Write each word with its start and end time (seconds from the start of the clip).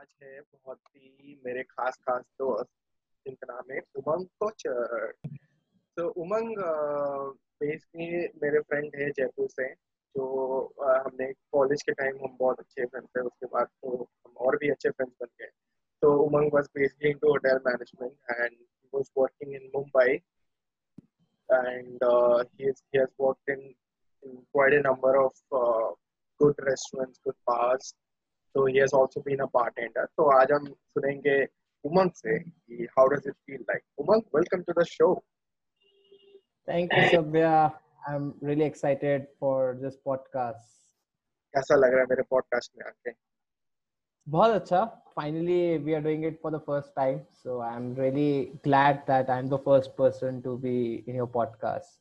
आज 0.00 0.12
है 0.22 0.40
बहुत 0.40 0.78
ही 0.96 1.34
मेरे 1.46 1.62
खास 1.70 1.96
खास 2.08 2.22
दोस्त 2.40 2.68
जिनका 3.26 3.46
नाम 3.52 3.72
है 3.72 3.80
उमंग 4.00 4.26
कोचर। 4.40 5.12
तो 5.96 6.06
उमंग 6.22 6.60
बेसिकली 7.62 8.06
मेरे 8.42 8.60
फ्रेंड 8.70 8.96
है 9.00 9.08
जयपुर 9.18 9.48
से 9.50 9.66
जो 10.14 10.24
हमने 10.80 11.26
कॉलेज 11.56 11.82
के 11.88 11.92
टाइम 12.00 12.24
हम 12.24 12.36
बहुत 12.38 12.60
अच्छे 12.60 12.86
फ्रेंड 12.86 13.06
थे 13.16 13.20
उसके 13.26 13.46
बाद 13.54 13.66
तो 13.82 13.96
हम 14.26 14.36
और 14.46 14.56
भी 14.62 14.70
अच्छे 14.70 14.90
फ्रेंड्स 14.90 15.14
बन 15.22 15.28
गए। 15.40 15.50
तो 16.02 16.16
Umang 16.22 16.54
was 16.54 16.68
basically 16.78 17.10
into 17.10 17.32
hotel 17.32 17.60
management 17.66 18.14
and 18.40 18.56
was 18.94 19.10
working 19.18 19.54
in 19.60 19.70
Mumbai 19.76 20.20
and 21.48 22.02
uh, 22.06 22.44
he, 22.56 22.64
is, 22.64 22.82
he 22.90 22.98
has 22.98 23.08
worked 23.18 23.48
in, 23.48 23.62
in 24.22 24.34
quite 24.54 24.74
a 24.74 24.82
number 24.82 25.14
of 25.22 25.32
uh, 25.60 25.88
good 26.40 26.60
restaurants, 26.66 27.18
So 28.56 28.66
he 28.66 28.78
has 28.78 28.92
also 28.92 29.20
been 29.20 29.40
a 29.40 29.46
bartender. 29.46 30.08
So 30.16 30.30
आज 30.40 30.52
हम 30.52 30.66
सुनेंगे 30.66 31.36
उमंग 31.84 32.10
से 32.16 32.38
कि 32.38 32.86
how 32.96 33.06
does 33.08 33.26
it 33.26 33.36
feel 33.46 33.60
like? 33.68 33.84
Umang, 33.98 34.22
welcome 34.32 34.64
to 34.64 34.74
the 34.76 34.84
show. 34.84 35.22
Thank 36.66 36.92
you, 36.92 37.02
Sabya. 37.12 37.72
I'm 38.08 38.34
really 38.40 38.64
excited 38.64 39.26
for 39.38 39.78
this 39.80 39.96
podcast. 40.06 40.78
कैसा 41.54 41.76
लग 41.76 41.92
रहा 41.92 42.00
है 42.00 42.06
मेरे 42.10 42.22
पॉडकास्ट 42.30 42.72
में 42.78 42.86
आके 42.86 43.12
बहुत 44.26 44.50
अच्छा 44.60 44.80
finally 45.18 45.78
we 45.86 45.94
are 45.94 46.00
doing 46.00 46.24
it 46.26 46.36
for 46.42 46.50
the 46.54 46.60
first 46.66 46.90
time 46.98 47.16
so 47.42 47.54
i'm 47.68 47.86
really 47.94 48.52
glad 48.66 49.00
that 49.08 49.30
i'm 49.36 49.48
the 49.54 49.58
first 49.64 49.96
person 49.96 50.36
to 50.44 50.52
be 50.64 50.74
in 51.06 51.18
your 51.20 51.26
podcast 51.36 51.98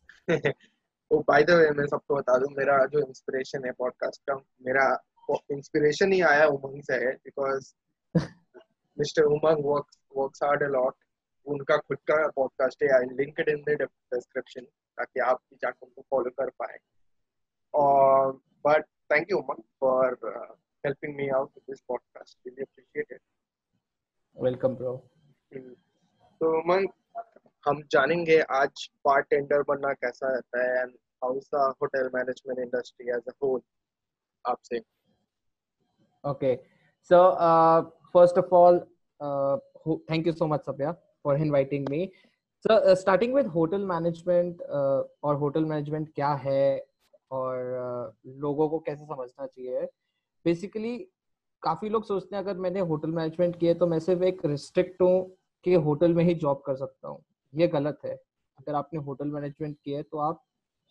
oh 1.12 1.22
by 1.32 1.40
the 1.50 1.56
way 1.60 1.72
मैं 1.80 1.86
सबको 1.94 2.16
बता 2.16 2.38
दूँ 2.44 2.50
मेरा 2.58 2.78
जो 2.94 3.00
इंस्पिरेशन 3.08 3.66
है 3.66 3.72
पॉडकास्ट 3.80 4.22
का 4.30 4.36
मेरा 4.68 4.86
इंस्पिरेशन 5.52 6.14
ही 6.14 6.22
आया 6.22 6.48
उमंग 6.48 6.82
से 6.82 6.94
है 6.94 7.12
because 7.14 7.74
mister 9.00 9.24
Umang 9.24 9.66
work 9.66 9.86
works 10.18 10.44
hard 10.44 10.64
a 10.64 10.68
lot 10.68 10.96
उनका 11.48 11.78
खुद 11.78 11.98
का 11.98 12.28
पॉडकास्ट 12.28 12.84
है 12.84 12.90
I 12.90 13.06
link 13.06 13.40
in 13.40 13.64
the 13.64 13.82
description 13.82 14.62
ताकि 14.62 15.20
आप 15.20 15.42
भी 15.50 15.58
जाकर 15.62 15.86
उनको 15.86 16.02
फॉलो 16.02 16.30
कर 16.30 16.50
पाए। 16.50 16.78
और 17.74 18.32
but 18.68 18.86
thank 19.12 19.32
you 19.32 19.38
Umang 19.38 19.64
for 19.80 20.18
helping 20.86 21.16
me 21.16 21.26
out 21.38 21.50
with 21.56 21.66
this 21.68 21.82
podcast. 21.92 22.36
Really 22.46 22.64
appreciate 22.64 23.10
it. 23.10 23.22
Welcome 24.38 24.76
bro. 24.76 24.92
तो 26.42 26.52
उमंग 26.60 26.88
हम 27.68 27.82
जानेंगे 27.92 28.40
आज 28.42 28.90
बारटेंडर 29.06 29.64
बनना 29.64 29.94
कैसा 29.94 30.30
रहता 30.34 30.64
है 30.64 30.82
and 30.82 30.94
how 31.24 31.38
is 31.38 31.50
the 31.56 31.74
hotel 31.82 32.10
management 32.14 32.60
industry 32.60 33.10
as 33.10 33.28
a 33.28 33.34
whole 33.44 33.62
आपसे। 34.46 34.80
Okay. 36.26 36.58
So, 37.12 37.18
uh, 37.18 37.86
first 38.16 38.38
of 38.38 38.54
all, 38.54 38.80
uh, 39.24 39.58
ho- 39.88 40.02
thank 40.12 40.28
you 40.28 40.34
so 40.34 40.48
much, 40.48 40.64
Sabya, 40.70 40.96
for 41.26 41.38
inviting 41.38 41.86
me. 41.90 42.08
So, 42.66 42.76
uh, 42.78 42.96
starting 42.96 43.34
with 43.34 43.48
hotel 43.48 43.86
management 43.92 44.54
uh, 44.54 45.04
और 45.24 45.36
hotel 45.36 45.66
management 45.66 46.14
क्या 46.16 46.34
है 46.34 46.86
और 47.32 47.56
uh, 47.56 48.28
लोगों 48.28 48.70
को 48.70 48.80
कैसे 48.80 49.06
समझना 49.06 49.46
चाहिए? 49.46 49.86
बेसिकली 50.46 50.98
काफ़ी 51.62 51.90
लोग 51.90 52.06
सोचते 52.06 52.36
हैं 52.36 52.44
अगर 52.44 52.58
मैंने 52.58 52.80
होटल 52.80 53.10
मैनेजमेंट 53.10 53.60
किया 53.60 53.74
तो 53.74 53.88
मैं 53.88 54.00
सिर्फ़ 54.00 54.24
एक 54.24 54.46
रिस्ट्रिक्ट 54.46 55.02
हूँ 55.02 55.38
कि 55.64 55.74
होटल 55.74 56.14
में 56.14 56.24
ही 56.24 56.34
जॉब 56.34 56.64
कर 56.66 56.76
सकता 56.76 57.08
हूँ। 57.08 57.24
ये 57.56 57.68
गलत 57.68 58.00
है। 58.06 58.16
अगर 58.60 58.76
आपने 58.76 59.00
होटल 59.00 59.28
मैनेजमेंट 59.28 59.78
किया 59.86 59.98
है 59.98 60.04
तो 60.04 60.18
आप 60.18 60.44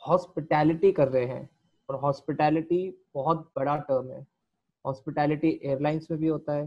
हॉस्पिटैलिटी 0.08 0.92
कर 0.92 1.08
रहे 1.08 1.24
हैं। 1.24 1.50
और 1.88 1.96
हॉस्पिटैलिटी 1.96 3.06
बहुत 3.14 3.52
बड़ा 3.56 3.76
टर्म 3.76 4.10
है। 4.10 4.37
हॉस्पिटैलिटी 4.88 5.58
एयरलाइंस 5.62 6.06
में 6.10 6.20
भी 6.20 6.28
होता 6.28 6.52
है 6.52 6.66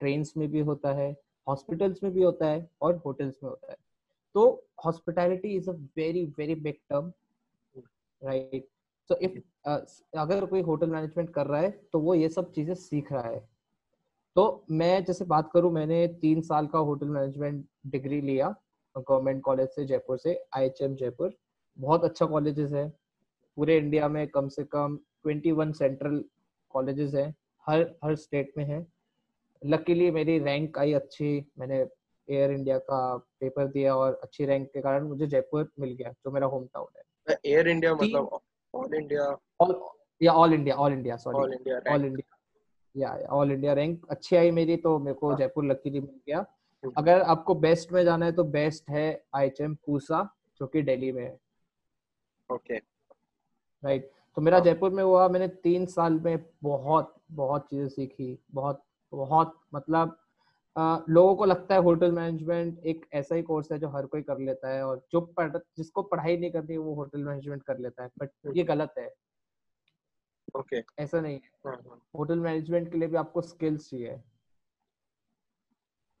ट्रेन 0.00 0.24
में 0.36 0.50
भी 0.50 0.60
होता 0.60 0.92
है, 0.92 1.10
हॉस्पिटल्स 1.46 2.02
में 2.02 2.12
भी 2.12 2.22
होता 2.22 2.46
है 2.46 2.68
और 2.82 2.96
होटल्स 3.06 3.38
में 3.42 3.48
होता 3.50 3.70
है। 3.70 3.76
तो 4.34 4.66
hospitality 4.84 5.56
is 5.56 5.70
a 5.70 5.72
very 5.96 6.24
very 6.38 6.54
big 6.56 6.74
term, 6.90 7.12
right? 8.22 8.68
So 9.10 9.14
if 9.16 9.38
अगर 10.18 10.44
कोई 10.46 10.60
होटल 10.62 10.90
मैनेजमेंट 10.90 11.30
कर 11.30 11.46
रहा 11.46 11.60
है 11.60 11.70
तो 11.92 12.00
वो 12.00 12.14
ये 12.14 12.28
सब 12.28 12.52
चीज़ें 12.52 12.74
सीख 12.76 13.12
रहा 13.12 13.22
है। 13.22 13.40
तो 14.36 14.64
मैं 14.70 15.04
जैसे 15.04 15.24
बात 15.24 15.50
करूँ, 15.52 15.72
मैंने 15.72 16.06
तीन 16.22 16.40
साल 16.42 16.66
का 16.66 16.78
होटल 16.78 17.08
मैनेजमेंट 17.08 17.64
डिग्री 17.86 18.20
लिया, 18.20 18.54
गवर्नमेंट 18.96 19.42
कॉलेज 19.42 19.68
से 19.68 19.84
जयपुर 19.86 20.18
से, 20.18 20.34
आईएचएम 20.56 20.94
जयपुर। 20.94 21.36
बहुत 21.78 22.04
अच्छा 22.04 22.26
कॉलेजेस 22.26 22.72
है। 22.72 22.88
पूरे 23.56 23.76
इंडिया 23.78 24.08
में 24.08 24.26
कम 24.28 24.48
से 24.48 24.64
कम 24.64 24.98
21 25.26 25.72
सेंट्रल 25.72 26.24
कॉलेजेस 26.74 27.14
हैं। 27.14 27.34
हर 27.66 27.80
हर 28.04 28.14
स्टेट 28.16 28.52
में 28.56 28.64
है। 28.64 28.86
लकीली 29.62 30.10
मेरी 30.10 30.38
रैंक 30.38 30.78
आई 30.78 30.92
अच्छी 30.92 31.28
मैंने 31.58 31.78
एयर 32.28 32.50
इंडिया 32.52 32.78
का 32.78 33.16
पेपर 33.40 33.66
दिया 33.66 33.94
और 33.96 34.18
अच्छी 34.22 34.44
रैंक 34.46 34.68
के 34.72 34.80
कारण 34.80 35.04
मुझे 35.08 35.26
जयपुर 35.26 35.70
मिल 35.80 35.92
गया 35.94 36.10
जो 36.10 36.30
मेरा 36.30 36.46
होम 36.46 36.66
टाउन 36.66 36.88
है 36.98 37.36
एयर 37.46 37.68
इंडिया 37.68 37.94
मतलब 37.94 38.38
ऑल 38.74 38.94
इंडिया 38.94 39.24
ऑल 39.60 39.80
या 40.20 40.32
all 40.32 40.54
India 40.54 40.76
all 40.76 40.92
India 40.92 41.16
sorry 41.16 41.38
all 41.38 41.52
India 41.54 41.80
all 41.92 42.04
India 42.04 42.36
या 42.94 43.26
ऑल 43.32 43.52
इंडिया 43.52 43.72
रैंक 43.72 44.06
अच्छी 44.10 44.36
आई 44.36 44.50
मेरी 44.50 44.76
तो 44.76 44.98
मेरे 44.98 45.14
को 45.14 45.28
हाँ। 45.28 45.36
जयपुर 45.38 45.64
लकीली 45.64 46.00
मिल 46.00 46.20
गया। 46.26 46.38
हम्म। 46.38 46.92
अगर 46.96 47.20
आपको 47.22 47.54
बेस्ट 47.54 47.92
में 47.92 48.02
जाना 48.04 48.26
है 48.26 48.32
तो 48.32 48.44
बेस्ट 48.56 48.90
है 48.90 49.04
आई 49.34 49.46
एच 49.46 49.60
एम 49.60 49.74
पूसा 49.86 50.22
जो 50.60 50.66
कि 50.66 50.82
दिल्ली 50.82 51.12
में 51.12 51.22
है। 51.24 51.38
ओके 52.50 52.76
राइट 52.76 54.10
तो 54.36 54.42
मेरा 54.42 54.56
हाँ। 54.56 54.64
जयपुर 54.64 54.90
में 54.90 55.02
हुआ 55.02 55.28
मैंने 55.28 55.48
तीन 55.62 55.86
साल 55.86 56.20
में 56.20 56.44
बहुत 56.62 57.14
बहुत 57.32 57.66
चीज़ें 57.70 57.88
सीखी 57.88 58.38
बहुत 58.50 58.82
बहुत 59.12 59.58
मतलब 59.74 60.18
आ, 60.76 60.98
लोगों 61.08 61.34
को 61.36 61.44
लगता 61.44 61.74
है 61.74 61.80
होटल 61.80 62.12
मैनेजमेंट 62.12 62.84
एक 62.86 63.06
ऐसा 63.12 63.34
ही 63.34 63.42
कोर्स 63.42 63.72
है 63.72 63.78
जो 63.78 63.88
हर 63.88 64.06
कोई 64.06 64.22
कर 64.22 64.38
लेता 64.38 64.68
है 64.68 64.86
और 64.86 65.02
जो 65.12 65.20
पढ़ 65.20 65.56
जिसको 65.76 66.02
पढ़ाई 66.02 66.36
नहीं 66.36 66.50
करनी 66.50 66.76
वो 66.76 66.94
होटल 66.94 67.24
मैनेजमेंट 67.24 67.62
कर 67.62 67.78
लेता 67.78 68.02
है 68.02 68.10
बट 68.18 68.30
हम्म। 68.46 68.56
ये 68.56 68.64
गलत 68.64 68.94
है 68.98 69.06
ओके 70.56 70.80
okay. 70.80 71.00
ऐसा 71.00 71.20
नहीं 71.20 71.34
है 71.34 71.76
होटल 72.16 72.34
हाँ, 72.34 72.44
मैनेजमेंट 72.44 72.84
हाँ। 72.84 72.92
के 72.92 72.98
लिए 72.98 73.08
भी 73.08 73.16
आपको 73.16 73.42
स्किल्स 73.42 73.90
चाहिए 73.90 74.20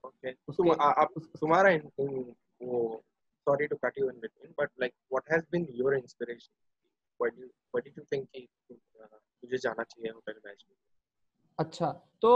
ओके 0.04 0.32
तुम्हारा 0.32 1.70
वो 2.62 3.04
sorry 3.46 3.66
to 3.68 3.76
cut 3.76 3.96
you 3.96 4.08
in 4.08 4.20
between 4.20 4.52
but 4.56 4.70
like 4.78 4.94
what 5.08 5.24
has 5.28 5.44
been 5.46 5.66
your 5.72 5.94
inspiration 5.94 6.52
why 7.22 7.80
did 7.80 7.92
you 7.96 8.04
think 8.14 8.26
कि 8.34 8.48
तुझे 9.42 9.58
जाना 9.58 9.82
चाहिए 9.82 10.12
होटल 10.12 10.32
मैनेजमेंट 10.32 10.76
अच्छा 11.58 11.90
तो 12.22 12.30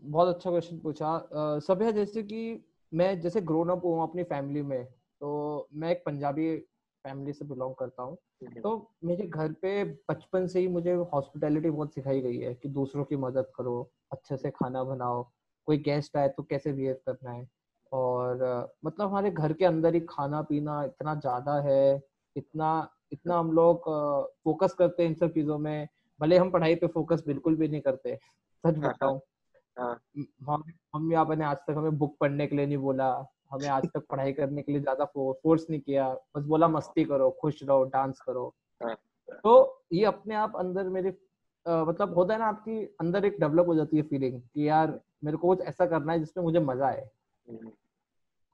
बहुत 0.00 0.34
अच्छा 0.34 0.50
क्वेश्चन 0.50 0.78
पूछा। 0.78 1.28
सभ्या 1.58 1.90
जैसे 1.90 2.22
कि 2.22 2.64
मैं 2.94 3.20
जैसे 3.20 3.40
ग्रोन 3.40 3.68
अप 3.68 3.84
हुआ 3.84 4.02
अपनी 4.02 4.22
फैमिली 4.22 4.62
में 4.62 4.84
तो 4.84 5.68
मैं 5.74 5.90
एक 5.90 6.02
पंजाबी 6.06 6.56
फैमिली 7.04 7.32
से 7.32 7.44
बिलोंग 7.44 7.74
करता 7.74 8.02
हूँ। 8.02 8.16
तो 8.62 8.90
मेरे 9.04 9.26
घर 9.26 9.52
पे 9.52 9.84
बचपन 9.84 10.46
से 10.46 10.60
ही 10.60 10.68
मुझे 10.68 10.92
हॉस्पिटैलिटी 10.92 11.70
बहुत 11.70 11.94
सिखाई 11.94 12.20
गई 12.20 12.38
है 12.38 12.54
कि 12.54 12.68
दूसरों 12.68 13.04
की 13.04 13.16
मदद 13.16 13.52
करो 13.56 13.90
अच्छे 14.12 14.36
से 14.36 14.50
खाना 14.50 14.84
बनाओ 14.84 15.22
कोई 15.66 15.78
गेस्ट 15.78 16.16
आए 16.16 16.28
तो 16.28 16.42
कैसे 16.42 16.72
बिहेव 16.72 16.96
करना 17.06 17.30
है? 17.30 17.48
और 17.92 18.74
मतलब 18.84 19.08
हमारे 19.08 19.30
घर 19.30 19.52
के 19.52 19.64
अंदर 19.64 19.94
ही 19.94 20.00
खाना 20.00 20.42
पीना 20.42 20.84
इतना 20.84 21.14
ज़्यादा 21.14 21.60
है 21.60 22.02
इतना 22.36 22.88
इतना 23.12 23.38
हम 23.38 23.52
लोग 23.52 23.84
फोकस 24.44 24.72
करते 24.72 25.02
हैं 25.02 25.10
इन 25.10 25.14
सब 25.16 25.32
चीज़ों 25.32 25.58
में। 25.58 25.88
भले 26.20 26.36
हम 26.38 26.50
पढ़ाई 26.50 26.74
पे 26.74 26.86
फोकस 26.86 27.22
बिल्कुल 27.26 27.56
भी 27.56 27.68
नहीं 27.68 27.80
करते 27.80 28.14
सच 28.14 28.78
हाँ, 28.78 28.88
बताऊँ। 28.88 29.20
हाँ। 29.76 29.98
हम 30.48 30.62
हम 30.94 31.12
यहाँ 31.12 31.24
पर 31.26 31.42
आज 31.42 31.56
तक 31.66 31.74
हमें 31.76 31.98
बुक 31.98 32.16
पढ़ने 32.20 32.46
के 32.46 32.56
लिए 32.56 32.66
नहीं 32.66 32.78
बोला 32.78 33.08
हमें 33.50 33.68
आज 33.68 33.84
तक 33.94 34.06
पढ़ाई 34.10 34.32
करने 34.32 34.62
के 34.62 34.72
लिए 34.72 34.80
ज़्यादा 34.80 35.04
फोर्स 35.14 35.66
नहीं 35.70 35.80
किया। 35.80 36.08
बस 36.36 36.44
बोला 36.44 36.68
मस्ती 36.68 37.04
करो 37.04 37.30
खुश 37.40 37.62
रहो 37.62 37.84
डांस 37.84 38.20
करो। 38.20 38.46
हाँ। 38.80 38.94
तो 39.44 39.84
ये 39.92 40.04
अपने 40.04 40.34
आप 40.34 40.56
अंदर 40.56 40.88
मेरे 40.88 41.16
आ, 41.66 41.84
मतलब 41.84 42.14
होता 42.14 42.32
है 42.34 42.38
ना 42.40 42.46
आपकी 42.46 42.84
अंदर 43.00 43.24
एक 43.24 43.36
डेवलप 43.40 43.66
हो 43.66 43.74
जाती 43.74 43.96
है 43.96 44.02
फीलिंग 44.02 44.40
कि 44.40 44.68
यार 44.68 45.00
मेरे 45.24 45.36
को 45.36 45.48
कुछ 45.48 45.66
ऐसा 45.66 45.86
करना 45.86 46.12
है 46.12 46.18
जिसमें 46.18 46.42
मुझे 46.44 46.60
मज़ा 46.60 46.86
आए। 46.86 47.08
हम्म। 47.46 47.70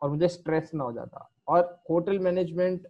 और 0.02 0.10
मुझे 0.10 0.28
स्ट्रेस 0.28 0.70
ना 0.74 0.84
हो 0.84 0.92
जाता 0.92 1.28
और 1.48 1.62
होटल 1.90 2.18
मैनेजमेंट 2.18 2.86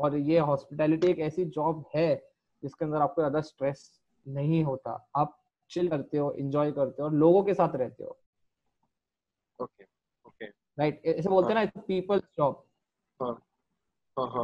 और 0.00 0.16
ये 0.18 0.38
हॉस्पिटैलिटी 0.40 1.06
एक 1.06 1.18
ऐसी 1.20 1.44
जॉब 1.50 1.84
है 1.96 2.14
जिसके 2.62 2.84
अंदर 2.84 3.00
आपको 3.00 3.22
ज़्यादा 3.22 3.40
स्ट्रेस 3.42 3.90
नहीं 4.26 4.62
होता। 4.64 4.92
आप 5.16 5.36
चिल 5.70 5.88
करते 5.88 6.18
हो 6.18 6.30
एंजॉय 6.38 6.72
करते 6.72 7.02
हो 7.02 7.08
और 7.08 7.14
लोगों 7.14 7.42
के 7.44 7.54
साथ 7.54 7.76
रहते 7.76 8.04
हो। 8.04 8.18
ओके 9.58 9.84
ओके 10.26 10.46
राइट 10.78 11.02
ऐसे 11.06 11.28
बोलते 11.28 11.52
हैं 11.52 11.64
ना 11.64 11.82
पीपल 11.86 12.22
जॉब 12.36 12.64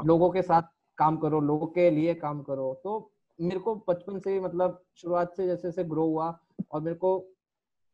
लोगों 0.06 0.31
के 0.31 0.43
साथ 0.43 0.62
काम 0.99 1.17
करो 1.17 1.41
लोगों 1.43 1.67
के 1.67 1.91
लिए 1.91 2.14
काम 2.14 2.43
करो। 2.43 2.73
तो 2.85 3.12
मेरे 3.38 3.61
को 3.61 3.75
बचपन 3.88 4.19
से 4.19 4.38
मतलब 4.41 4.82
शुरुआत 4.97 5.35
से 5.37 5.47
जैसे 5.47 5.62
जैसे 5.62 5.85
ग्रो 5.85 6.05
हुआ 6.06 6.29
और 6.73 6.81
मेरे 6.81 6.97
को 6.97 7.11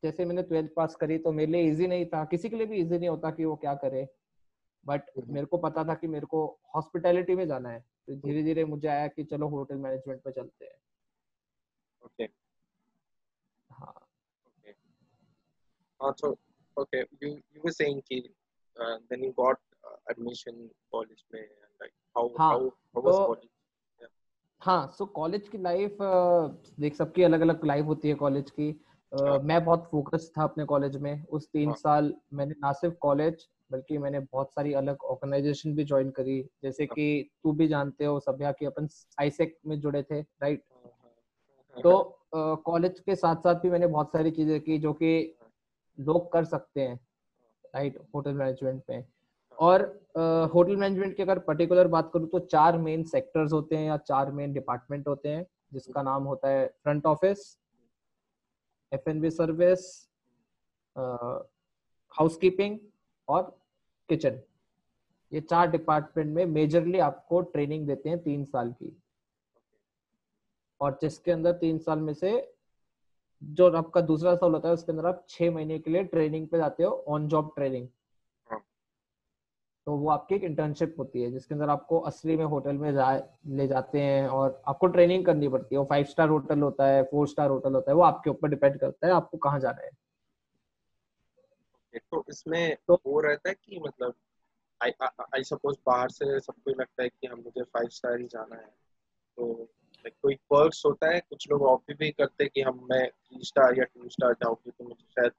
जैसे 0.03 0.25
मैंने 0.25 0.43
ट्वेल्थ 0.43 0.70
पास 0.76 0.94
करी 0.94 1.19
तो 1.19 1.32
मेरे 1.32 1.53
लिए 1.53 1.70
इजी 1.70 1.87
नहीं 1.87 2.06
था। 2.06 2.25
किसी 2.25 2.49
के 2.49 2.56
लिए 2.56 2.67
भी 2.67 2.76
इजी 2.76 2.99
नहीं 2.99 3.08
होता 3.08 3.31
कि 3.31 3.44
वो 3.44 3.55
क्या 3.56 3.75
करे। 3.75 4.06
But 4.87 5.11
hmm. 5.19 5.34
मेरे 5.34 5.46
को 5.46 5.56
पता 5.58 5.84
था 5.84 5.94
कि 5.94 6.06
मेरे 6.06 6.26
को 6.26 6.44
हॉस्पिटैलिटी 6.75 7.34
में 7.34 7.46
जाना 7.49 7.69
है। 7.69 7.81
तो 7.81 8.14
धीरे 8.17 8.43
धीरे 8.43 8.64
मुझे 8.64 8.88
आया 8.88 9.06
कि 9.08 9.25
चलो 9.25 9.49
होटल 9.49 9.76
मैनेजमेंट 9.76 10.23
पे 10.23 10.31
चलते 10.31 10.64
हैं। 10.64 10.79
Okay 12.06 12.29
Uh, 16.00 16.12
so 16.12 16.29
okay, 16.76 17.00
you 17.20 17.29
you 17.55 17.61
were 17.64 17.73
saying 17.73 17.99
कि 18.08 18.17
uh, 18.76 18.96
then 19.11 19.20
you 19.23 19.32
got 19.32 19.61
uh, 19.84 19.99
admission 20.11 20.56
college 20.94 21.20
में 21.34 21.40
and 21.40 21.82
like 21.82 21.93
how 22.17 22.25
हाँ, 22.38 22.52
how 22.52 22.64
how 22.96 23.02
was 23.05 23.14
तो 23.14 23.26
college? 23.26 23.49
हाँ 24.62 24.93
सो 24.99 25.06
कॉलेज 25.06 25.49
की 25.49 25.58
लाइफ 25.58 25.96
देख 26.81 26.94
सबकी 26.94 27.23
अलग 27.23 27.40
अलग 27.40 27.64
लाइफ 27.64 27.84
होती 27.84 28.08
है 28.08 28.14
कॉलेज 28.14 28.50
की। 28.50 28.69
हाँ। 29.12 29.38
मैं 29.38 29.64
बहुत 29.64 29.88
फोकस 29.90 30.32
था 30.38 30.43
अपने 30.43 30.64
कॉलेज 30.64 30.96
में। 30.96 31.26
उस 31.26 31.49
तीन 31.52 31.69
हाँ। 31.69 31.76
साल 31.76 32.14
मैंने 32.32 32.55
ना 32.58 32.73
सिर्फ़ 32.73 32.94
कॉलेज 32.94 33.49
बल्कि 33.72 33.98
मैंने 33.98 34.20
बहुत 34.20 34.52
सारी 34.52 34.72
अलग 34.72 35.04
ऑर्गेनाइजेशन 35.04 35.74
भी 35.74 35.84
ज्वाइन 35.84 36.10
करी। 36.10 36.40
जैसे। 36.62 36.86
कि 36.86 37.30
तू 37.42 37.52
भी 37.52 37.69
जानते 37.69 38.04
हो 38.04 38.20
सभ्या 38.20 38.52
कि 38.52 38.66
अपन 38.66 38.88
आईसेक 39.20 39.58
में 39.66 39.80
जुड़े 39.80 40.02
थे 40.02 40.20
राइट 40.20 40.62
हाँ, 40.70 40.92
हाँ, 41.02 41.82
तो 41.82 42.19
कॉलेज 42.56 43.00
के 43.00 43.14
साथ 43.16 43.36
साथ 43.36 43.54
भी 43.54 43.70
मैंने 43.70 43.86
बहुत 43.86 44.12
सारी 44.12 44.30
चीज़ें 44.30 44.60
की 44.60 44.78
जो 44.78 44.92
कि 44.92 45.38
लोग 45.98 46.32
कर 46.32 46.44
सकते 46.44 46.80
हैं 46.80 47.00
राइट 47.74 47.98
होटल 48.14 48.32
मैनेजमेंट 48.32 48.82
में। 48.90 49.04
और 49.58 49.82
होटल 50.54 50.76
मैनेजमेंट 50.76 51.16
की 51.16 51.22
अगर 51.22 51.38
पर्टिकुलर 51.38 51.88
बात 51.88 52.10
करूँ 52.14 52.28
तो 52.28 52.38
चार 52.38 52.78
मेन 52.78 53.02
सेक्टर्स 53.04 53.52
होते 53.52 53.76
हैं 53.76 53.86
या 53.86 53.96
चार 53.96 54.30
मेन 54.32 54.52
डिपार्टमेंट 54.52 55.08
होते 55.08 55.28
हैं 55.28 55.46
जिसका 55.72 56.02
नाम 56.02 56.22
होता 56.22 56.48
है 56.48 56.66
front 56.66 57.06
office 57.06 57.58
F 58.92 59.10
N 59.10 59.20
B 59.20 59.30
service 59.30 60.08
housekeeping 62.14 62.78
और 63.28 63.62
किचन 64.12 64.41
ये 65.32 65.41
चार 65.41 65.70
डिपार्टमेंट 65.70 66.35
में 66.35 66.44
मेजरली 66.47 66.99
आपको 67.00 67.41
ट्रेनिंग 67.43 67.87
देते 67.87 68.09
हैं 68.09 68.23
तीन 68.23 68.44
साल 68.44 68.73
की। 68.73 68.97
और 70.81 70.99
जिसके 71.03 71.32
अंदर 71.32 71.53
तीन 71.53 71.79
साल 71.79 71.99
में 71.99 72.12
से 72.14 72.31
जो 73.43 73.70
आपका 73.70 74.00
दूसरा 74.00 74.35
साल 74.35 74.53
होता 74.53 74.69
है 74.69 74.75
उसके 74.75 74.93
अंदर 74.93 75.06
आप 75.06 75.25
छह 75.29 75.50
महीने 75.50 75.79
के 75.79 75.91
लिए 75.91 76.05
ट्रेनिंग 76.05 76.47
पे 76.49 76.59
जाते 76.59 76.82
हो 76.82 76.91
ऑन 77.09 77.29
जॉब 77.29 77.53
ट्रेनिंग। 77.56 77.88
तो 79.87 79.97
वो 79.97 80.09
आपकी 80.11 80.35
एक 80.35 80.44
इंटर्नशिप 80.44 80.94
होती 80.99 81.23
है 81.23 81.31
जिसके 81.31 81.55
अंदर 81.55 81.69
आपको 81.70 81.99
असली 82.00 82.37
में 82.37 82.44
होटल 82.44 82.76
में 82.76 82.93
जा 82.94 83.11
ले 83.47 83.67
जाते 83.69 84.00
हैं 84.00 84.29
और 84.29 84.62
आपको 84.69 84.87
ट्रेनिंग 84.87 85.25
करनी 85.26 85.49
पड़ती 85.49 85.75
है। 85.75 85.79
वो 85.79 85.87
फाइव 85.91 86.05
स्टार 86.05 86.29
होटल 86.29 86.61
होता 86.61 86.87
है 86.87 87.03
फोर 87.03 87.29
स्टार 87.29 87.50
होटल 87.50 87.75
होता 87.75 87.91
है 87.91 87.97
वो 87.97 88.03
आपके 88.03 88.31
ऊपर 88.31 88.49
डिपेंड 88.49 88.79
करता 88.81 89.06
है 89.06 89.12
आपको 89.12 89.38
कहाँ 89.38 89.61
जाना 89.61 89.82
है। 89.82 89.91
तो 91.99 92.25
इसमें 92.29 92.77
तो- 92.89 92.99
वो 93.06 93.21
रहता 93.21 93.49
है 93.49 93.55
कि 93.55 93.81
मतलब 93.81 94.15
आई 95.35 95.43
सपोज़ 95.43 95.77
बाहर 95.87 96.09
से 96.09 96.41
सबको 96.41 96.71
लगता 96.71 97.03
है 97.03 97.09
कि 97.09 97.27
हम 97.27 97.39
मुझे 97.39 97.62
फाइव 97.62 97.89
स्टार 97.89 98.21
ही 98.21 98.27
जाना 98.27 98.56
है। 98.56 98.75
तो 99.37 99.69
like, 100.00 100.15
कोई 100.23 100.35
पर्क्स 100.35 100.83
होता 100.87 101.09
है 101.15 101.21
कुछ 101.21 101.50
लोग 101.50 101.62
ऑप्ट 101.62 101.99
भी 101.99 102.11
करते 102.11 102.44
हैं 102.44 102.50
कि 102.55 102.61
हम 102.61 102.89
मैं 102.91 103.11
थ्री 103.11 103.44
स्टार 103.44 103.79
या 103.79 103.85
टू 103.85 104.09
स्टार 104.09 104.33
जाऊँगी 104.33 104.71
तो 104.71 104.85
मुझे 104.85 105.05
शायद 105.11 105.33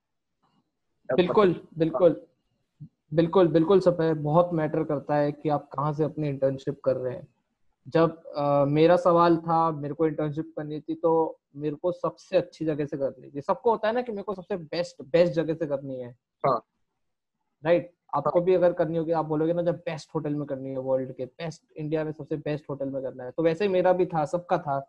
बिल्कुल 1.16 1.68
बिल्कुल। 1.78 2.26
बिल्कुल 3.14 3.48
बिल्कुल 3.48 3.80
सब 3.80 4.02
है। 4.02 4.14
बहुत 4.14 4.50
मैटर 4.54 4.84
करता 4.84 5.16
है 5.16 5.32
कि 5.32 5.50
आप 5.50 5.70
कहाँ 5.74 5.94
से 5.94 6.04
अपनी 6.04 6.30
इंटर्नशिप 6.30 6.82
कर 6.84 6.96
रहे 6.96 7.14
हैं। 7.16 7.28
जब 7.88 8.24
अ, 8.26 8.66
मेरा 8.66 8.96
सवाल 8.96 9.38
था 9.38 9.72
मेरे 9.72 9.94
को 9.94 10.08
इंटर्नशिप 10.08 10.54
करनी 10.58 10.80
थी 10.80 10.96
तो 10.96 11.40
मेरे 11.56 11.76
को 11.76 11.92
सबसे 11.92 12.38
अच्छी 12.38 12.66
जगह 12.66 12.86
से 12.86 12.98
करनी 12.98 13.32
थी 13.32 13.42
सबको 13.42 13.72
होता 13.72 13.88
है 13.88 13.94
ना 13.94 14.02
कि 14.02 14.12
मेरे 14.12 14.24
को 14.24 14.36
सबसे 14.36 14.58
बेस्ट 14.58 15.02
बेस्ट 15.02 15.34
जगह 15.34 15.54
से 15.54 15.68
करनी 15.68 16.00
है। 16.00 16.18
हाँ। 16.46 16.66
राइट 17.66 17.94
आपको 18.16 18.42
भी 18.42 18.54
अगर 18.54 18.74
करनी 18.74 18.98
होगी 18.98 19.12
आप 19.12 19.26
बोलोगे 19.26 19.54
ना 19.54 19.62
जब 19.62 19.76
बेस्ट 19.76 20.10
होटल 20.16 20.36
में 20.36 20.46
करनी 20.48 20.70
है 20.70 20.78
वर्ल्ड 20.78 21.14
के 21.16 21.26
बेस्ट 21.26 21.64
इंडिया 21.78 22.04
में 22.04 22.12
सबसे 22.12 22.36
बेस्ट 22.36 22.70
होटल 22.70 22.90
में 22.90 23.04
करना 23.04 23.24
है। 23.24 23.32
तो 23.32 23.44
वैसे 23.44 23.66
ही 23.66 23.72
मेरा 23.72 23.94
भी 23.94 24.06
था 24.06 24.26
सबका 24.26 24.58
था। 24.58 24.80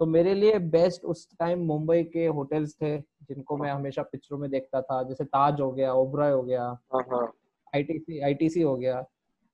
तो 0.00 0.06
मेरे 0.06 0.34
लिए 0.34 0.58
बेस्ट 0.58 1.04
उस 1.04 1.38
टाइम 1.38 1.58
मुंबई 1.58 2.04
के 2.04 2.26
होटल्स 2.26 2.74
थे 2.74 2.98
जिनको 2.98 3.56
मैं 3.56 3.70
हमेशा 3.70 4.02
पिक्चरों 4.02 4.38
में 4.38 4.50
देखता 4.50 4.82
था। 4.82 5.02
जैसे 5.02 5.24
ताज 5.24 5.60
हो 5.60 5.72
गया 5.72 5.92
ओबराय 5.92 6.32
हो 6.32 6.42
गया 6.42 6.64
हाँ 6.64 7.02
हाँ। 7.02 7.32
आईटीसी 7.74 8.20
आईटीसी 8.20 8.62
हो 8.62 8.76
गया। 8.76 9.02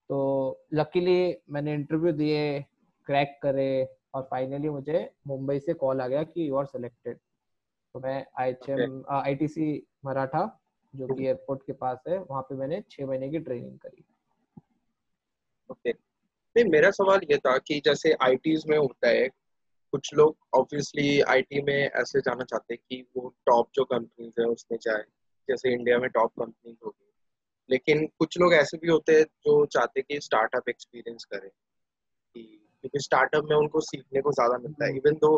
तो 0.09 0.61
लकीली 0.75 1.37
मैंने 1.51 1.75
इंटरव्यू 1.75 2.13
दिए 2.13 2.65
क्रैक 3.07 3.39
करे 3.43 3.98
और 4.19 4.29
फाइनली 4.31 4.69
मुझे 4.69 5.09
मुंबई 5.27 5.59
से 5.61 5.75
कॉल 5.75 6.01
आ 6.01 6.07
गया 6.09 6.23
कि 6.23 6.49
यू 6.49 6.57
आर 6.57 6.67
सिलेक्टेड 6.67 7.19
तो 7.95 8.01
मैं 8.01 8.25
I 8.41 8.51
H 8.51 8.69
M 8.71 9.03
I 9.11 9.35
T 9.35 9.49
C 9.49 9.67
Maratha 10.05 10.45
जो 10.95 11.07
कि 11.07 11.25
एयरपोर्ट 11.27 11.63
के 11.67 11.73
पास 11.73 12.03
है 12.09 12.19
वहाँ 12.19 12.43
पे 12.43 12.55
मैंने 12.55 12.83
छह 12.91 13.07
महीने 13.07 13.29
की 13.29 13.39
ट्रेनिंग 13.39 13.79
करी। 13.79 14.05
ओके 15.71 15.91
नहीं 15.91 16.65
मेरा 16.65 16.91
सवाल 16.91 17.21
ये 17.31 17.37
था 17.39 17.57
कि 17.59 17.81
जैसे 17.85 18.13
आईटीज 18.23 18.65
में 18.67 18.79
होता 18.79 19.09
है 19.09 19.29
कुछ 19.93 20.15
लोग 20.15 20.37
ऑब्वियसली 20.55 21.21
आईटी 21.21 21.63
में 21.63 21.75
ऐसे 21.75 22.21
जाना 22.21 22.45
चाहते 22.45 22.75
हैं 22.75 22.83
कि 22.89 23.05
वो 23.17 23.29
टॉप 23.47 23.69
जो 23.75 23.85
कंपनीज़ 23.85 24.41
है 24.41 24.47
उसमें 24.47 24.79
जाए। 24.83 25.05
जैसे 25.49 25.73
इंडिया 25.73 25.99
में 25.99 26.09
टॉप 26.11 26.33
कंपनीज़ 26.41 26.77
होगी 26.85 27.05
लेकिन 27.71 28.07
कुछ 28.19 28.39
लोग 28.39 28.55
ऐसे 28.55 28.79
भी 28.79 28.89
होते 28.89 29.13
हैं 29.13 29.23
जो 29.23 29.65
चाहते 29.67 30.01
हैं 30.01 30.07
कि 30.09 30.21
स्टार्टअप 30.21 30.69
एक्सपीरियंस 30.69 31.25
करें। 31.25 31.51
क्योंकि 32.83 32.99
स्टार्टअप 33.01 33.45
में 33.45 33.57
उनको 33.57 33.81
सीखने 33.81 34.21
को 34.21 34.33
ज़्यादा 34.33 34.59
मिलता 34.59 34.85
है 34.87 34.97
इवन 34.97 35.15
दो 35.15 35.35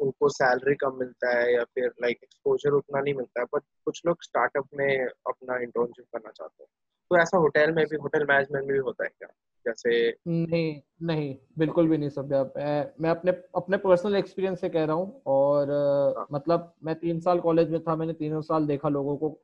उनको 0.00 0.28
सैलरी 0.28 0.74
कम 0.74 0.96
मिलता 0.98 1.38
है 1.38 1.52
या 1.54 1.64
फिर 1.64 1.86
लाइक 2.02 2.18
एक्सपोजर 2.22 2.70
उतना 2.70 3.00
नहीं 3.00 3.14
मिलता 3.14 3.40
है 3.40 3.46
बट 3.54 3.62
कुछ 3.84 4.02
लोग 4.06 4.22
स्टार्टअप 4.22 4.66
में 4.74 5.06
अपना 5.06 5.56
इंटर्नशिप 5.58 6.04
करना 6.12 6.30
चाहते 6.30 6.62
हैं। 6.62 6.68
तो 7.10 7.16
ऐसा 7.18 7.38
होटल 7.38 7.72
में 7.72 7.84
भी 7.86 7.96
होटल 7.96 8.26
मैनेजमेंट 8.28 8.64
में 8.66 8.72
भी 8.72 8.78
होता 8.78 9.04
है 9.04 9.10
क्या? 9.10 9.28
जैसे 9.66 10.14
नहीं 10.28 10.80
नहीं 11.02 11.34
बिल्कुल 11.58 11.88
भी 11.88 11.98
नहीं 11.98 12.08
सब 12.08 12.32
मैं 12.56 12.86
मैं 13.00 13.10
अपने 13.10 13.32
अपने 13.56 13.76
पर्सनल 13.76 14.16
एक्सपीरियंस 14.16 14.60
से 14.60 14.68
कह 14.68 14.84
रहा 14.84 14.96
हूँ 14.96 15.22
और 15.26 15.70
अ, 15.70 16.18
हाँ। 16.18 16.26
मतलब 16.32 16.72
मैं 16.84 16.94
तीन 16.94 17.20
साल 17.20 17.40
कॉलेज 17.40 17.70
में 17.70 17.80
था 17.80 17.96
मैंने 17.96 18.12
तीनों 18.12 18.40
साल 18.42 18.66
देखा 18.66 18.88
लोगों 18.88 19.16
को 19.16 19.38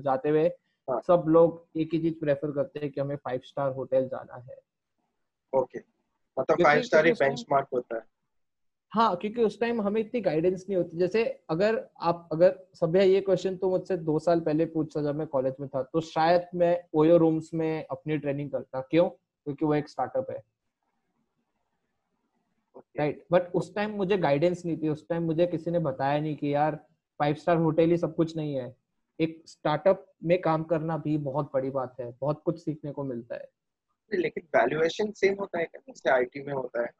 जाते 0.00 0.28
हुए। 0.28 0.46
हाँ। 0.88 1.00
सब 1.06 1.24
लोग 1.28 1.66
एक 1.76 1.90
ही 1.94 1.98
चीज़ 1.98 2.14
प्रेफर 2.20 2.50
करते 2.52 2.80
हैं 2.80 2.90
कि 2.90 3.00
हमें 3.00 3.16
फाइव 3.16 3.40
स्टार 3.44 3.72
होटल 3.72 4.08
जाना 4.08 4.36
है। 4.36 4.56
ओके 5.56 5.78
मतलब 6.36 6.62
फाइव 6.62 6.82
स्टार 6.82 7.06
ही 7.06 7.12
बेंचमार्क 7.12 7.68
होता 7.72 7.96
है। 7.96 8.02
हाँ 8.92 9.16
क्योंकि 9.16 9.42
उस 9.42 9.60
टाइम 9.60 9.80
हमें 9.82 10.00
इतनी 10.00 10.20
गाइडेंस 10.20 10.64
नहीं 10.68 10.76
होती। 10.76 10.96
जैसे 10.96 11.24
अगर 11.50 11.88
आप 12.00 12.28
अगर 12.32 12.58
सभ्य 12.74 13.04
ये 13.04 13.20
क्वेश्चन 13.20 13.56
तो 13.56 13.70
मुझसे 13.70 13.96
दो 13.96 14.18
साल 14.18 14.40
पहले 14.40 14.66
पूछता 14.66 15.02
जब 15.02 15.16
मैं 15.16 15.26
कॉलेज 15.26 15.54
में 15.60 15.68
था 15.68 15.82
तो 15.82 16.00
शायद 16.00 16.46
मैं 16.54 16.84
ओयो 16.94 17.16
रूम्स 17.16 17.54
में 17.54 17.86
अपनी 17.90 18.18
ट्रेनिंग 18.18 18.50
करता। 18.50 18.80
क्यों? 18.80 19.08
क्योंकि 19.08 19.64
वो 19.64 19.74
एक 19.74 19.88
स्टार्टअप 19.88 20.30
है। 20.30 20.42
Right 22.98 23.16
Okay. 23.16 23.32
बट 23.32 23.54
उस 23.54 23.74
टाइम 23.74 23.90
मुझे 23.90 24.16
गाइडेंस 24.18 24.64
नहीं 24.66 24.76
थी। 24.76 24.88
उस 24.88 25.08
टाइम 25.08 25.22
मुझे 25.22 25.46
किसी 25.46 25.70
ने 25.70 25.78
बताया 25.78 26.20
नहीं 26.20 26.36
कि 26.36 26.54
यार 26.54 26.76
फाइव 27.20 27.34
स्टार 27.34 27.56
होटल 27.56 27.90
ही 27.90 27.96
सब 27.96 28.14
कुछ 28.14 28.36
नहीं 28.36 28.54
है। 28.54 28.76
एक 29.20 29.42
स्टार्टअप 29.46 30.06
में 30.24 30.40
काम 30.40 30.64
करना 30.64 30.96
भी 30.96 31.18
बहुत 31.18 31.50
बड़ी 31.54 31.70
बात 31.70 32.00
है। 32.00 32.10
बहुत 32.20 32.42
कुछ 32.44 32.64
सीखने 32.64 32.92
को 32.92 33.04
मिलता 33.04 33.34
है। 33.34 33.48
लेकिन 34.12 34.44
वैल्यूएशन 34.56 35.10
सेम 35.12 35.34
होता 35.40 35.58
है 35.58 35.64
क्या? 35.64 35.80
जैसे 35.88 36.10
आईटी 36.10 36.42
में 36.44 36.52
होता 36.52 36.82
है। 36.82 36.90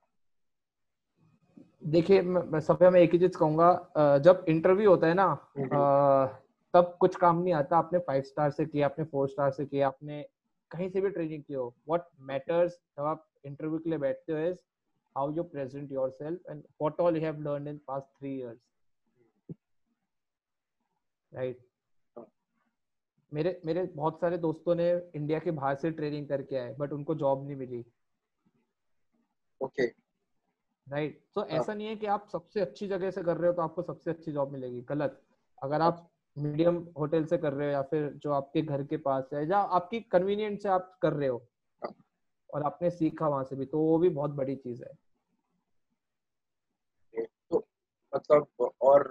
देखिए 1.92 2.20
मैं 2.22 2.60
सभ्य 2.60 2.90
में 2.90 3.00
एक 3.00 3.12
ही 3.12 3.18
चीज़ 3.18 3.36
कहूँगा 3.38 4.18
जब 4.24 4.44
इंटरव्यू 4.48 4.90
होता 4.90 5.06
है 5.06 5.14
ना 5.14 5.26
हम्म। 5.58 6.26
तब 6.74 6.96
कुछ 7.00 7.16
काम 7.16 7.42
नहीं 7.42 7.54
आता। 7.54 7.76
आपने 7.78 7.98
फाइव 8.06 8.22
स्टार 8.22 8.50
से 8.50 8.64
किया 8.66 8.86
आपने 8.86 9.04
फोर 9.12 9.28
स्टार 9.28 9.50
से 9.50 9.66
किया 9.66 9.86
आपने 9.86 10.22
कहीं 10.70 10.88
से 10.90 11.00
भी 11.00 11.10
ट्रेनिंग 11.10 11.42
की 11.42 11.54
हो। 11.54 11.66
व्हाट 11.88 12.06
मैटर्स 12.30 12.72
जब 12.98 13.04
आप 13.04 13.26
इंटरव्यू 13.44 13.78
के 13.78 13.90
लिए 13.90 13.98
बैठते 13.98 14.32
हो 14.32 14.38
is 14.48 14.58
how 15.16 15.34
you 15.36 15.42
present 15.52 15.92
yourself 15.92 16.50
and 16.50 16.62
what 16.82 17.00
all 17.00 17.16
you 17.16 17.22
have 17.22 17.40
learned 17.42 17.68
in 17.68 17.80
past 17.86 18.06
three 18.18 18.36
years 18.38 18.58
right. 21.32 21.65
मेरे 23.32 23.60
मेरे 23.64 23.82
बहुत 23.84 24.20
सारे 24.20 24.38
दोस्तों 24.38 24.74
ने 24.74 24.90
इंडिया 25.16 25.38
के 25.38 25.50
बाहर 25.50 25.74
से 25.74 25.90
ट्रेनिंग 25.90 26.28
करके 26.28 26.56
आए 26.56 26.74
बट 26.78 26.92
उनको 26.92 27.14
जॉब 27.14 27.46
नहीं 27.46 27.56
मिली। 27.56 27.84
ओके 29.60 29.86
राइट 30.86 31.20
तो 31.34 31.44
ऐसा 31.46 31.74
नहीं 31.74 31.86
है 31.86 31.96
कि 31.96 32.06
आप 32.06 32.28
सबसे 32.32 32.60
अच्छी 32.60 32.88
जगह 32.88 33.10
से 33.10 33.22
कर 33.22 33.36
रहे 33.36 33.46
हो 33.46 33.54
तो 33.54 33.62
आपको 33.62 33.82
सबसे 33.82 34.10
अच्छी 34.10 34.32
जॉब 34.32 34.52
मिलेगी। 34.52 34.80
गलत। 34.80 35.22
अगर 35.62 35.80
आप 35.80 36.10
मीडियम 36.36 36.76
होटल 36.98 37.24
से 37.24 37.38
कर 37.38 37.52
रहे 37.52 37.66
हो 37.66 37.72
या 37.72 37.82
फिर 37.82 38.12
जो 38.14 38.32
आपके 38.32 38.62
घर 38.62 38.82
के 38.84 38.96
पास 38.96 39.30
है 39.34 39.48
या 39.48 39.58
आपकी 39.58 40.00
कन्वीनियंट 40.00 40.60
से 40.60 40.68
आप 40.68 40.98
कर 41.02 41.12
रहे 41.12 41.28
हो 41.28 41.38
हाँ। 41.82 41.94
और 42.54 42.62
आपने 42.62 42.90
सीखा 42.90 43.28
वहाँ 43.28 43.44
से 43.44 43.56
भी 43.56 43.64
तो 43.64 43.78
वो 43.78 43.98
भी 43.98 44.08
बहुत 44.08 44.30
बड़ी 44.30 44.56
चीज़ 44.56 44.84
है। 44.84 44.92
तो 47.50 47.66
मतलब 48.12 48.46
और 48.80 49.10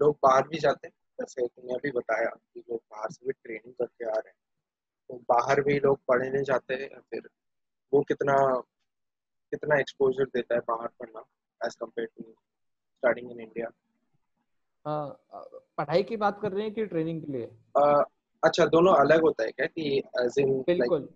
लोग 0.00 0.18
बाहर 0.22 0.48
भी 0.48 0.58
जाते 0.58 0.88
हैं? 0.88 0.94
जैसे 1.20 1.46
तुमने 1.46 1.74
अभी 1.74 1.90
बताया 1.90 2.30
कि 2.54 2.60
लोग 2.60 2.80
बाहर 2.90 3.10
से 3.10 3.26
भी 3.26 3.32
ट्रेनिंग 3.32 3.74
करके 3.74 4.04
आ 4.04 4.12
रहे 4.12 4.28
हैं 4.28 4.36
तो 5.10 5.16
बाहर 5.34 5.60
भी 5.60 5.78
लोग 5.80 6.00
पढ़ने 6.08 6.42
जाते 6.42 6.74
हैं 6.74 7.00
फिर 7.00 7.28
वो 7.92 8.02
कितना 8.02 8.36
कितना 9.52 9.78
एक्सपोजर 9.80 10.24
देता 10.24 10.54
है 10.54 10.60
बाहर 10.60 10.88
पढ़ना 10.88 11.24
as 11.66 11.74
compare 11.74 12.08
to 12.08 12.22
starting 12.22 13.30
in 13.32 13.40
India 13.40 13.70
पढ़ाई 15.78 16.02
की 16.02 16.16
बात 16.16 16.40
कर 16.40 16.52
रहे 16.52 16.64
हैं 16.64 16.74
कि 16.74 16.86
ट्रेनिंग 16.86 17.22
के 17.22 17.32
लिए? 17.32 17.46
अच्छा 18.44 18.66
दोनों 18.66 18.94
अलग 18.94 19.20
होता 19.20 19.44
है 19.44 19.50
क्या 19.50 19.66
कि 19.66 20.02
इन 20.38 20.60
बिल्कुल। 20.62 21.08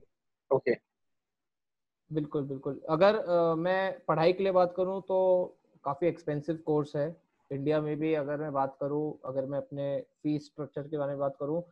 ओके 0.50 0.74
बिल्कुल 2.12 2.42
बिल्कुल। 2.42 2.80
अगर 2.88 3.14
अ, 3.14 3.54
मैं 3.54 4.00
पढ़ाई 4.04 4.32
के 4.32 4.42
लिए 4.42 4.52
बात 4.52 4.74
करूँ 4.76 5.02
तो 5.02 5.18
काफ़ी 5.84 6.06
एक्सपेंसिव 6.06 6.56
कोर्स 6.56 6.96
है। 6.96 7.22
इंडिया 7.52 7.80
में 7.80 7.96
भी 7.96 8.14
अगर 8.14 8.36
मैं 8.36 8.52
बात 8.52 8.76
करूँ 8.80 9.18
अगर 9.24 9.46
मैं 9.46 9.58
अपने 9.58 10.00
फ़ीस 10.00 10.46
स्ट्रक्चर 10.46 10.82
के 10.82 10.98
बारे 10.98 11.10
में 11.10 11.18
बात 11.18 11.36
करूँ 11.40 11.62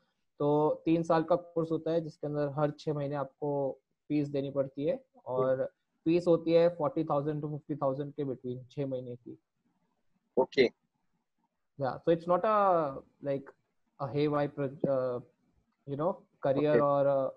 तो 0.40 0.82
तीन 0.85 1.02
साल 1.02 1.23
का 1.23 1.37
कोर्स 1.37 1.70
होता 1.70 1.90
है 1.90 2.00
जिसके 2.00 2.26
अंदर 2.26 2.49
हर 2.49 2.70
छह 2.70 2.94
महीने 2.94 3.14
आपको 3.14 3.78
फ़ीस 4.08 4.28
देनी 4.28 4.50
पड़ती 4.50 4.85
है 4.85 5.04
और 5.26 5.64
फ़ीस 6.04 6.26
होती 6.26 6.52
है 6.52 6.68
forty 6.68 7.04
thousand 7.04 7.42
to 7.42 7.49
fifty 7.49 7.75
thousand 7.75 8.12
के 8.12 8.25
बिटवीन 8.25 8.64
छह 8.70 8.87
महीने 8.87 9.16
की। 9.16 9.38
Okay. 10.37 10.70
A 11.78 12.97
like 13.23 13.50
a 14.00 14.08
haywire 14.08 14.50
uh, 14.88 15.20
you 15.87 15.97
know 15.97 16.23
career 16.42 16.70
Okay. 16.70 16.78
or 16.80 17.06
a, 17.06 17.30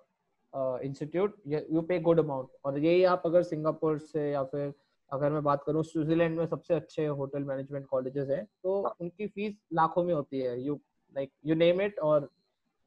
uh, 0.54 0.78
institute 0.82 1.34
you, 1.46 1.62
you 1.72 1.82
pay 1.82 2.00
good 2.00 2.20
amount 2.20 2.48
और 2.66 2.80
यही 2.80 3.04
आप 3.04 3.24
अगर 3.26 3.44
सिंगापुर 3.44 4.00
से 4.00 4.32
या 4.32 4.44
फिर 4.44 4.74
अगर 5.12 5.32
मैं 5.32 5.44
बात 5.44 5.64
करूँ 5.64 5.84
स्विट्जरलैंड 5.84 6.38
में 6.38 6.46
सबसे 6.46 6.74
अच्छे 6.74 7.06
होटल 7.06 7.44
मैनेजमेंट 7.44 7.86
कॉलेजेस 7.86 8.30
हैं 8.30 8.46
तो 8.64 8.82
हाँ. 8.84 8.96
उनकी 9.02 9.28
फ़ीस 9.28 9.56
लाखों 9.74 10.04
में 10.04 10.14
होती 10.14 10.40
है। 10.40 10.62
You 10.62 10.80
like 11.16 11.32
you 11.46 11.56
name 11.56 11.82
it 11.82 12.00
और 12.00 12.30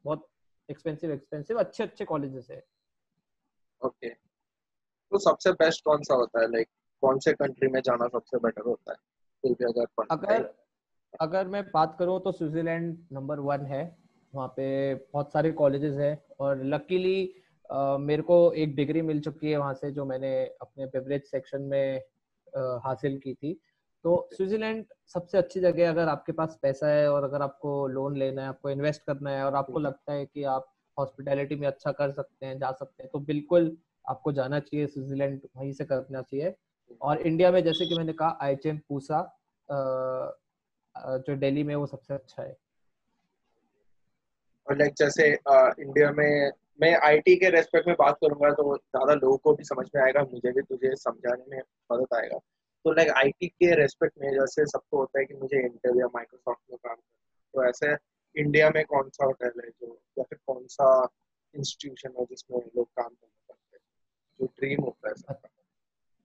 बहुत 0.05 0.27
एक्सपेंसिव 0.69 1.11
एक्सपेंसिव 1.11 1.59
अच्छे 1.59 1.83
अच्छे 1.83 2.05
कॉलेजेस 2.05 2.47
है। 2.51 2.63
Okay 3.81 4.07
okay. 4.07 4.19
तो 5.11 5.17
सबसे 5.17 5.51
बेस्ट 5.51 5.83
कौन 5.85 6.01
सा 6.01 6.15
होता 6.15 6.41
है? 6.41 6.51
लाइक 6.51 6.67
like, 6.67 7.01
कौन 7.01 7.19
से 7.19 7.33
कंट्री 7.33 7.67
में 7.67 7.81
जाना 7.81 8.07
सबसे 8.07 8.37
बेटर 8.37 8.61
होता 8.61 8.91
है? 8.91 8.97
कोई 9.43 9.53
भी 9.53 9.65
अगर 9.65 9.85
अगर 10.11 10.53
अगर 11.21 11.47
मैं 11.47 11.63
बात 11.73 11.95
करूँ 11.99 12.19
तो 12.19 12.31
स्विट्जरलैंड 12.31 12.97
नंबर 13.11 13.39
वन 13.39 13.65
है। 13.65 13.97
वहाँ 14.35 14.47
पे 14.47 14.95
बहुत 14.95 15.31
सारे 15.33 15.51
कॉलेजेस 15.51 15.95
हैं 15.95 16.25
और 16.39 16.63
लकीली 16.63 17.35
मेरे 17.99 18.21
को 18.21 18.51
एक 18.53 18.75
डिग्री 18.75 19.01
मिल 19.01 19.21
चुकी 19.21 19.51
है 19.51 19.57
वहाँ 19.57 19.73
से 19.73 19.91
जो 19.91 20.05
मैंने 20.05 20.45
अपने 20.61 20.85
बेवरेज 20.85 21.23
सेक्शन 21.23 21.61
में 21.61 22.01
हासिल 22.83 23.17
की 23.19 23.33
थी। 23.33 23.53
तो 24.05 24.27
स्विट्जरलैंड 24.33 24.85
सबसे 25.13 25.37
अच्छी 25.37 25.59
जगह 25.59 25.83
है 25.83 25.89
अगर 25.89 26.07
आपके 26.07 26.31
पास 26.31 26.57
पैसा 26.61 26.87
है 26.87 27.09
और 27.11 27.23
अगर 27.23 27.41
आपको 27.41 27.87
लोन 27.87 28.17
लेना 28.17 28.41
है 28.41 28.47
आपको 28.47 28.69
इन्वेस्ट 28.69 29.01
करना 29.03 29.31
है 29.31 29.43
और 29.45 29.55
आपको 29.55 29.79
लगता 29.79 30.13
है 30.13 30.25
कि 30.25 30.43
आप 30.49 30.71
हॉस्पिटैलिटी 30.97 31.55
में 31.55 31.67
अच्छा 31.67 31.91
कर 31.91 32.11
सकते 32.11 32.45
हैं 32.45 32.57
जा 32.59 32.71
सकते 32.71 33.03
हैं 33.03 33.09
तो 33.13 33.19
बिल्कुल 33.21 33.75
आपको 34.05 34.31
जाना 34.31 34.59
चाहिए 34.59 34.87
स्विट्जरलैंड 34.87 35.41
वहीं 35.57 35.71
से 35.73 35.85
करना 35.85 36.21
चाहिए। 36.21 36.53
और 37.01 37.21
इंडिया 37.21 37.51
में 37.51 37.63
जैसे 37.63 37.85
कि 37.85 37.95
मैंने 37.95 38.13
कहा 38.13 38.37
आई 38.41 38.53
एच 38.53 38.65
एम 38.65 38.77
पूसा 38.89 39.21
जो 40.97 41.35
दिल्ली 41.35 41.63
में 41.63 41.75
वो 41.75 41.85
सबसे 41.85 42.13
अच्छा 42.13 42.43
है। 42.43 42.55
और 44.67 44.77
लाइक 44.77 44.93
जैसे 44.97 45.27
इंडिया 45.29 46.11
में 46.11 46.51
मैं 46.79 46.95
आईटी 46.97 47.35
के 47.35 47.49
रेस्पेक्ट 47.49 47.87
में 47.87 47.95
बात 47.99 48.15
करूँगा 48.15 48.49
तो 48.51 48.75
ज़्यादा 48.77 49.13
लोगों 49.13 49.37
को 49.37 49.53
भी 49.53 49.63
समझ 49.63 49.85
में 49.95 50.01
आएगा 50.03 50.21
मुझे 50.21 50.51
भी 50.51 50.61
तुझे 50.61 50.95
समझाने 50.95 51.57
में 51.57 51.61
मदद 51.91 52.15
आएगा। 52.15 52.37
तो 52.85 52.91
लाइक 52.91 53.09
आईटी 53.09 53.47
के 53.47 53.75
रेस्पेक्ट 53.75 54.13
में 54.21 54.31
जैसे 54.31 54.65
सबको 54.65 54.97
होता 54.97 55.19
है 55.19 55.25
कि 55.25 55.33
मुझे 55.33 55.59
इंटेल 55.65 55.99
या 55.99 56.07
माइक्रोसॉफ्ट 56.07 56.61
में 56.71 56.77
काम 56.77 56.95
करना 56.95 57.11
तो 57.53 57.69
ऐसे 57.69 57.95
इंडिया 58.41 58.69
में 58.69 58.85
कौन 58.85 59.09
सा 59.09 59.25
होटल 59.25 59.51
है 59.63 59.69
जो 59.69 59.99
या 60.19 60.23
फिर 60.23 60.39
कौन 60.47 60.67
सा 60.67 61.09
इंस्टीट्यूशन 61.53 62.13
है 62.19 62.25
जिसमें 62.25 62.59
लोग 62.59 62.87
काम 62.87 63.07
करना 63.07 63.43
चाहते 63.47 63.77
हैं? 63.77 63.81
जो 64.39 64.45
ड्रीम 64.45 64.83
होता 64.83 65.07
है 65.07 65.13
सबका। 65.15 65.49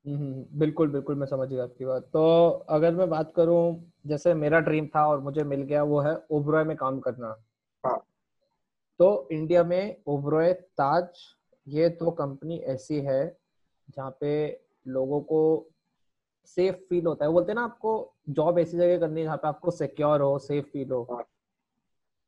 हम्म, 0.06 0.58
बिल्कुल 0.58 0.88
बिल्कुल 0.88 1.16
मैं 1.16 1.26
समझ 1.26 1.48
गया 1.48 1.62
आपकी 1.62 1.84
बात। 1.84 2.02
तो 2.02 2.48
अगर 2.68 2.94
मैं 2.94 3.08
बात 3.10 3.32
करूँ 3.36 3.90
जैसे 4.06 4.34
मेरा 4.34 4.60
ड्रीम 4.60 4.86
था 4.86 5.06
और 5.06 5.20
मुझे 5.20 5.42
मिल 5.42 5.62
गया 5.62 5.82
वो 5.82 6.00
है 6.00 6.16
ओबरॉय 6.30 6.64
में 6.64 6.76
काम 6.76 7.00
करना। 7.00 7.36
हाँ। 7.84 8.06
तो 9.00 9.28
इंडिया 9.32 9.64
में 9.64 9.96
ओबरॉय 10.06 10.52
ताज 10.52 11.08
ये 11.68 11.88
दो 11.88 12.10
कंपनी 12.10 12.56
ऐसी 12.58 13.00
है 13.00 13.36
जहाँ 13.96 14.16
पे 14.20 14.60
लोगों 14.86 15.20
को 15.20 15.68
सेफ़ 16.44 16.76
फील 16.76 17.06
होता 17.06 17.24
है। 17.24 17.32
बोलते 17.32 17.52
हैं 17.52 17.54
ना 17.54 17.64
आपको 17.64 18.14
जॉब 18.28 18.58
ऐसी 18.58 18.76
जगह 18.76 18.98
करनी 18.98 19.20
है 19.20 19.24
जहाँ 19.24 19.36
पे 19.36 19.48
आपको 19.48 19.70
सिक्योर 19.70 20.20
हो 20.20 20.38
सेफ़ 20.38 20.66
फील 20.66 20.90
हो। 20.90 21.06
हाँ। 21.10 21.22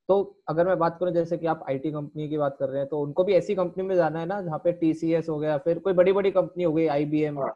तो 0.09 0.37
अगर 0.49 0.67
मैं 0.67 0.79
बात 0.79 0.97
करूँ 1.01 1.13
जैसे 1.13 1.39
कि 1.39 1.47
आप 1.47 1.65
आईटी 1.69 1.93
कंपनी 1.93 2.29
की 2.29 2.39
बात 2.39 2.57
कर 2.59 2.69
रहे 2.69 2.79
हैं 2.79 2.89
तो 2.89 3.01
उनको 3.01 3.25
भी 3.25 3.33
ऐसी 3.33 3.55
कंपनी 3.55 3.85
में 3.85 3.95
जाना 3.97 4.21
है 4.21 4.27
ना 4.27 4.41
जहाँ 4.43 4.59
पे 4.59 4.73
टीसीएस 4.73 5.29
हो 5.29 5.39
गया 5.39 5.59
फिर 5.59 5.79
कोई 5.79 5.93
बड़ी 5.93 6.13
बड़ी 6.13 6.31
कंपनी 6.31 6.65
हो 6.65 6.73
गई 6.73 6.87
आईबीएम 6.87 7.39
हाँ। 7.39 7.55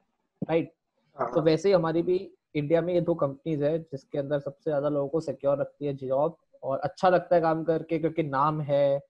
राइट 0.48 0.72
हाँ। 1.18 1.30
तो 1.34 1.40
वैसे 1.40 1.68
ही 1.68 1.74
हमारी 1.74 2.02
भी 2.02 2.32
इंडिया 2.54 2.80
में 2.80 2.94
ये 2.94 3.00
दो 3.00 3.14
कंपनीज़ 3.14 3.64
है 3.64 3.78
जिसके 3.78 4.18
अंदर 4.18 4.40
सबसे 4.40 4.70
ज़्यादा 4.70 4.88
लोगों 4.88 5.08
को 5.08 5.20
सिक्योर 5.20 5.58
रखती 5.58 5.86
है 5.86 5.94
जॉब 5.94 6.36
और 6.62 6.78
अच्छा 6.78 7.08
लगता 7.08 7.34
है 7.36 7.40
काम 7.42 7.64
करके 7.64 7.98
क्योंकि 7.98 8.22
नाम 8.22 8.60
है 8.60 9.00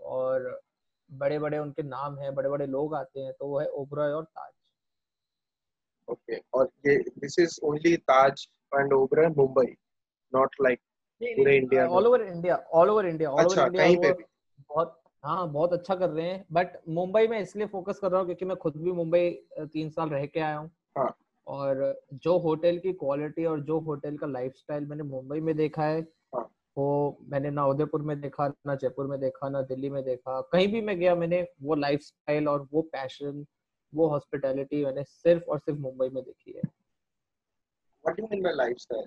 और 0.00 0.60
बड़े 1.10 1.38
बड़े 1.38 1.58
उनके 1.58 1.82
नाम 1.82 2.18
है 2.18 2.30
बड़े 2.30 2.48
बड़े 2.48 2.66
लोग 2.66 2.94
आते 2.94 3.20
हैं 3.20 3.32
तो 3.32 3.46
वो 3.46 3.58
है 3.60 3.66
ओबरॉय 3.74 4.12
और 4.12 4.24
ताज 4.24 4.52
ओके 6.08 6.36
और 6.54 6.70
ये 6.86 6.96
this 7.18 7.38
is 7.38 7.58
only 7.64 7.96
Taj 7.96 8.46
and 8.72 8.92
Oberoi 8.92 9.28
Mumbai 9.28 9.74
not 10.32 10.56
like 10.62 10.80
पूरे 11.20 11.56
India 11.56 11.86
all 11.88 12.06
over 12.06 12.22
India 12.22 12.56
all 12.72 12.90
over 12.90 13.06
India 13.06 13.30
all 13.30 13.44
over 13.44 13.58
India 13.58 13.84
कहीं 13.84 13.96
पे 13.96 14.12
भी 14.12 14.24
बहुत 14.70 15.00
हाँ 15.24 15.48
बहुत 15.52 15.72
अच्छा 15.72 15.94
कर 15.94 16.08
रहे 16.08 16.26
हैं 16.26 16.44
बट 16.52 16.76
मुंबई 16.88 17.28
में 17.28 17.38
इसलिए 17.40 17.66
फोकस 17.66 17.98
कर 17.98 18.10
रहा 18.10 18.20
हूँ 18.20 18.26
क्योंकि 18.26 18.44
मैं 18.44 18.56
खुद 18.56 18.76
भी 18.76 18.92
मुंबई 18.92 19.30
तीन 19.58 19.90
साल 19.90 20.08
रह 20.08 20.26
के 20.26 20.40
आया 20.40 20.56
हूँ 20.56 20.70
हाँ। 20.98 21.14
और 21.46 22.02
जो 22.14 22.38
होटल 22.38 22.78
की 22.78 22.92
क्वालिटी 22.92 23.44
और 23.44 23.60
जो 23.60 23.78
होटल 23.80 24.16
का 24.16 24.26
लाइफस्टाइल 24.26 24.86
मैंने 24.86 25.02
मुंबई 25.02 25.40
में 25.40 25.56
देखा 25.56 25.82
हाँ। 25.82 26.02
वो 26.76 27.18
मैंने 27.28 27.50
ना 27.50 27.64
उदयपुर 27.66 28.02
में 28.02 28.20
देखा 28.20 28.46
ना 28.66 28.74
जयपुर 28.74 29.06
में 29.06 29.18
देखा 29.20 29.48
ना 29.48 29.62
दिल्ली 29.62 29.90
में 29.90 30.02
देखा। 30.04 30.40
कहीं 30.52 30.68
भी 30.68 30.80
मैं 30.80 30.98
गया 30.98 31.14
मैंने 31.14 31.46
वो 31.62 31.74
लाइफस्टाइल 31.74 32.48
और 32.48 32.68
वो 32.72 32.82
पैशन 32.82 33.44
वो 33.92 34.08
हॉस्पिटैलिटी 34.08 34.84
मैंने 34.84 35.04
सिर्फ़ 35.04 35.44
और 35.44 35.58
सिर्फ़ 35.58 35.78
मुंबई 35.80 36.08
में 36.08 36.22
देखी 36.24 36.52
है। 36.52 36.62
What 38.04 38.20
do 38.20 38.26
mean 38.30 38.42
by 38.42 38.52
lifestyle 38.52 39.06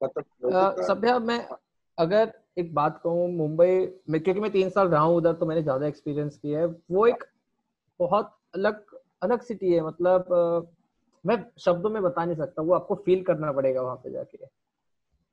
मतलब 0.00 0.82
सभ्या 0.82 1.18
मैं 1.18 1.38
अगर 1.98 2.32
एक 2.58 2.74
बात 2.74 3.00
कहूँ 3.04 3.30
मुंबई 3.32 3.88
में 4.10 4.20
क्योंकि 4.22 4.40
मैं 4.40 4.50
तीन 4.50 4.70
साल 4.70 4.88
रहा 4.88 5.02
हूँ 5.02 5.16
उधर 5.16 5.32
तो 5.32 5.46
मैंने 5.46 5.62
ज़्यादा 5.62 5.86
एक्सपीरियंस 5.86 6.36
किया 6.36 6.60
है। 6.60 6.66
वो 6.66 7.06
एक 7.06 7.24
बहुत 8.00 8.36
अलग 8.54 8.84
अलग 9.22 9.42
सिटी 9.42 9.72
है। 9.72 9.80
मतलब 9.80 10.72
मैं 11.24 11.36
शब्दों 11.58 11.90
में 11.90 12.02
बता 12.02 12.24
नहीं 12.24 12.36
सकता। 12.36 12.62
वो 12.62 12.74
आपको 12.74 12.94
फील 12.94 13.22
करना 13.24 13.52
पड़ेगा 13.52 13.82
वहाँ 13.82 13.96
पे 13.96 14.10
जाके। 14.10 14.38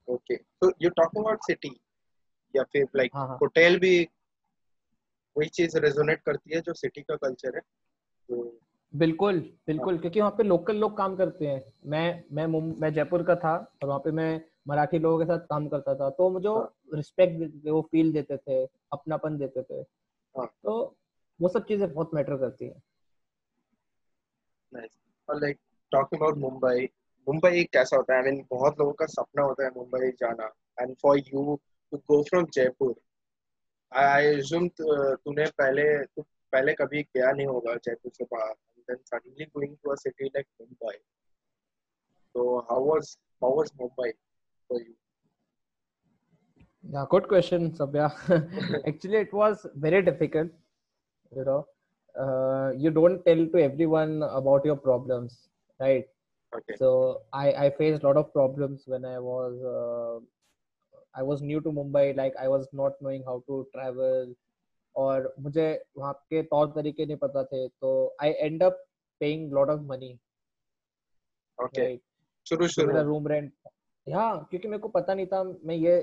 ओके 0.08 0.36
तो 0.36 0.72
यू 0.82 0.90
टॉकिंग 0.90 1.26
अबाउट 1.26 1.40
सिटी 1.42 1.80
या 2.56 2.64
फिर 2.64 2.88
लाइक 2.96 3.12
हाँ 3.14 3.28
हाँ। 3.28 3.38
होटल 3.38 3.80
भी 3.80 4.08
वही 5.38 5.50
चीज़ 5.50 5.78
रेजोनेट 5.78 6.22
करती 6.22 6.56
है 6.56 6.62
जो 6.62 6.74
सिटी 6.74 7.02
का 7.02 7.16
कल्चर 7.16 7.56
है। 7.56 7.62
तो 8.30 8.60
बिल्कुल 8.96 9.40
बिल्कुल 9.68 9.98
क्योंकि 9.98 10.20
वहाँ 10.20 10.32
पे 10.32 10.44
लोकल 10.44 10.76
लोग 10.76 10.98
काम 10.98 11.16
करते 11.16 11.48
हैं। 11.48 11.74
मैं 11.86 12.24
मैं 12.32 12.46
मैं 12.80 12.94
जयपुर 12.94 13.24
का 13.24 13.36
था 13.36 13.56
और 13.56 13.88
वहाँ 13.88 14.00
पे 14.00 14.12
मैं 14.12 14.42
मराठी 14.68 15.00
लोगों 15.00 15.20
के 15.20 15.26
साथ 15.26 15.40
काम 15.40 15.68
करता 15.68 15.96
था। 15.96 16.10
तो 16.10 16.30
मुझे 16.30 16.50
हाँ। 16.50 16.76
रिस्पेक्ट 16.94 17.40
देते 17.40 17.72
वो 17.72 17.82
फील 17.82 18.12
देते 18.14 18.38
थे 18.38 18.66
अपनापन 18.66 19.38
देते 19.38 19.64
थे। 19.64 19.82
हाँ। 20.36 20.46
तो 20.64 20.96
वो 21.42 21.50
सब 21.50 21.66
चीज़ें 21.66 21.94
बहुत 21.94 22.14
मैटर 22.14 22.38
करती 22.38 22.66
हैं। 22.66 22.82
और 25.30 25.42
like 25.42 25.60
talking 25.92 26.22
about 26.22 26.38
Mumbai 26.38 26.90
Mumbai 27.28 27.64
कैसा 27.74 27.98
होता 27.98 28.14
है 28.14 28.20
आई 28.20 28.26
I 28.26 28.32
मीन 28.32 28.40
mean, 28.40 28.50
बहुत 28.52 28.80
लोगों 28.80 28.94
का 28.94 29.06
सपना 29.14 29.44
होता 29.44 29.64
है 29.64 29.70
मुंबई 29.76 30.10
जाना 30.20 30.52
and 30.82 30.96
for 31.02 31.18
you 31.18 31.60
to 31.92 31.98
go 32.12 32.22
from 32.30 32.46
Jaipur 32.54 32.96
I 33.92 34.28
assume 34.36 34.68
तूने 34.82 35.46
पहले 35.62 35.86
तू 36.06 36.22
पहले 36.22 36.74
कभी 36.82 37.02
गया 37.16 37.32
नहीं 37.32 37.48
होगा 37.48 37.76
जयपुर 37.86 38.12
से 38.18 38.26
बाहर 38.34 38.52
and 38.52 38.84
then 38.90 38.98
suddenly 39.12 39.46
going 39.46 39.76
to 39.84 39.92
a 39.92 39.96
city 40.04 40.26
like 40.26 40.48
Mumbai 40.62 40.98
तो 42.36 42.58
how 42.72 42.86
was 42.92 43.18
how 43.44 43.58
was 43.58 43.72
Mumbai 43.82 44.12
for 44.70 44.82
you 44.82 44.94
Yeah, 46.84 47.06
good 47.10 47.28
question, 47.28 47.72
Sabya. 47.72 48.08
Actually, 48.88 49.18
it 49.18 49.32
was 49.34 49.66
very 49.76 50.02
difficult. 50.04 50.52
You 51.32 51.44
know, 51.46 51.66
uh, 52.16 52.74
you 52.78 52.92
don't 52.92 53.26
tell 53.26 53.42
to 53.54 53.62
everyone 53.62 54.22
about 54.22 54.68
your 54.70 54.76
problems, 54.76 55.50
right? 55.80 56.06
Okay 56.54 56.78
So 56.78 56.90
I 57.34 57.46
I 57.66 57.70
faced 57.80 58.04
a 58.04 58.08
lot 58.08 58.18
of 58.18 58.32
problems 58.34 58.88
when 58.88 59.06
I 59.06 59.20
was 59.20 59.62
uh, 59.74 60.20
I 61.16 61.24
was 61.24 61.42
new 61.42 61.62
to 61.62 61.72
Mumbai. 61.72 62.16
Like 62.18 62.36
I 62.40 62.48
was 62.48 62.68
not 62.74 63.02
knowing 63.02 63.24
how 63.24 63.44
to 63.48 63.68
travel, 63.76 64.34
और 64.96 65.34
मुझे 65.40 65.68
वहाँ 65.98 66.14
के 66.30 66.42
तौर 66.44 66.68
तरीके 66.76 67.06
नहीं 67.06 67.18
पता 67.18 67.44
थे 67.44 67.68
तो 67.68 68.16
I 68.22 68.32
end 68.50 68.64
up 68.64 68.78
paying 69.22 69.50
lot 69.52 69.70
of 69.70 69.86
money. 69.94 70.12
Okay 71.64 71.82
Right? 71.82 72.02
शुरू 72.48 72.68
जो 72.68 72.86
मेरा 72.88 73.00
शुरू 73.02 73.12
रूम 73.12 73.28
रेंट 73.28 73.52
हाँ 74.08 74.48
क्योंकि 74.50 74.68
मेरे 74.68 74.80
को 74.80 74.88
पता 74.88 75.14
नहीं 75.14 75.28
था 75.28 75.44
मैं 75.44 75.76
ये 75.76 75.96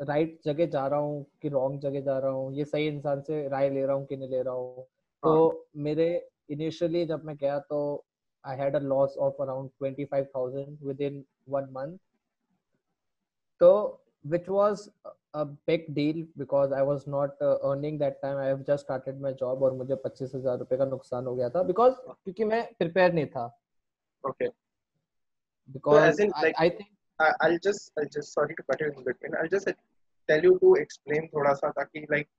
राइट 0.00 0.40
जगह 0.44 0.66
जा 0.66 0.86
रहा 0.86 0.98
हूँ 0.98 1.24
कि 1.42 1.48
रॉन्ग 1.48 1.80
जगह 1.80 2.00
जा 2.00 2.18
रहा 2.18 2.30
हूँ 2.30 2.52
ये 2.54 2.64
सही 2.64 2.86
इंसान 2.86 3.20
से 3.22 3.48
राय 3.48 3.70
ले 3.70 3.84
रहा 3.86 3.96
हूँ 3.96 4.06
कि 4.06 4.16
नहीं 4.16 4.28
ले 4.28 4.42
रहा 4.42 4.54
हूँ 4.54 4.82
तो 5.22 5.66
मेरे 5.76 6.06
इनिशियली 6.50 7.04
जब 7.06 7.24
मैं 7.24 7.36
गया 7.36 7.58
तो 7.58 8.04
I 8.45 8.57
had 8.57 8.75
a 8.75 8.79
loss 8.79 9.17
of 9.27 9.41
around 9.41 9.69
twenty 9.79 10.05
five 10.05 10.25
thousand 10.35 10.77
within 11.01 11.23
one 11.49 11.69
month 11.71 11.97
तो 13.61 13.71
which 14.25 14.47
was 14.47 14.89
a 15.33 15.45
big 15.69 15.83
deal 15.95 16.25
because 16.37 16.71
I 16.71 16.81
was 16.81 17.03
not 17.07 17.41
uh, 17.41 17.57
earning 17.63 17.97
that 17.99 18.21
time. 18.21 18.37
I 18.37 18.45
have 18.45 18.65
just 18.65 18.85
started 18.85 19.21
my 19.25 19.31
job 19.41 19.61
और 19.63 19.73
मुझे 19.73 19.95
पच्चीस 20.05 20.31
हजार 20.35 20.57
रुपए 20.59 20.77
का 20.77 20.85
नुकसान 20.85 21.25
हो 21.25 21.35
गया 21.35 21.49
था 21.49 21.63
because 21.67 21.99
क्योंकि 22.07 22.45
मैं 22.45 22.63
प्रिपेयर 22.79 23.13
नहीं 23.13 23.25
था 23.35 23.45
okay 24.23 24.49
because 25.75 26.07
as 26.09 26.19
in, 26.19 26.33
I, 26.33 26.43
like- 26.43 26.59
I 26.59 26.69
think 26.69 26.89
I'll 27.19 27.59
just 27.67 27.91
I'll 27.99 28.11
just 28.17 28.33
sorry 28.33 28.55
to 28.55 28.63
cut 28.63 28.81
you 28.81 28.89
in 28.91 29.03
between. 29.03 29.35
I'll 29.35 29.53
just 29.53 29.71
tell 30.29 30.43
you 30.49 30.57
to 30.63 30.73
explain 30.81 31.29
थोड़ा 31.35 31.53
सा 31.53 31.69
ताकि 31.79 32.05
like 32.15 32.29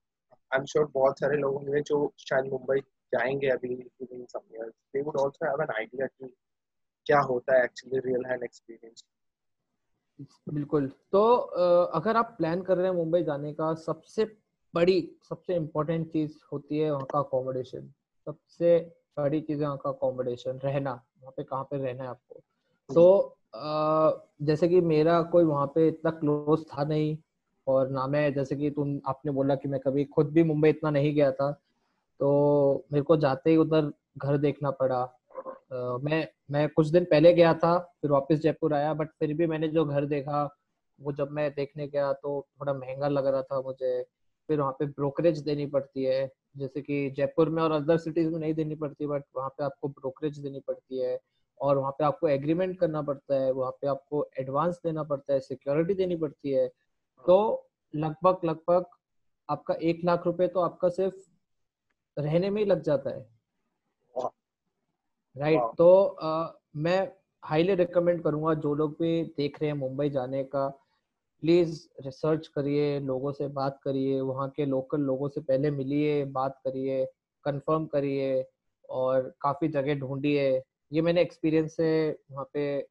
I'm 0.52 0.66
sure 0.66 0.86
बहुत 0.94 1.20
सारे 1.20 1.36
लोग 1.36 1.54
होंगे 1.54 1.82
जो 1.92 2.00
शायद 2.18 2.52
मुंबई 2.52 2.80
जाएँगे 3.13 3.49
अभी 3.49 3.75
within 4.01 4.25
some 4.27 4.45
years. 4.51 4.73
They 4.93 5.03
would 5.03 5.19
also 5.21 5.45
have 5.45 5.59
an 5.59 5.73
idea 5.81 6.07
कि 6.07 6.33
क्या 7.05 7.19
होता 7.19 7.57
है 7.57 7.67
actually 7.67 8.01
real 8.01 8.29
hand 8.29 8.47
experience. 8.49 9.03
बिल्कुल 10.49 10.87
तो 11.11 11.35
अगर 11.97 12.17
आप 12.17 12.35
प्लान 12.37 12.61
कर 12.61 12.77
रहे 12.77 12.87
हैं 12.87 12.93
मुंबई 12.95 13.23
जाने 13.23 13.53
का 13.53 13.73
सबसे 13.73 14.25
बड़ी 14.73 14.97
सबसे 15.29 15.55
इम्पोर्टेंट 15.55 16.07
चीज़ 16.11 16.37
होती 16.51 16.77
है 16.77 16.91
वहाँ 16.91 17.05
का 17.05 17.19
अकोमोडेशन 17.19 17.89
सबसे 18.27 18.77
बड़ी 19.17 19.41
चीज़ 19.41 19.59
है 19.59 19.65
वहाँ 19.65 19.77
का 19.77 19.89
अकोमोडेशन 19.89 20.59
रहना 20.63 20.91
वहाँ 20.91 21.33
पे 21.37 21.43
कहाँ 21.43 21.63
पे 21.63 21.77
रहना 21.77 22.03
है 22.03 22.09
आपको 22.09 22.41
तो 22.89 23.37
जैसे 24.41 24.67
कि 24.67 24.81
मेरा 24.81 25.21
कोई 25.21 25.43
वहाँ 25.43 25.67
पे 25.75 25.87
इतना 25.87 26.11
क्लोज 26.11 26.65
था 26.67 26.83
नहीं 26.83 27.17
और 27.67 27.89
ना 27.89 28.07
मैं 28.07 28.33
जैसे 28.33 28.55
कि 28.55 28.69
तुम 28.69 28.99
आपने 29.07 29.31
बोला 29.31 29.55
कि 29.55 29.67
मैं 29.67 29.79
कभी 29.79 30.05
खुद 30.05 30.31
भी 30.31 30.43
मुंबई 30.43 30.69
इतना 30.69 30.89
नहीं 30.89 31.13
गया 31.15 31.31
था 31.31 31.62
तो 32.23 32.85
मेरे 32.93 33.03
को 33.03 33.17
जाते 33.17 33.49
ही 33.49 33.57
उधर 33.57 33.91
घर 34.17 34.37
देखना 34.37 34.71
पड़ा। 34.71 34.97
आ, 34.97 35.97
मैं 35.97 36.27
मैं 36.51 36.67
कुछ 36.69 36.87
दिन 36.87 37.05
पहले 37.05 37.33
गया 37.33 37.53
था 37.53 37.77
फिर 38.01 38.11
वापस 38.11 38.39
जयपुर 38.39 38.73
आया 38.73 38.93
बट 38.93 39.09
फिर 39.19 39.33
भी 39.33 39.47
मैंने 39.47 39.67
जो 39.67 39.85
घर 39.85 40.05
देखा 40.05 40.43
वो 40.99 41.11
जब 41.11 41.31
मैं 41.31 41.49
देखने 41.51 41.87
गया 41.87 42.13
तो 42.13 42.47
थोड़ा 42.61 42.73
महँगा 42.73 43.07
लग 43.07 43.27
रहा 43.27 43.41
था 43.41 43.61
मुझे। 43.61 44.01
फिर 44.49 44.59
वहाँ 44.59 44.71
पे 44.71 44.85
ब्रोकरेज 44.85 45.39
देनी 45.39 45.65
पड़ती 45.65 46.03
है 46.03 46.31
जैसे 46.57 46.81
कि 46.81 47.09
जयपुर 47.09 47.49
में 47.49 47.61
और 47.63 47.71
अदर 47.71 47.97
सिटीज़ 47.97 48.29
में 48.29 48.39
नहीं 48.39 48.53
देनी 48.53 48.75
पड़ती 48.75 49.07
बट 49.07 49.23
वहाँ 49.35 49.49
पे 49.49 49.63
आपको 49.63 49.87
ब्रोकरेज 49.89 50.39
देनी 50.39 50.59
पड़ती 50.59 50.99
है 50.99 51.19
और 51.61 51.77
वहाँ 51.77 51.91
पे 51.91 52.05
आपको 52.05 52.27
एग्रीमेंट 52.27 52.79
करना 52.79 53.01
पड़ता 53.01 53.35
है 53.35 53.51
वहाँ 53.51 53.71
पे 53.71 53.87
आपको 53.87 54.27
एडवांस 54.39 54.79
देना 54.85 55.03
पड़ता 55.03 55.33
है 55.33 55.39
सिक्योरिटी 55.39 55.93
देनी 55.93 56.15
पड़ती 56.15 56.51
है। 56.51 56.67
तो 57.25 57.37
लगभग 57.95 58.39
लगभग 58.45 58.85
आपका 59.49 59.73
एक 59.73 60.01
लाख 60.05 60.25
रुपए 60.25 60.47
तो 60.47 60.59
आपका 60.59 60.89
सिर्फ़ 60.89 61.15
रहने 62.19 62.49
में 62.49 62.61
ही 62.61 62.67
लग 62.67 62.81
जाता 62.81 63.09
है। 63.09 63.33
राइट 65.35 65.59
right, 65.59 65.77
तो 65.77 66.03
आ, 66.03 66.51
मैं 66.75 67.11
हाईली 67.43 67.75
रिकमेंड 67.75 68.23
करूँगा 68.23 68.53
जो 68.53 68.75
लोग 68.75 68.91
भी 68.91 69.23
देख 69.23 69.61
रहे 69.61 69.71
हैं 69.71 69.77
मुंबई 69.77 70.09
जाने 70.09 70.43
का 70.43 70.67
प्लीज़ 71.41 71.87
रिसर्च 72.05 72.47
करिए 72.47 72.99
लोगों 72.99 73.31
से 73.31 73.47
बात 73.47 73.79
करिए 73.83 74.21
वहाँ 74.21 74.49
के 74.49 74.65
लोकल 74.65 75.01
लोगों 75.01 75.29
से 75.29 75.41
पहले 75.41 75.71
मिलिए 75.71 76.25
बात 76.25 76.59
करिए 76.63 77.05
कंफर्म 77.43 77.85
करिए 77.85 78.45
और 78.89 79.35
काफ़ी 79.41 79.67
जगह 79.67 79.95
ढूंढिए। 79.95 80.63
ये 80.91 81.01
मैंने 81.01 81.21
एक्सपीरियंस 81.21 81.75
से 81.75 82.19
वहाँ 82.31 82.49
पे 82.53 82.87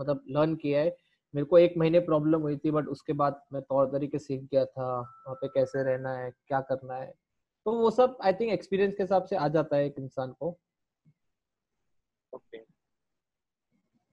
मतलब 0.00 0.24
लर्न 0.28 0.54
किया 0.54 0.80
है। 0.80 0.96
मेरे 1.34 1.44
को 1.44 1.58
एक 1.58 1.74
महीने 1.76 2.00
प्रॉब्लम 2.00 2.40
हुई 2.40 2.56
थी 2.56 2.70
बट 2.70 2.86
उसके 2.86 3.12
बाद 3.12 3.42
मैं 3.52 3.62
तौर 3.62 3.86
तरीके 3.86 4.18
सीख 4.18 4.42
गया 4.42 4.64
था 4.64 5.00
वहाँ 5.00 5.34
पे 5.34 5.48
कैसे 5.48 5.82
रहना 5.82 6.16
है 6.16 6.30
क्या 6.30 6.60
करना 6.60 6.94
है। 6.94 7.14
तो 7.66 7.72
वो 7.72 7.90
सब 7.90 8.16
आई 8.22 8.32
थिंक 8.32 8.52
एक्सपीरियंस 8.52 8.94
के 8.94 9.02
हिसाब 9.02 9.24
से 9.24 9.36
आ 9.36 9.48
जाता 9.48 9.76
है 9.76 9.86
एक 9.86 9.98
इंसान 9.98 10.32
को। 10.32 10.48
Okay 12.32 12.58
okay. 12.58 12.70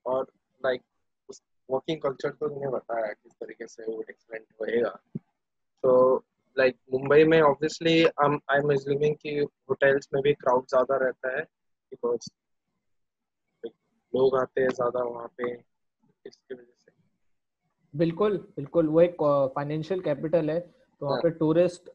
और 0.05 0.27
लाइक 0.61 0.81
उस 1.29 1.41
वर्किंग 1.69 2.01
कल्चर 2.01 2.29
तो 2.29 2.47
तुमने 2.47 2.69
बताया 2.71 3.11
किस 3.13 3.31
तरीके 3.33 3.67
से 3.67 3.83
वो 3.85 4.01
एक्सपेंड 4.01 4.43
होएगा। 4.61 4.89
तो 5.83 6.15
लाइक 6.57 6.77
मुंबई 6.93 7.23
में 7.23 7.39
ऑब्वियसली 7.41 8.03
आई 8.03 8.57
एम 8.57 8.73
अज्यूमिंग 8.73 9.15
कि 9.15 9.37
होटल्स 9.69 10.09
में 10.13 10.21
भी 10.23 10.33
क्राउड 10.35 10.65
ज़्यादा 10.69 10.97
रहता 11.05 11.35
है 11.37 11.43
बिकॉज़ 11.43 12.29
लोग 14.13 14.37
आते 14.37 14.61
हैं 14.61 14.69
ज़्यादा 14.69 15.03
वहाँ 15.03 15.27
पे 15.37 15.51
इसकी 15.51 16.53
वजह 16.53 16.63
से। 16.63 16.91
बिल्कुल 17.93 18.37
बिल्कुल 18.55 18.87
वो 18.87 19.01
एक 19.01 19.17
फाइनेंशियल 19.55 20.01
कैपिटल 20.01 20.49
है 20.49 20.59
तो 20.59 21.05
वहाँ 21.05 21.19
पे 21.21 21.29
टूरिस्ट 21.31 21.89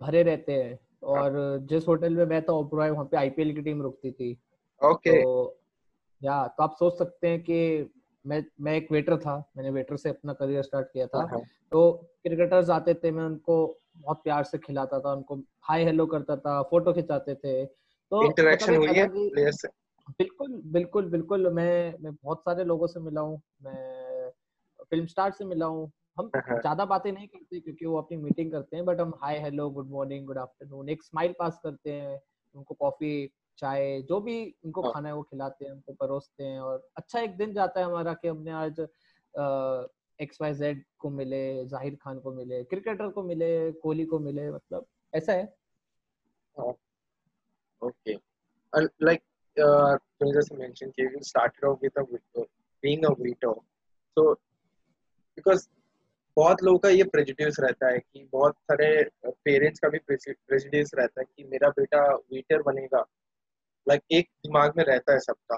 भरे 0.00 0.22
रहते 0.22 0.52
हैं। 0.52 0.78
और 1.02 1.58
जिस 1.62 1.88
होटल 1.88 2.16
में 2.16 2.24
मैं 2.24 2.42
था 2.42 2.52
ओबरॉय 2.52 2.90
वहाँ 2.90 3.04
पे 3.04 3.16
आईपीएल 3.16 3.54
की 3.54 3.62
टीम 3.62 3.82
रुकती 3.82 4.10
थी। 4.10 4.38
ओके। 4.84 5.22
तो 5.22 5.58
या 6.22 6.46
तो 6.46 6.62
आप 6.62 6.76
सोच 6.78 6.98
सकते 6.98 7.28
हैं 7.28 7.42
कि 7.42 7.90
मैं 8.26 8.44
मैं 8.60 8.76
एक 8.76 8.92
वेटर 8.92 9.16
था 9.16 9.50
मैंने 9.56 9.70
वेटर 9.70 9.96
से 9.96 10.08
अपना 10.08 10.32
करियर 10.32 10.62
स्टार्ट 10.62 10.86
किया 10.86 11.06
था। 11.06 11.18
हाँ। 11.18 11.40
तो 11.72 11.92
क्रिकेटर्स 12.22 12.70
आते 12.70 12.94
थे 12.94 13.10
मैं 13.10 13.24
उनको 13.24 13.78
बहुत 13.96 14.20
प्यार 14.24 14.44
से 14.44 14.58
खिलाता 14.58 15.00
था 15.00 15.12
उनको 15.12 15.36
हाय 15.60 15.84
हेलो 15.84 16.06
करता 16.06 16.36
था 16.36 16.62
फ़ोटो 16.62 16.92
खिंचाते 16.92 17.34
थे। 17.34 17.66
तो 18.10 18.24
इंटरेक्शन 18.24 18.76
हुई 18.76 18.94
है 18.94 19.08
प्लेयर्स 19.08 19.62
से? 19.62 19.68
बिल्कुल 20.08 20.62
बिल्कुल 20.66 21.10
बिल्कुल 21.10 21.48
मैं 21.52 21.94
मैं 22.00 22.14
बहुत 22.14 22.40
सारे 22.40 22.64
लोगों 22.64 22.86
से 22.86 23.00
मिला 23.00 23.20
हूँ। 23.20 23.42
मैं 23.62 24.30
फ़िल्म 24.84 25.06
स्टार 25.06 25.30
से 25.30 25.44
मिला 25.44 25.66
हूँ। 25.66 25.92
हम 26.16 26.30
हाँ, 26.36 26.42
हाँ। 26.48 26.60
ज़्यादा 26.60 26.84
बातें 26.84 27.10
नहीं 27.12 27.26
करते 27.28 27.60
क्योंकि 27.60 27.86
वो 27.86 27.96
अपनी 27.98 28.16
मीटिंग 28.16 28.52
करते 28.52 28.76
हैं 28.76 28.84
बट 28.84 29.00
हम 29.00 29.12
hi 29.22 29.38
hello 29.38 29.68
good 29.70 29.90
morning 29.90 30.26
good 30.26 30.38
afternoon 30.38 30.88
एक 30.88 31.02
स्माइल 31.02 31.34
पास 31.38 31.58
करते 31.62 31.92
हैं 31.92 32.20
उनको 32.54 32.74
कॉफ़ी 32.74 33.10
चाय 33.58 34.00
जो 34.02 34.20
भी 34.20 34.38
उनको 34.64 34.82
हाँ। 34.82 34.92
खाना 34.92 35.08
है 35.08 35.14
वो 35.14 35.22
खिलाते 35.22 35.64
हैं 35.64 35.72
उनको 35.72 35.92
परोसते 35.92 36.44
हैं 36.44 36.60
और 36.60 36.88
अच्छा 36.96 37.20
एक 37.20 37.36
दिन 37.36 37.52
जाता 37.52 37.80
है 37.80 37.86
हमारा 37.86 38.14
कि 38.14 38.28
हमने 38.28 38.50
आज 38.50 38.80
एक्स 40.18 40.40
वाई 40.40 40.54
जेड 40.54 40.84
को 40.98 41.10
मिले 41.10 41.44
ज़ाहिर 41.66 41.94
खान 42.02 42.18
को 42.20 42.32
मिले 42.32 42.62
क्रिकेटर 42.64 43.08
को 43.08 43.22
मिले 43.22 43.72
कोहली 43.72 44.04
को 44.04 44.18
मिले 44.18 44.50
मतलब 44.50 44.86
ऐसा 45.12 45.32
है 45.32 45.44
okay 47.82 48.18
like 49.02 49.22
uh, 49.56 49.98
you 50.20 50.32
just 50.34 50.52
mentioned 50.52 50.92
you 50.96 51.10
started 51.22 51.64
off 51.64 51.78
with 51.80 51.92
a 51.96 52.04
window, 52.04 52.48
being 52.82 53.04
a 53.04 53.12
waiter. 53.12 53.54
So 54.16 54.38
because 55.38 55.68
बहुत 56.36 56.62
लोगों 56.62 56.78
का 56.78 56.88
ये 56.88 57.04
प्रेजुडिस 57.04 57.60
रहता 57.60 57.88
है 57.88 57.98
कि 57.98 58.28
बहुत 58.32 58.54
सारे 58.54 59.10
पेरेंट्स 59.28 59.80
का 59.80 59.88
भी 59.88 59.98
प्रेजुडिस 59.98 60.90
रहता 60.94 61.20
है 61.20 61.26
कि 61.36 61.44
मेरा 61.44 61.68
बेटा 61.68 62.14
वेटर 62.14 62.62
बनेगा। 62.62 63.00
लाइक 63.88 64.00
like, 64.00 64.12
एक 64.12 64.28
दिमाग 64.28 64.72
में 64.76 64.84
रहता 64.84 65.12
है 65.12 65.18
सबका। 65.18 65.56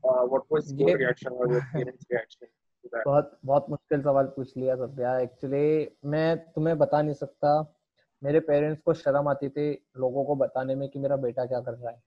your 0.06 0.97
reaction 0.97 1.32
or 1.32 1.47
your 1.47 1.62
parents 1.62 2.06
reaction 2.13 2.47
to 2.47 2.89
that? 2.93 3.06
बहुत 3.06 3.39
बहुत 3.45 3.65
मुश्किल 3.69 4.02
सवाल 4.02 4.26
पूछ 4.26 4.58
लिया 4.58 4.76
सब 4.76 4.99
यार। 4.99 5.21
एक्चुअली 5.21 5.89
मैं 6.06 6.38
तुम्हें 6.52 6.78
बता 6.78 7.02
नहीं 7.02 7.13
सकता 7.13 7.80
मेरे 8.24 8.40
पेरेंट्स 8.40 8.82
को 8.82 8.94
शर्म 8.94 9.28
आती 9.30 9.50
थी 9.50 9.72
लोगों 9.98 10.24
को 10.26 10.36
बताने 10.36 10.76
में 10.76 10.88
कि 10.90 11.00
मेरा 11.00 11.16
बेटा 11.18 11.46
क्या 11.46 11.60
कर 11.62 11.74
रहा 11.74 11.92
है। 11.92 12.02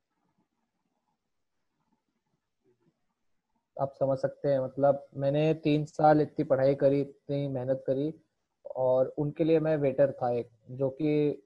आप 3.77 3.95
समझ 3.95 4.19
सकते 4.19 4.49
हैं 4.49 4.61
मतलब 4.61 5.07
मैंने 5.17 5.53
तीन 5.55 5.85
साल 5.85 6.21
इतनी 6.21 6.45
पढ़ाई 6.45 6.75
करी, 6.75 7.01
इतनी 7.01 7.49
मेहनत 7.49 7.83
करी 7.87 8.13
और 8.77 9.15
उनके 9.19 9.45
लिए 9.45 9.61
मैं 9.61 9.77
वेटर 9.77 10.13
था 10.13 10.31
एक, 10.31 10.51
जो 10.71 10.89
कि 10.91 11.43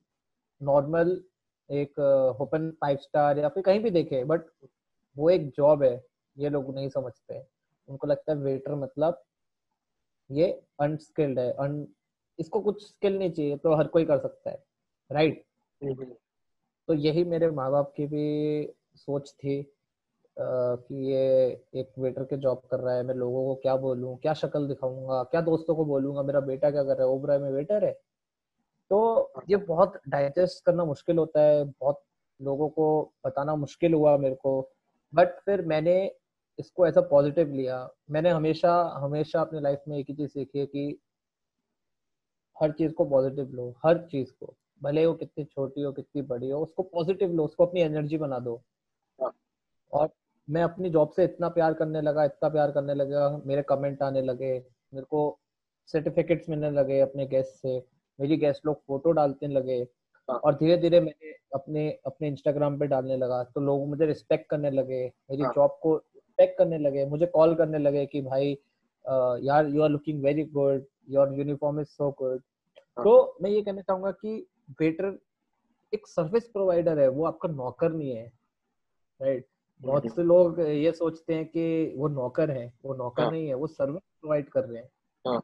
नॉर्मल 0.61 1.20
एक 1.70 1.98
ओपन 2.40 2.70
फाइव 2.80 2.96
स्टार 2.96 3.38
या 3.38 3.48
फिर 3.48 3.62
कहीं 3.62 3.80
भी 3.80 3.90
देखे 3.90 4.22
बट 4.24 4.46
वो 5.16 5.30
एक 5.30 5.48
जॉब 5.50 5.83
है, 5.83 6.04
ये 6.37 6.48
लोग 6.48 6.74
नहीं 6.74 6.88
समझते। 6.88 7.42
उनको 7.88 8.06
लगता 8.06 8.33
है 8.33 8.38
वेटर 8.38 8.74
मतलब 8.74 9.22
ये 10.30 10.50
अनस्किल्ड 10.80 11.38
है 11.38 11.50
अन 11.52 11.87
इसको 12.40 12.61
कुछ 12.61 12.87
स्किल 12.88 13.18
नहीं 13.18 13.31
चाहिए 13.31 13.57
तो 13.57 13.74
हर 13.76 13.87
कोई 13.87 14.05
कर 14.05 14.18
सकता 14.18 14.50
है 14.50 14.62
राइट 15.11 15.44
तो 16.88 16.94
यही 16.94 17.24
मेरे 17.24 17.50
माँ 17.50 17.70
बाप 17.70 17.92
की 17.96 18.07
भी 18.07 18.72
सोच 18.96 19.31
थी 19.35 19.62
कि 20.37 21.12
ये 21.12 21.22
एक 21.81 21.92
वेटर 21.98 22.24
के 22.24 22.37
जॉब 22.37 22.62
कर 22.70 22.81
रहा 22.81 22.94
है 22.96 23.03
मैं 23.03 23.14
लोगों 23.14 23.44
को 23.46 23.55
क्या 23.62 23.76
बोलूँ 23.76 24.16
क्या 24.18 24.35
शक्ल 24.35 24.66
दिखाऊँगा 24.68 25.22
क्या 25.22 25.40
दोस्तों 25.40 25.74
को 25.76 25.85
बोलूँगा 25.85 26.22
मेरा 26.22 26.40
बेटा 26.40 26.70
क्या 26.70 26.83
कर 26.85 26.96
रहा 26.96 27.07
है 27.07 27.12
ओबरा 27.14 27.38
में 27.38 27.50
वेटर 27.50 27.85
है। 27.85 27.92
तो 28.90 29.33
ये 29.50 29.57
बहुत 29.57 30.00
डाइजेस्ट 30.09 30.64
करना 30.66 30.85
मुश्किल 30.85 31.18
होता 31.18 31.40
है 31.42 31.64
बहुत 31.64 32.03
लोगों 32.40 32.68
को 32.68 32.87
बताना 33.26 33.55
मुश्किल 33.57 33.94
हुआ 33.94 34.16
मेरे 34.18 34.35
को। 34.35 34.61
बट 35.12 35.38
फिर 35.46 35.62
मैंने 35.66 35.94
इसको 36.59 36.87
ऐसा 36.87 37.00
पॉजिटिव 37.11 37.53
लिया। 37.55 37.88
मैंने 38.11 38.31
हमेशा 38.31 38.72
हमेशा 38.96 39.40
अपनी 39.40 39.61
लाइफ 39.61 39.83
में 39.88 39.98
एक 39.98 40.07
ही 40.11 40.14
चीज़ 40.16 40.31
सीखी 40.31 40.59
है 40.59 40.66
कि 40.66 40.98
हर 42.60 42.72
चीज़ 42.72 42.92
को 42.92 43.04
पॉजिटिव 43.04 43.52
लो 43.54 43.68
हर 43.84 43.98
चीज़ 44.10 44.32
को 44.40 44.54
भले 44.82 45.06
वो 45.06 45.14
कितनी 45.14 45.44
छोटी 45.44 45.82
हो 45.82 45.92
कितनी 45.92 46.22
बड़ी 46.22 46.50
हो 46.50 46.60
उसको 46.62 46.82
पॉजिटिव 46.82 47.32
लो 47.32 47.44
उसको 47.44 47.66
अपनी 47.66 47.80
एनर्जी 47.80 48.18
बना 48.18 48.38
दो 48.38 48.54
हाँ। 49.18 49.32
और 49.92 50.10
मैं 50.48 50.62
अपनी 50.62 50.90
जॉब 50.90 51.10
से 51.16 51.24
इतना 51.24 51.48
प्यार 51.48 51.74
करने 51.74 52.00
लगा 52.00 52.24
इतना 52.24 52.48
प्यार 52.48 52.70
करने 52.72 52.94
लगा 52.94 53.28
मेरे 53.46 53.62
कमेंट 53.68 54.02
आने 54.02 54.22
लगे 54.22 54.52
मेरे 54.94 55.06
को 55.10 55.38
सर्टिफिकेट्स 55.86 56.48
मिलने 56.48 56.70
लगे 56.70 57.00
अपने 57.00 57.26
गेस्ट 57.26 57.54
से 57.62 57.76
मेरी 58.18 58.36
गेस्ट 58.36 58.66
लोग 58.66 58.80
फ़ोटो 58.86 59.12
डालने 59.12 59.48
लगे 59.48 59.78
हाँ। 60.28 60.38
और 60.38 60.54
धीरे 60.54 60.76
धीरे 60.76 61.00
मैंने 61.00 61.32
अपने 61.54 61.88
अपने 62.06 62.28
इंस्टाग्राम 62.28 62.78
पे 62.78 62.86
डालने 62.86 63.16
लगा 63.16 63.42
तो 63.44 63.60
लोग 63.60 63.88
मुझे 63.88 64.06
रिस्पेक्ट 64.06 64.48
करने 64.50 64.70
लगे 64.70 65.04
मेरी 65.30 65.42
जॉब 65.42 65.58
हाँ। 65.58 65.78
को 65.82 65.96
रिस्पेक्ट 65.96 66.58
करने 66.58 66.78
लगे 66.78 67.06
मुझे 67.06 67.26
कॉल 67.26 67.54
करने 67.54 67.78
लगे 67.78 68.06
कि 68.06 68.20
भाई 68.22 68.50
यार 69.46 69.66
you 69.66 69.82
are 69.82 69.88
looking 69.90 70.22
very 70.22 70.44
good 70.44 70.84
your 71.08 71.34
uniform 71.34 71.80
is 71.80 71.88
so 71.88 72.10
good. 72.18 72.42
तो 72.96 73.37
मैं 73.42 73.50
ये 73.50 73.62
कहना 73.62 73.81
चाहूँगा 73.81 74.11
कि 74.11 74.46
वेटर 74.81 75.18
एक 75.94 76.07
सर्विस 76.07 76.48
प्रोवाइडर 76.48 76.98
है 76.98 77.09
वो 77.09 77.24
आपका 77.24 77.48
नौकर 77.48 77.92
नहीं 77.92 78.16
है 78.16 78.33
राइट 79.20 79.46
बहुत। 79.81 80.07
से 80.14 80.22
लोग 80.22 80.61
ये 80.61 80.92
सोचते 80.92 81.35
हैं 81.35 81.46
कि 81.46 81.94
वो 81.96 82.09
नौकर 82.09 82.50
है 82.50 82.72
वो 82.85 82.94
नौकर 82.94 83.22
हाँ। 83.22 83.31
नहीं 83.33 83.48
है 83.48 83.55
वो 83.55 83.66
सर्विस 83.66 84.03
प्रोवाइड 84.20 84.48
कर 84.48 84.64
रहे 84.64 84.83
हैं 84.83 84.90
हाँ। 85.26 85.42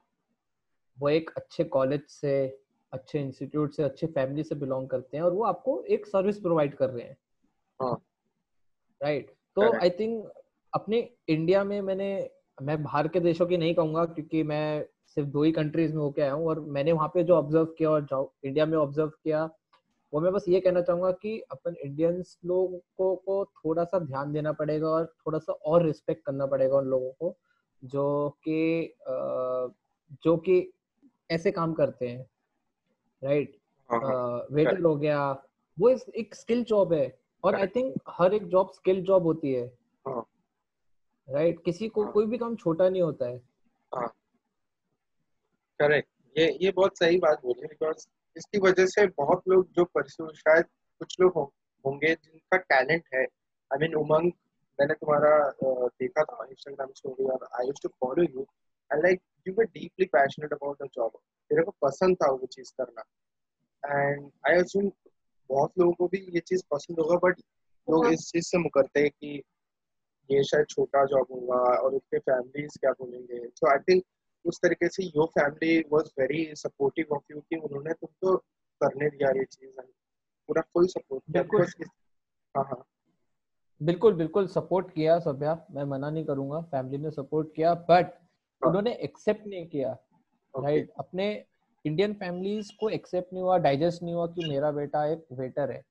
वो 0.99 1.09
एक 1.09 1.31
अच्छे 1.37 1.65
कॉलेज 1.65 2.03
से 2.09 2.63
अच्छे 2.93 3.21
इंस्टीट्यूट 3.21 3.73
से 3.73 3.83
अच्छे 3.83 4.07
फैमिली 4.07 4.43
से 4.43 4.55
बिलोंग 4.55 4.89
करते 4.89 5.17
हैं 5.17 5.25
और 5.25 5.33
वो 5.33 5.45
आपको 5.45 5.83
एक 5.83 6.07
सर्विस 6.07 6.39
प्रोवाइड 6.39 6.75
कर 6.75 6.91
रहे 6.91 7.05
हैं 7.05 7.17
हाँ। 7.83 8.05
राइट 9.03 9.31
तो 9.57 9.73
आई 9.77 9.91
थिंक 9.91 10.33
अपने 10.75 11.11
इंडिया 11.29 11.65
में 11.65 11.81
मैंने 11.81 12.31
मैं 12.63 12.83
बाहर 12.83 13.09
के 13.09 13.21
देशों 13.21 13.47
की 13.47 13.57
नहीं 13.57 13.75
कहूँगा 13.75 14.05
क्योंकि 14.05 14.43
मैं 14.43 14.87
सिर्फ़ 15.17 15.29
दो 15.29 15.43
ही 15.43 15.53
कंट्रीज़ 15.53 15.93
में 15.95 16.01
होके 16.03 16.23
आया 16.23 16.33
हूँ 16.33 16.47
और 16.47 16.61
मैंने 16.61 16.93
वहाँ 16.93 17.09
पे 17.09 17.23
जो 17.23 17.35
ऑब्ज़र्व 17.35 17.65
किया 17.65 17.91
और 17.91 18.05
जो 18.05 18.35
इंडिया 18.45 18.67
में 18.67 18.79
ऑब्ज़र्व 18.79 19.09
किया 19.09 19.51
वो 20.13 20.21
मैं 20.21 20.33
बस 20.33 20.45
ये 20.49 20.61
कहना 20.61 20.81
चाहूँगा 20.83 21.11
कि 21.11 21.41
अपन 21.41 21.75
इंडियंस 21.85 22.39
लोगों 22.45 23.17
को 23.17 23.45
थोड़ा 23.45 23.85
सा 23.85 23.99
ध्यान 23.99 24.33
देना 24.33 24.53
पड़ेगा 24.53 24.89
और 24.89 25.07
थोड़ा 25.07 25.39
सा 25.39 25.53
और 25.53 25.87
रिस्पेक्ट 25.87 26.25
करना 26.25 26.47
पड़ेगा 26.47 26.77
उन 26.77 26.85
लोगों 26.85 27.11
को 27.11 27.37
जो 27.85 28.39
कि 28.49 28.95
जो 30.23 30.37
कि 30.37 30.73
ऐसे 31.31 31.51
काम 31.51 31.73
करते 31.73 32.09
हैं 32.09 32.27
राइट 33.23 33.57
हाँ 33.91 34.01
हाँ। 34.01 34.47
वेटर 34.51 34.81
हो 34.81 34.97
गया 34.97 35.43
वो 35.81 35.89
एक 35.91 36.35
स्किल 36.35 36.65
जॉब 36.65 36.93
है 36.93 37.19
और 37.45 37.55
आई 37.55 37.67
थिंक 37.67 37.95
हर 38.09 38.35
एक 38.35 38.47
जॉब 38.47 38.71
स्किल 38.71 39.03
जॉब 39.03 39.23
होती 39.23 39.53
है। 39.53 39.67
हाँ। 40.09 40.27
राइट 41.31 41.65
किसी 41.65 41.89
को 41.89 42.03
हाँ। 42.05 42.13
कोई 42.13 42.27
भी 42.27 42.39
काम 42.39 42.57
छोटा 42.57 42.89
नहीं 42.89 43.03
होता 43.03 43.27
है। 43.27 43.43
करेक्ट 45.81 46.09
ये 46.37 46.47
ये 46.63 46.71
बहुत 46.77 46.99
सही 46.99 47.19
बात 47.19 47.41
बोली 47.43 47.67
बिकॉज़ 47.67 48.07
इसकी 48.37 48.59
वजह 48.61 48.87
से 48.87 49.07
बहुत 49.19 49.43
लोग 49.49 49.69
जो 49.77 49.85
परस्यू 49.95 50.29
शायद 50.37 50.65
कुछ 51.01 51.17
लोग 51.21 51.39
होंगे 51.85 52.15
जिनका 52.15 52.57
टैलेंट 52.73 53.03
है। 53.15 53.23
आई 53.23 53.79
मीन 53.81 53.95
उमंग 53.95 54.33
मैंने 54.79 54.95
तुम्हारा 54.95 55.37
देखा 55.63 56.23
था 56.23 56.45
इंस्टाग्राम 56.51 56.93
स्टोरी 56.97 57.25
और 57.35 57.49
I 57.59 57.67
used 57.67 57.83
to 57.83 57.89
follow 58.01 58.23
you 58.25 58.47
and 58.91 59.03
like 59.03 59.21
you 59.49 59.55
were 59.59 59.65
deeply 59.65 60.07
passionate 60.13 60.53
about 60.53 60.83
the 60.83 60.89
job 60.95 61.11
तेरे 61.51 61.63
को 61.63 61.71
पसंद 61.83 62.17
था 62.17 62.31
वो 62.33 62.47
चीज़ 62.53 62.73
करना। 62.81 63.03
एंड 63.83 64.31
आई 64.49 64.59
अज्यूम 64.59 64.91
बहुत 65.51 65.73
लोगों 65.79 65.93
को 65.93 66.09
भी 66.09 66.19
ये 66.35 66.41
चीज़ 66.41 66.63
पसंद 66.71 67.01
होगा 67.01 67.17
बट 67.25 67.41
लोग 67.89 68.07
इस 68.07 68.31
चीज़ 68.31 68.47
से 68.47 68.59
मुकरते 68.59 69.01
हैं 69.01 69.11
कि 69.11 69.43
ये 70.31 70.43
शायद 70.45 70.67
छोटा 70.71 71.05
जॉब 71.07 71.27
होगा 71.33 71.59
और 71.81 71.95
उसके 71.95 72.19
फैमिलीज़ 72.19 72.79
क्या 72.81 72.91
बोलेंगे। 72.93 73.47
सो 73.49 73.71
आई 73.71 73.79
थिंक 73.89 74.03
उस 74.47 74.59
तरीके 74.59 74.89
से 74.89 75.05
your 75.05 75.27
family 75.27 75.85
was 75.93 76.11
very 76.19 76.55
supportive 76.55 77.07
of 77.13 77.23
you 77.31 77.41
कि 77.41 77.57
उन्होंने 77.57 77.93
तुमको 77.93 78.37
करने 78.81 79.09
दिया 79.09 79.31
ये 79.31 79.45
चीज़ 79.45 79.71
पूरा 80.49 80.63
फुल 80.63 80.87
सपोर्ट 80.87 81.23
किया 81.25 81.65
हाँ 82.57 82.65
हाँ। 82.65 82.85
बिल्कुल 83.83 84.15
बिल्कुल 84.15 84.47
सपोर्ट 84.47 84.91
किया 84.91 85.19
सभ्या 85.19 85.67
मैं 85.71 85.85
मना 85.85 86.11
नहीं 86.11 86.25
करूँगा 86.25 86.61
फैमिली 86.61 86.99
ने 86.99 87.11
सपोर्ट 87.11 87.49
किया 87.57 87.75
बट 87.75 88.19
उन्होंने 88.67 88.93
एक्सेप्ट 88.93 89.47
नहीं 89.47 89.67
किया। 89.67 89.89
राइट 89.89 90.55
okay, 90.55 90.65
राइट 90.65 90.93
अपने 90.99 91.45
इंडियन 91.85 92.15
फैमिलीज़ 92.15 92.73
को 92.81 92.89
एक्सेप्ट 92.89 93.33
नहीं 93.33 93.43
हुआ 93.43 93.59
डाइजेस्ट 93.59 94.03
नहीं 94.03 94.15
हुआ 94.15 94.27
कि 94.27 94.49
मेरा 94.49 94.71
बेटा 94.71 95.07
एक 95.07 95.27
वेटर 95.33 95.71
है। 95.71 95.85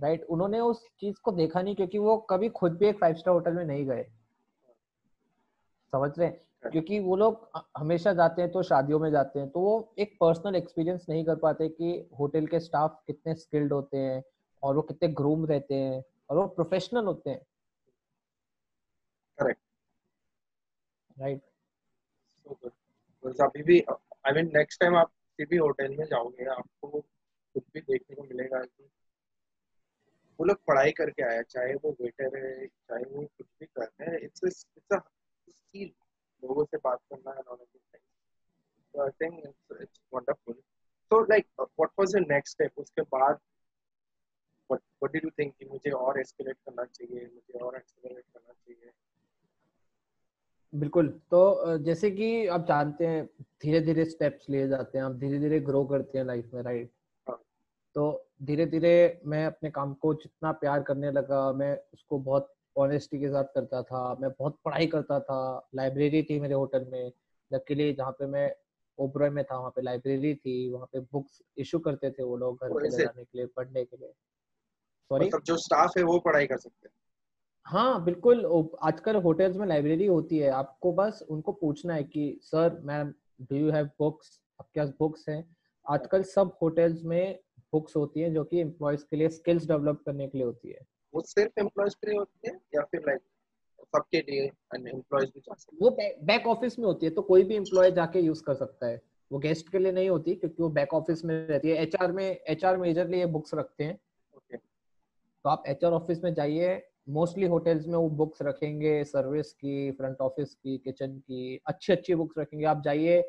Right 0.00 0.18
right? 0.18 0.32
उन्होंने 0.32 0.60
उस 0.60 0.88
चीज़ 1.00 1.16
को 1.22 1.32
देखा 1.32 1.62
नहीं 1.62 1.76
क्योंकि 1.76 1.98
वो 1.98 2.16
कभी 2.16 2.48
खुद 2.48 2.72
भी 2.72 2.86
एक 2.86 2.98
फाइव 2.98 3.14
स्टार 3.14 3.34
होटल 3.34 3.52
में 3.52 3.64
नहीं 3.64 3.86
गए। 3.86 4.04
समझ 5.92 6.18
रहे 6.18 6.28
हैं? 6.28 6.40
क्योंकि 6.70 6.98
वो 7.00 7.16
लोग 7.16 7.50
हमेशा 7.76 8.12
जाते 8.12 8.42
हैं 8.42 8.50
तो 8.52 8.62
शादियों 8.62 8.98
में 8.98 9.10
जाते 9.10 9.38
हैं 9.38 9.50
तो 9.50 9.60
वो 9.60 9.94
एक 9.98 10.16
पर्सनल 10.20 10.56
एक्सपीरियंस 10.56 11.06
नहीं 11.08 11.24
कर 11.24 11.36
पाते 11.36 11.68
कि 11.68 12.08
होटल 12.18 12.46
के 12.46 12.60
स्टाफ 12.60 13.02
कितने 13.06 13.34
स्किल्ड 13.34 13.72
होते 13.72 13.96
हैं 13.96 14.22
और 14.62 14.76
वो 14.76 14.82
कितने 14.82 15.08
ग्रूम 15.08 15.46
रहते 15.46 15.74
हैं 15.74 16.04
और 16.30 16.36
वो 16.36 16.46
प्रोफेशनल 16.46 17.04
होते 17.04 17.30
हैं। 17.30 17.40
Correct. 19.38 19.60
राइट 21.18 21.42
अभी 23.40 23.62
भी 23.62 23.80
आई 24.26 24.32
मीन 24.32 24.50
नेक्स्ट 24.56 24.80
टाइम 24.80 24.96
आप 24.96 25.06
किसी 25.06 25.44
भी 25.44 25.56
होटल 25.56 25.96
में 25.96 26.04
जाओगे 26.04 26.44
आपको 26.44 26.88
कुछ 27.54 27.62
भी 27.74 27.80
देखने 27.80 28.16
को 28.16 28.22
मिलेगा 28.22 28.62
कि 28.62 28.90
वो 30.40 30.44
लोग 30.44 30.56
पढ़ाई 30.56 30.92
करके 30.92 31.22
आया 31.22 31.42
चाहे 31.42 31.74
वो 31.74 31.96
वेटर 32.00 32.36
है 32.36 32.66
चाहे 32.66 33.04
वो 33.04 33.22
कुछ 33.22 33.46
भी 33.60 33.66
कर 33.66 33.82
रहे 33.82 34.10
हैं 34.10 34.18
इट्स 34.18 34.40
इट्स 34.44 34.66
अ 34.92 34.98
स्किल 35.50 35.90
लोगों 36.44 36.64
से 36.64 36.76
बात 36.84 36.98
करना 37.10 37.30
है 37.30 37.40
नॉन 37.40 37.66
so 38.94 39.02
I 39.02 39.10
think 39.20 39.40
it's 39.44 39.82
it's 39.82 40.00
wonderful. 40.12 40.54
So 41.10 41.26
like, 41.28 41.46
uh, 41.58 41.66
what 41.76 41.90
was 41.98 42.12
the 42.12 42.20
next 42.20 42.52
step? 42.52 42.72
उसके 42.78 43.02
बाद 43.02 43.38
what 44.70 44.82
what 45.00 45.12
did 45.12 45.24
you 45.24 45.32
think 45.40 45.56
कि 45.58 45.68
मुझे 45.70 45.90
और 45.90 46.22
escalate 46.22 46.60
करना 46.66 46.84
चाहिए 46.84 47.26
मुझे 47.34 47.58
और 47.58 47.78
accelerate 47.78 48.28
करना 48.34 48.52
चाहिए 48.52 48.92
बिल्कुल 50.72 51.08
तो 51.30 51.78
जैसे 51.78 52.10
कि 52.10 52.46
आप 52.46 52.64
जानते 52.66 53.06
हैं 53.06 53.24
धीरे 53.62 53.80
धीरे 53.80 54.04
स्टेप्स 54.04 54.48
लिए 54.50 54.68
जाते 54.68 54.98
हैं 54.98 55.04
आप 55.04 55.12
धीरे 55.12 55.38
धीरे 55.38 55.60
ग्रो 55.60 55.84
करते 55.84 56.18
हैं 56.18 56.24
लाइफ 56.24 56.50
में 56.54 56.62
राइट 56.62 56.90
हाँ। 57.28 57.38
तो 57.94 58.06
धीरे 58.42 58.66
धीरे 58.66 59.20
मैं 59.26 59.44
अपने 59.46 59.70
काम 59.70 59.92
को 59.94 60.12
जितना 60.14 60.52
प्यार 60.62 60.82
करने 60.82 61.10
लगा 61.10 61.52
मैं 61.52 61.76
उसको 61.94 62.18
बहुत 62.18 62.53
ऑनेस्टी 62.76 63.20
के 63.20 63.28
साथ 63.28 63.44
करता 63.44 63.82
था 63.82 64.14
मैं 64.14 64.30
बहुत 64.30 64.58
पढ़ाई 64.64 64.86
करता 64.86 65.20
था 65.20 65.68
लाइब्रेरी 65.74 66.22
थी 66.22 66.40
मेरे 66.40 66.54
होटल 66.54 66.86
में 66.92 67.12
लकीली 67.52 67.92
जहाँ 67.92 68.12
पे 68.12 68.26
मैं 68.26 68.54
ओबरॉय 68.98 69.30
में 69.30 69.44
था 69.44 69.58
वहाँ 69.58 69.70
पे 69.70 69.82
लाइब्रेरी 69.82 70.34
थी 70.34 70.70
वहाँ 70.70 70.86
पे 70.92 71.00
बुक्स 71.00 71.42
इशू 71.58 71.78
करते 71.78 72.10
थे 72.10 72.22
वो 72.22 72.36
लोग 72.36 72.56
घर 72.56 72.68
पे 72.68 72.90
ले 72.90 72.96
जाने 72.96 73.24
के 73.24 73.38
लिए 73.38 73.46
पढ़ने 73.46 73.84
के 73.84 73.96
लिए। 73.96 74.12
सॉरी 75.10 75.26
मतलब 75.26 75.42
जो 75.42 75.56
स्टाफ 75.56 75.98
है 75.98 76.02
वो 76.02 76.18
पढ़ाई 76.18 76.46
कर 76.46 76.56
सकते 76.56 76.88
हैं। 76.88 76.92
हाँ 77.66 78.04
बिल्कुल 78.04 78.70
आजकल 78.82 79.16
होटल्स 79.16 79.56
में 79.56 79.66
लाइब्रेरी 79.66 80.06
होती 80.06 80.38
है 80.38 80.50
आपको 80.50 80.92
बस 80.92 81.24
उनको 81.30 81.52
पूछना 81.52 81.94
है 81.94 82.04
कि 82.04 82.38
sir 82.42 82.80
ma'am 82.84 83.14
do 83.42 83.56
you 83.56 83.70
have 83.70 83.86
books 83.98 84.40
आपके 84.60 84.80
पास 84.80 84.92
बुक्स 84.98 85.28
हैं? 85.28 85.56
आजकल 85.88 86.22
सब 86.22 86.56
होटल्स 86.62 87.02
में 87.04 87.38
बुक्स 87.72 87.96
होती 87.96 88.20
हैं 88.20 88.32
जो 88.34 88.44
कि 88.44 88.60
एम्प्लॉयज़ 88.60 89.04
के 89.10 89.16
लिए 89.16 89.28
स्किल्स 89.28 89.66
डेवलप 89.68 90.02
करने 90.06 90.28
के 90.28 90.38
लिए 90.38 90.46
होती 90.46 90.68
है। 90.68 90.86
वो 91.14 91.20
सिर्फ़ 91.22 91.60
एम्प्लॉयज़ 91.60 91.94
के 91.94 92.10
लिए 92.10 92.18
होती 92.18 92.48
है 92.48 92.54
या 92.74 92.82
फिर 92.82 93.00
लाइक 93.00 93.20
सबके 93.94 94.18
लिए 94.20 94.44
एम्प्लॉयज़ 94.90 95.30
भी 95.30 95.40
जा 95.40 95.54
सकते 95.54 95.76
वो 95.80 95.90
बैक 96.26 96.46
ऑफ़िस 96.46 96.78
में 96.78 96.86
होती 96.86 97.06
है 97.06 97.12
तो 97.12 97.22
कोई 97.22 97.44
भी 97.44 97.54
एम्प्लॉय 97.56 97.90
जाके 97.92 98.20
यूज़ 98.20 98.42
कर 98.42 98.54
सकता 98.54 98.86
है। 98.86 99.00
वो 99.30 99.38
गेस्ट 99.38 99.68
के 99.68 99.78
लिए 99.78 99.92
नहीं 99.92 100.08
होती 100.10 100.34
क्योंकि 100.34 100.62
वो 100.62 100.68
बैक 100.70 100.94
ऑफ़िस 100.94 101.24
में 101.24 101.34
रहती 101.48 101.68
है। 101.68 101.76
एचआर 101.82 102.12
में 102.12 102.24
एचआर 102.24 102.76
मेजरली 102.76 103.18
ये 103.18 103.26
बुक्स 103.26 103.54
रखते 103.54 103.84
हैं। 103.84 103.98
ओके 104.34 104.56
तो 104.56 105.48
आप 105.50 105.64
एचआर 105.68 105.92
ऑफ़िस 105.92 106.22
में 106.24 106.32
जाइए 106.34 106.82
मोस्टली 107.10 107.46
होटल्स 107.46 107.86
में 107.86 107.96
वो 107.96 108.08
बुक्स 108.10 108.42
रखेंगे 108.42 109.02
सर्विस 109.04 109.52
की 109.52 109.90
फ्रंट 109.90 110.20
ऑफ़िस 110.20 110.54
की 110.54 110.76
किचन 110.78 111.18
की 111.18 111.60
अच्छी 111.66 111.92
अच्छी 111.92 112.14
बुक्स 112.14 112.38
रखेंगे। 112.38 112.64
आप 112.66 112.82
जाइए 112.84 113.22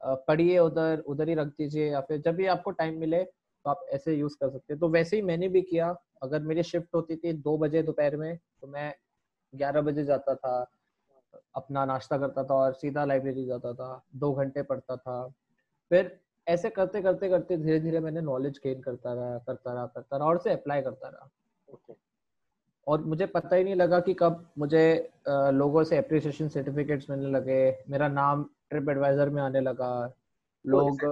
पढ़िए 0.00 0.58
उधर 0.58 1.02
उधर 1.06 1.28
ही 1.28 1.34
रख 1.34 1.46
दीजिए 1.48 1.90
या 1.90 2.00
फिर 2.00 2.20
जब 2.20 2.34
भी 2.36 2.46
आपको 2.46 2.70
टाइम 2.72 2.98
मिले 3.00 3.22
तो 3.64 3.70
आप 3.70 3.86
ऐसे 3.92 4.14
यूज़ 4.14 4.36
कर 4.40 4.50
सकते 4.50 4.72
हैं। 4.72 4.80
तो 4.80 4.88
वैसे 4.88 5.16
ही 5.16 5.22
मैंने 5.22 5.48
भी 5.48 5.62
किया। 5.62 5.94
अगर 6.22 6.42
मेरी 6.42 6.62
शिफ्ट 6.62 6.94
होती 6.94 7.16
थी 7.16 7.32
दो 7.32 7.56
बजे 7.58 7.82
दोपहर 7.82 8.16
में 8.16 8.36
तो 8.60 8.66
मैं 8.66 8.94
ग्यारह 9.54 9.80
बजे 9.80 10.04
जाता 10.04 10.34
था 10.34 10.54
अपना 11.54 11.84
नाश्ता 11.84 12.18
करता 12.18 12.44
था 12.44 12.54
और 12.54 12.72
सीधा 12.74 13.04
लाइब्रेरी 13.04 13.44
जाता 13.46 13.72
था। 13.72 14.02
दो 14.16 14.32
घंटे 14.32 14.62
पढ़ता 14.62 14.96
था। 14.96 15.26
फिर 15.90 16.18
ऐसे 16.46 16.70
करते 16.70 17.02
करते 17.02 17.28
करते 17.28 17.56
धीरे 17.56 17.80
धीरे 17.80 18.00
मैंने 18.00 18.20
नॉलेज 18.20 18.60
गेन 18.64 18.80
करता 18.82 19.12
रहा 19.14 19.38
करता 19.38 19.72
रहा 19.74 19.86
करता 19.86 20.16
रहा 20.16 20.26
और 20.26 20.38
से 20.38 20.52
अप्लाई 20.52 20.82
करता 20.82 21.08
रहा। 21.08 21.28
और 22.86 23.02
मुझे 23.04 23.26
पता 23.26 23.56
ही 23.56 23.64
नहीं 23.64 23.74
लगा 23.74 24.00
कि 24.00 24.14
कब 24.14 24.46
मुझे 24.58 25.10
लोगों 25.28 25.84
से 25.84 25.96
अप्रिसिएशन 25.96 26.48
सर्टिफिकेट्स 26.48 27.10
मिलने 27.10 27.30
लगे। 27.30 27.84
मेरा 27.88 28.08
नाम 28.08 28.44
ट्रिप 28.70 28.88
एडवाइजर 28.88 29.30
में 29.30 29.42
आने 29.42 29.60
लगा। 29.60 29.92
लोग 30.64 31.04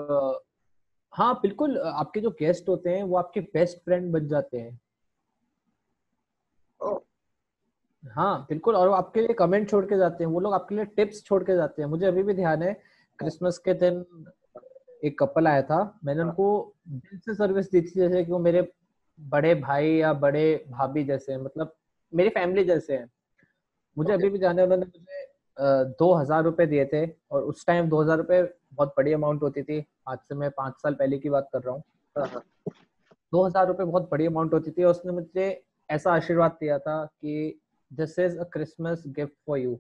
हाँ 1.12 1.34
बिल्कुल 1.42 1.78
आपके 1.78 2.20
जो 2.20 2.30
गेस्ट 2.30 2.68
होते 2.68 2.90
हैं 2.90 3.02
वो 3.02 3.16
आपके 3.16 3.40
बेस्ट 3.54 3.78
फ्रेंड 3.78 4.10
बन 4.12 4.26
जाते 4.28 4.58
हैं। 4.58 4.78
ओ। 6.80 6.98
हाँ 8.04 8.46
बिल्कुल 8.48 8.76
और 8.76 8.88
वो 8.88 8.94
आपके 8.94 9.20
लिए 9.20 9.34
कमेंट 9.34 9.68
छोड़ 9.70 9.84
के 9.84 9.96
जाते 9.98 10.24
हैं। 10.24 10.30
वो 10.30 10.40
लोग 10.40 10.54
आपके 10.54 10.74
लिए 10.74 10.84
टिप्स 10.86 11.22
छोड़ 11.24 11.42
के 11.44 11.56
जाते 11.56 11.82
हैं। 11.82 11.88
मुझे 11.88 12.06
अभी 12.06 12.22
भी 12.22 12.34
ध्यान 12.34 12.62
है 12.62 12.72
क्रिसमस 13.18 13.58
के 13.58 13.74
दिन 13.74 14.04
एक 15.04 15.18
कपल 15.18 15.46
आया 15.46 15.62
था। 15.62 15.82
मैंने। 16.04 16.22
उनको 16.22 16.74
दिल 16.88 17.18
से 17.18 17.34
सर्विस 17.34 17.70
दी 17.70 17.80
थी 17.80 17.90
जैसे 17.90 18.24
कि 18.24 18.32
वो 18.32 18.38
मेरे 18.38 18.62
बड़े 19.18 19.54
भाई 19.54 19.90
या 19.90 20.12
बड़े 20.14 20.44
भाभी 20.70 21.04
जैसे 21.04 21.32
हैं 21.32 21.40
मतलब 21.40 21.74
मेरी 22.12 22.28
फैमिली 22.28 22.64
जैसे 22.64 22.96
हैं। 22.96 23.10
मुझे 23.96 24.08
Okay. 24.08 24.20
अभी 24.20 24.30
भी 24.30 24.38
ध्यान 24.38 24.58
है 24.58 24.64
उन्होंने 24.64 24.86
मुझे 24.86 25.94
दो 25.98 26.12
हज़ार 26.14 26.42
रुपए 26.44 26.66
दिए 26.66 26.84
थे 26.84 27.04
और 27.30 27.42
उस 27.42 27.66
टाइम 27.66 27.88
दो 27.88 28.00
हज़ार 28.02 28.18
रुपए 28.18 28.42
बहुत 28.80 28.92
बड़ी 28.96 29.12
अमाउंट 29.12 29.42
होती 29.42 29.62
थी। 29.62 29.84
आज 30.08 30.18
से 30.18 30.34
मैं 30.34 30.50
पाँच 30.50 30.74
साल 30.82 30.94
पहले 30.94 31.18
की 31.18 31.30
बात 31.30 31.48
कर 31.52 31.62
रहा 31.62 31.74
हूँ। 31.74 31.82
हाँ 32.16 32.26
हाँ। 32.28 32.42
दो 33.32 33.44
हज़ार 33.46 33.66
रुपए 33.66 33.84
बहुत 33.84 34.08
बड़ी 34.10 34.26
अमाउंट 34.26 34.52
होती 34.54 34.70
थी 34.70 34.84
और 34.84 34.90
उसने 34.90 35.12
मुझे 35.12 35.48
ऐसा 35.90 36.12
आशीर्वाद 36.12 36.56
दिया 36.60 36.78
था 36.78 37.04
कि 37.04 37.60
this 37.90 38.18
is 38.18 38.38
a 38.38 38.44
Christmas 38.52 39.02
gift 39.18 39.32
for 39.46 39.58
you 39.58 39.78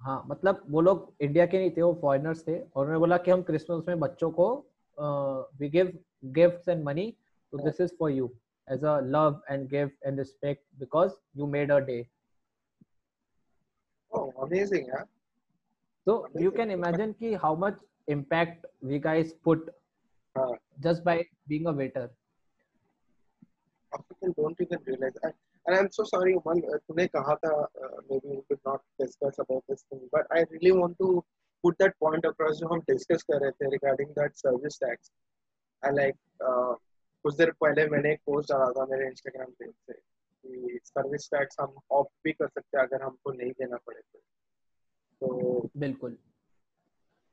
हाँ 0.00 0.22
मतलब 0.28 0.62
वो 0.70 0.80
लोग 0.80 1.12
इंडिया 1.20 1.46
के 1.46 1.58
नहीं 1.58 1.70
थे 1.70 1.82
वो 1.82 1.92
फॉरेनर्स 2.02 2.46
थे 2.48 2.58
और 2.58 2.80
उन्होंने 2.80 2.98
बोला 2.98 3.16
कि 3.16 3.30
हम 3.30 3.42
क्रिसमस 3.42 3.84
में 3.88 4.00
बच्चों 4.00 4.30
को 4.30 4.48
we 5.58 5.68
give 5.68 5.92
gifts 6.38 6.68
and 6.68 6.84
money 6.84 7.10
तो 7.52 7.58
this 7.58 7.80
is 7.80 7.92
for 7.98 8.10
you 8.10 8.30
as 8.68 8.84
a 8.84 8.98
love 9.06 9.40
and 9.50 9.68
gift 9.70 10.06
and 10.06 10.18
respect 10.18 10.64
because 10.78 11.12
you 11.36 11.46
made 11.48 11.72
a 11.72 11.78
day 11.90 12.04
Oh, 14.12 14.30
amazing, 14.36 14.86
yeah. 14.86 15.04
So 16.04 16.28
you 16.34 16.50
can 16.50 16.70
imagine 16.70 17.14
ki 17.14 17.34
how 17.34 17.54
much 17.54 17.78
impact 18.08 18.66
we 18.80 18.98
guys 18.98 19.32
put 19.44 19.70
हाँ. 20.36 20.56
just 20.80 21.04
by 21.04 21.24
being 21.48 21.66
a 21.66 21.72
waiter. 21.72 22.10
People 23.92 24.34
don't 24.36 24.60
even 24.60 24.78
realize. 24.86 25.12
And, 25.22 25.34
and 25.66 25.76
I'm 25.76 25.90
so 25.92 26.04
sorry, 26.04 26.34
uh, 26.34 26.78
तूने 26.88 27.06
कहा 27.08 27.36
था 27.44 27.52
uh, 27.52 28.00
maybe 28.10 28.28
we 28.28 28.42
could 28.48 28.60
not 28.66 28.80
discuss 28.98 29.38
about 29.38 29.62
this 29.68 29.84
thing, 29.90 30.00
but 30.10 30.26
I 30.30 30.44
really 30.50 30.72
want 30.72 30.98
to 30.98 31.24
put 31.64 31.78
that 31.78 31.98
point 32.00 32.24
across 32.24 32.58
जो 32.60 32.68
हम 32.68 32.82
discuss 32.90 33.22
कर 33.22 33.40
रहे 33.40 33.50
थे 33.50 33.70
regarding 33.76 34.14
that 34.16 34.38
service 34.38 34.78
tax. 34.78 35.10
I 35.82 35.90
like 35.90 36.16
uh, 36.40 36.74
कुछ 37.24 37.36
देर 37.36 37.50
पहले 37.60 37.86
मैंने 37.88 38.12
एक 38.12 38.20
पोस्ट 38.26 38.48
डाला 38.52 38.70
था 38.76 38.86
मेरे 38.90 39.10
Instagram 39.10 39.50
पेज 39.58 39.74
से 39.86 39.92
कि 39.92 40.78
सर्विस 40.84 41.28
टैक्स 41.34 41.56
हम 41.60 41.74
ऑफ़ 41.92 42.08
भी 42.24 42.32
कर 42.32 42.48
सकते 42.48 42.78
हैं 42.78 42.84
अगर 42.86 43.02
हमको 43.02 43.32
नहीं 43.32 43.50
देना 43.58 43.76
पड़े 43.86 44.00
तो 44.00 44.20
तो 45.22 45.70
बिल्कुल 45.76 46.18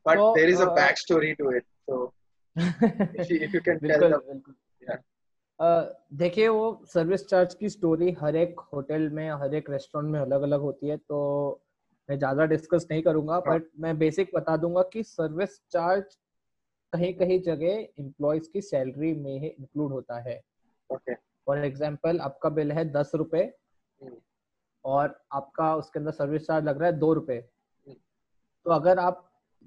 but 0.05 0.17
So, 0.17 0.33
there 0.33 0.49
is 0.49 0.61
a 0.61 0.65
uh, 0.65 0.75
backstory 0.75 1.37
to 1.37 1.49
it 1.49 1.65
so 1.85 2.13
if 2.55 3.29
you, 3.29 3.39
if 3.41 3.53
you 3.53 3.61
can 3.61 3.79
tell 3.79 3.99
बिल्कुल 3.99 4.11
the 4.11 4.19
बिल्कुल 4.27 4.55
Yeah. 4.81 4.99
देखिए 6.13 6.47
वो 6.47 6.81
सर्विस 6.85 7.25
चार्ज 7.27 7.53
की 7.53 7.69
स्टोरी 7.69 8.11
हर 8.21 8.35
एक 8.35 8.59
होटल 8.73 9.09
में 9.09 9.29
हर 9.31 9.55
एक 9.55 9.69
रेस्टोरेंट 9.69 10.11
में 10.11 10.19
अलग 10.19 10.41
अलग 10.41 10.59
होती 10.59 10.87
है 10.87 10.97
तो 10.97 11.19
मैं 12.09 12.17
ज़्यादा 12.17 12.45
डिस्कस 12.45 12.87
नहीं 12.91 13.01
करूँगा 13.03 13.33
हाँ. 13.33 13.41
बट 13.47 13.67
मैं 13.79 13.97
बेसिक 13.99 14.31
बता 14.35 14.57
दूँगा 14.57 14.81
कि 14.93 15.03
सर्विस 15.03 15.59
चार्ज 15.71 16.17
कहीं 16.93 17.13
कहीं 17.13 17.41
जगह 17.41 17.87
एम्प्लॉयज़ 17.99 18.49
की 18.53 18.61
सैलरी 18.61 19.13
में 19.13 19.39
ही 19.39 19.47
इंक्लूड 19.47 19.91
होता 19.91 20.19
है 20.29 20.41
okay 20.89 21.15
फॉर 21.47 21.57
एग्ज़ाम्पल 21.57 22.19
आपका 22.19 22.49
बिल 22.49 22.71
है 22.71 22.83
दस 22.91 23.11
रुपए 23.15 23.43
हम्म. 24.03 24.15
और 24.85 25.19
आपका 25.33 25.75
उसके 25.75 25.99
अंदर 25.99 26.11
सर्विस 26.11 26.45
चार्ज 26.47 26.65
लग 26.65 26.77
रहा 26.77 26.89
है 26.89 26.97
दो 26.99 27.13
रुपए. 27.13 27.37
तो 28.69 28.73
अगर 28.73 28.99
आप 28.99 29.23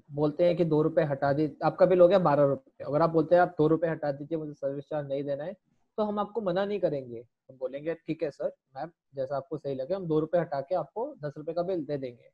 बोलते 0.09 0.45
हैं 0.45 0.55
कि 0.57 0.65
दो 0.65 0.81
रुपए 0.81 1.03
हटा 1.03 1.31
दी, 1.33 1.49
आपका 1.63 1.85
बिल 1.85 1.99
हो 2.01 2.07
गया 2.07 2.19
बारह 2.19 2.43
रुपए। 2.43 2.83
अगर 2.83 3.01
आप 3.01 3.09
बोलते 3.09 3.35
हैं 3.35 3.41
आप 3.41 3.55
दो 3.57 3.67
रुपए 3.67 3.87
हटा 3.87 4.11
दीजिए, 4.11 4.37
मुझे 4.37 4.53
सर्विस 4.53 4.85
चार्ज 4.89 5.07
नहीं 5.07 5.23
देना 5.23 5.43
है 5.43 5.53
तो 5.97 6.03
हम 6.03 6.19
आपको 6.19 6.41
मना 6.41 6.63
नहीं 6.65 6.79
करेंगे। 6.79 7.19
हम 7.19 7.57
बोलेंगे, 7.57 7.93
ठीक 7.95 8.23
है 8.23 8.29
सर 8.31 8.53
मैम 8.75 8.91
जैसा 9.15 9.37
आपको 9.37 9.57
सही 9.57 9.75
लगे, 9.75 9.93
हम 9.93 10.05
दो 10.07 10.19
रुपए 10.19 10.37
हटा 10.37 10.61
के 10.61 10.75
आपको 10.75 11.05
दस 11.23 11.33
रुपए 11.37 11.53
का 11.53 11.63
बिल 11.63 11.83
दे 11.85 11.97
देंगे। 11.97 12.29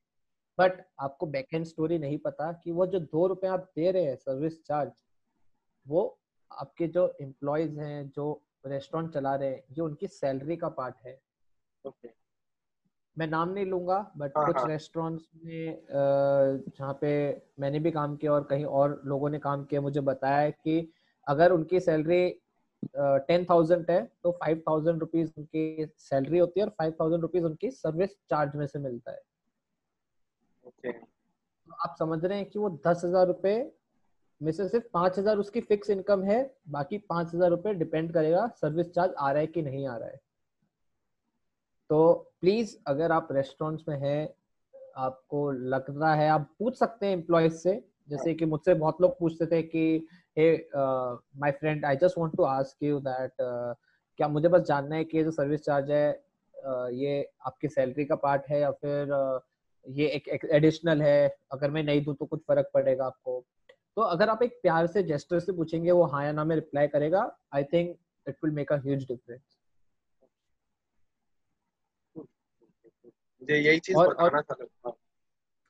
बट 0.60 0.86
आपको 1.00 1.26
बैक 1.28 1.54
एंड 1.54 1.66
स्टोरी 1.66 2.00
नहीं 2.00 2.18
पता 2.20 2.52
कि 2.54 2.72
वो 2.72 2.86
जो 2.88 3.00
दो 3.00 3.26
रुपए 3.28 3.48
आप 3.48 3.72
दे 3.76 3.92
रहे 3.92 4.04
हैं 4.04 4.16
सर्विस 4.18 4.64
चार्ज 4.66 4.92
वो 5.86 6.06
आपके 6.52 6.88
जो 6.88 7.08
एम्प्लॉयज़ 7.22 7.80
हैं, 7.80 8.10
जो 8.10 8.42
रेस्टोरेंट 8.66 9.14
चला 9.14 9.36
रहे 9.36 9.50
हैं, 9.50 9.64
ये 9.72 9.82
उनकी 9.82 10.08
सैलरी 10.10 10.58
का 10.58 10.70
पार्ट 10.72 11.06
है। 11.06 11.20
Okay. 11.86 12.14
मैं 13.18 13.28
नाम 13.28 13.50
नहीं 13.50 13.66
लूँगा 13.66 14.00
बट 14.18 14.38
हाँ, 14.38 14.46
कुछ 14.46 14.58
हाँ. 14.58 14.68
रेस्टोरेंट्स 14.68 15.28
में 15.46 15.86
जहाँ 15.92 16.98
पे 17.02 17.10
मैंने 17.60 17.80
भी 17.80 17.92
काम 17.92 18.16
किया 18.16 18.34
और 18.34 18.44
कहीं 18.44 18.66
और 18.66 19.02
लोगों 19.06 19.30
ने 19.30 19.40
काम 19.40 19.64
किया 19.64 19.82
मुझे 19.82 20.02
बताया 20.02 20.50
कि 20.50 20.92
अगर 21.28 21.52
उनकी 21.52 21.80
सैलरी 21.80 22.30
टेन 22.96 23.46
थाउज़ेंड 23.46 23.90
है 23.92 24.02
तो 24.24 24.32
फाइव 24.32 24.62
थाउज़ेंड 24.68 25.00
रुपीज़ 25.00 25.32
उनकी 25.38 25.88
सैलरी 26.00 26.38
होती 26.38 26.60
है 26.60 26.66
और 26.66 26.72
फाइव 26.80 26.94
थाउज़ेंड 27.02 27.22
रुपीज़ 27.22 27.46
उनकी 27.46 27.72
सर्विस 27.72 28.16
चार्ज 28.30 28.56
में 28.56 28.66
से 28.68 28.80
मिलता 28.80 29.12
है। 29.12 29.22
Okay 30.64 30.94
तो 30.94 31.74
आप 31.84 31.96
समझ 32.00 32.24
रहे 32.26 32.38
हैं 32.38 32.50
कि 32.50 32.60
वो 32.60 32.70
दस 32.88 33.02
हज़ार 33.06 33.28
रुपए 33.28 33.56
में 34.42 34.52
से 34.52 34.68
सिर्फ़ 34.70 34.86
पाँच 34.94 35.18
हज़ार 35.20 35.38
उसकी 35.38 35.62
फिक्स 35.62 35.90
इनकम 35.90 36.24
है 36.24 36.40
बाकी 36.70 36.98
पाँच 37.10 37.34
हज़ार 37.36 37.50
रुपए 37.50 37.74
डिपेंड 37.74 38.12
करेगा 38.14 38.48
सर्विस 38.56 38.92
चार्ज 38.92 39.14
आ 39.20 39.32
रहा 39.32 39.42
है 39.42 39.48
कि 39.48 39.62
नहीं 39.62 39.88
आ 39.88 39.96
रहा 39.98 40.10
है। 40.10 40.20
तो 41.90 42.29
प्लीज़ 42.44 42.76
अगर 42.88 43.12
आप 43.12 43.28
रेस्टोरेंट्स 43.32 43.84
में 43.90 43.98
हैं, 44.02 44.28
आपको 44.98 45.52
लग 45.52 45.86
रहा 45.90 46.14
है, 46.16 46.30
आप 46.30 46.50
पूछ 46.60 46.78
सकते 46.78 47.06
हैं 47.06 47.14
एम्प्लॉयज़ 47.14 47.54
से। 47.54 47.74
जैसे 48.10 48.34
कि 48.34 48.46
मुझसे 48.46 48.74
बहुत 48.74 49.02
लोग 49.02 49.18
पूछते 49.20 49.46
थे 49.46 49.62
कि, 49.64 50.08
hey 50.38 50.52
my 51.42 51.52
friend 51.52 51.86
I 51.86 51.96
just 51.96 52.18
want 52.18 52.36
to 52.38 52.44
ask 52.44 52.84
you 52.84 53.00
that 53.00 53.32
क्या 54.20 54.28
मुझे 54.28 54.48
बस 54.48 54.62
जानना 54.68 54.96
है 54.96 55.04
कि 55.04 55.24
जो 55.24 55.32
सर्विस 55.32 55.62
चार्ज 55.66 55.92
है 55.92 56.08
ये 56.96 57.22
आपकी 57.48 57.68
सैलरी 57.68 58.06
का 58.06 58.16
पार्ट 58.16 58.44
है 58.50 58.60
या 58.62 58.72
फिर 58.74 59.14
ये 59.86 60.08
एक 60.10 60.46
एडिशनल 60.46 61.02
है? 61.02 61.36
अगर 61.52 61.72
मैं 61.72 61.84
नहीं 61.84 62.04
दूँ 62.06 62.16
तो 62.16 62.26
कुछ 62.26 62.42
फ़र्क 62.48 62.70
पड़ेगा 62.74 63.06
आपको? 63.06 63.44
तो 63.98 64.02
अगर 64.04 64.30
आप 64.30 64.44
एक 64.44 64.60
प्यार 64.62 64.88
से 64.88 65.04
जेस्टर 65.04 65.40
से 65.40 65.52
पूछेंगे, 65.52 65.92
वो 65.92 66.04
हाँ 66.06 66.26
या 66.26 66.32
ना 66.32 66.44
में 66.44 66.56
रिप्लाई 66.56 66.88
करेगा 66.88 67.30
I 67.56 67.64
think 67.74 67.96
it 68.28 68.36
will 68.44 68.54
make 68.56 68.72
a 68.74 68.78
huge 68.78 69.08
difference 69.08 69.59
मुझे 73.42 73.58
यही 73.58 73.80
चीज़ 73.80 73.98
और- 73.98 74.16
और- 74.16 74.42
था 74.42 74.94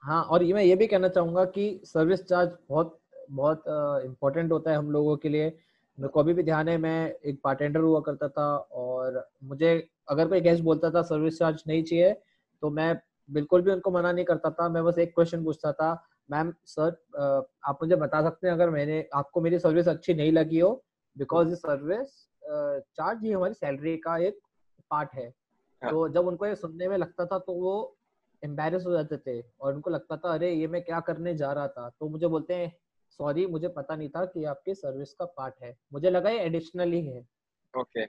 हाँ, 0.03 0.23
और 0.23 0.43
ये 0.43 0.53
मैं 0.53 0.63
ये 0.63 0.75
भी 0.75 0.87
कहना 0.87 1.07
चाहूँगा 1.07 1.45
कि 1.45 1.81
सर्विस 1.85 2.23
चार्ज 2.23 2.51
बहुत 2.69 2.99
बहुत 3.31 3.63
इम्पोर्टेंट 4.05 4.51
होता 4.51 4.71
है 4.71 4.77
हम 4.77 4.91
लोगों 4.91 5.17
के 5.17 5.29
लिए। 5.29 5.45
मेरे 5.97 6.07
को 6.07 6.19
अभी 6.19 6.33
भी 6.33 6.43
ध्यान 6.43 6.67
है 6.69 6.77
मैं 6.77 7.13
एक 7.25 7.39
बारटेंडर 7.43 7.79
हुआ 7.79 7.99
करता 7.99 8.27
था 8.27 8.57
और 8.57 9.29
मुझे 9.43 9.89
अगर 10.09 10.27
कोई 10.27 10.41
गेस्ट 10.41 10.63
बोलता 10.63 10.91
था 10.91 11.01
सर्विस 11.01 11.39
चार्ज 11.39 11.63
नहीं 11.67 11.83
चाहिए 11.83 12.13
तो 12.61 12.69
मैं 12.69 12.99
बिल्कुल 13.29 13.61
भी 13.61 13.71
उनको 13.71 13.91
मना 13.91 14.11
नहीं 14.11 14.25
करता 14.25 14.49
था। 14.49 14.69
मैं 14.69 14.83
बस 14.83 14.97
एक 14.99 15.13
क्वेश्चन 15.15 15.43
पूछता 15.43 15.71
था 15.71 15.91
मैम 16.31 16.53
सर 16.65 16.97
आप 17.65 17.79
मुझे 17.83 17.95
बता 17.95 18.21
सकते 18.21 18.47
हैं 18.47 18.53
अगर 18.53 18.69
मैंने 18.69 19.07
आपको 19.13 19.41
मेरी 19.41 19.59
सर्विस 19.59 19.87
अच्छी 19.87 20.13
नहीं 20.13 20.31
लगी 20.31 20.59
हो? 20.59 20.83
बिकॉज़ 21.17 21.55
सर्विस 21.55 22.29
चार्ज 22.97 23.23
ही 23.23 23.31
हमारी 23.31 23.53
सैलरी 23.53 23.97
का 23.97 24.17
एक 24.17 24.39
पार्ट 24.89 25.09
हाँ. 25.15 25.23
तो 25.81 26.07
जब 26.09 26.27
उनको 26.27 26.45
ये 26.45 26.55
सुनने 26.55 26.87
में 26.87 26.97
लगता 26.97 27.25
था 27.25 27.37
तो 27.39 27.53
वो 27.53 27.95
एम्बेरस 28.43 28.85
हो 28.85 28.91
जाते 28.91 29.17
थे 29.17 29.41
और 29.61 29.73
उनको 29.73 29.89
लगता 29.89 30.17
था 30.17 30.33
अरे 30.33 30.53
ये 30.53 30.67
मैं 30.67 30.81
क्या 30.83 30.99
करने 30.99 31.35
जा 31.35 31.51
रहा 31.53 31.67
था? 31.67 31.89
तो 31.89 32.09
मुझे 32.09 32.27
बोलते 32.27 32.53
हैं 32.53 32.71
सॉरी 33.09 33.45
मुझे 33.45 33.67
पता 33.67 33.95
नहीं 33.95 34.09
था 34.09 34.25
कि 34.25 34.43
आपकी 34.43 34.73
सर्विस 34.75 35.13
का 35.13 35.25
पार्ट 35.25 35.53
है। 35.63 35.75
मुझे 35.93 36.09
लगा 36.09 36.29
ये 36.29 36.39
एडिशनली 36.39 37.05
है 37.05 37.25
okay. 37.73 38.05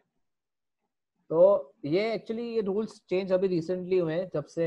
तो 1.30 1.72
ये 1.84 2.12
एक्चुअली 2.14 2.42
ये 2.42 2.60
रूल्स 2.60 3.00
चेंज 3.08 3.32
अभी 3.32 3.46
रिसेंटली 3.46 3.98
हुए 3.98 4.14
हैं 4.14 4.30
जब 4.34 4.44
से 4.44 4.66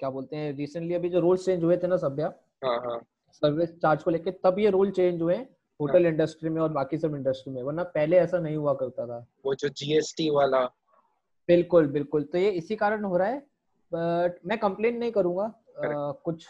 क्या 0.00 0.10
बोलते 0.10 0.36
हैं 0.36 0.52
रिसेंटली 0.56 0.94
अभी 0.94 1.08
जो 1.08 1.20
रूल्स 1.20 1.44
चेंज 1.44 1.64
हुए 1.64 1.76
थे 1.76 1.86
ना 1.86 1.96
सभ्या 1.96 2.32
हाँ 2.64 2.78
हाँ। 2.80 3.00
सर्विस 3.32 3.70
चार्ज 3.78 4.02
को 4.02 4.10
लेके 4.10 4.30
तब 4.30 4.58
ये 4.58 4.70
रूल 4.70 4.90
चेंज 4.90 5.22
हुए 5.22 5.36
होटल 5.80 6.06
इंडस्ट्री 6.06 6.50
में 6.50 6.60
और 6.62 6.68
बाकी 6.68 6.98
सब 6.98 7.14
इंडस्ट्री 7.14 7.52
में 7.54 7.62
वरना 7.62 7.82
पहले 7.82 8.16
ऐसा 8.16 8.38
नहीं 8.38 8.56
हुआ 8.56 8.74
करता 8.74 9.06
था। 9.06 9.26
वो 9.44 9.54
जो 9.54 9.68
जीएसटी 9.68 10.30
वाला 10.30 10.64
बिल्कुल 11.48 11.86
बिल्कुल। 11.86 12.24
तो 12.24 12.38
ये 12.38 12.50
इसी 12.50 12.76
कारण 12.76 13.04
हो 13.04 13.16
रहा 13.16 13.28
है। 13.28 13.38
बट 13.92 14.38
मैं 14.46 14.58
कंप्लेन 14.58 14.96
नहीं 14.96 15.12
करूँगा। 15.12 15.44
अ, 15.44 16.12
कुछ 16.24 16.46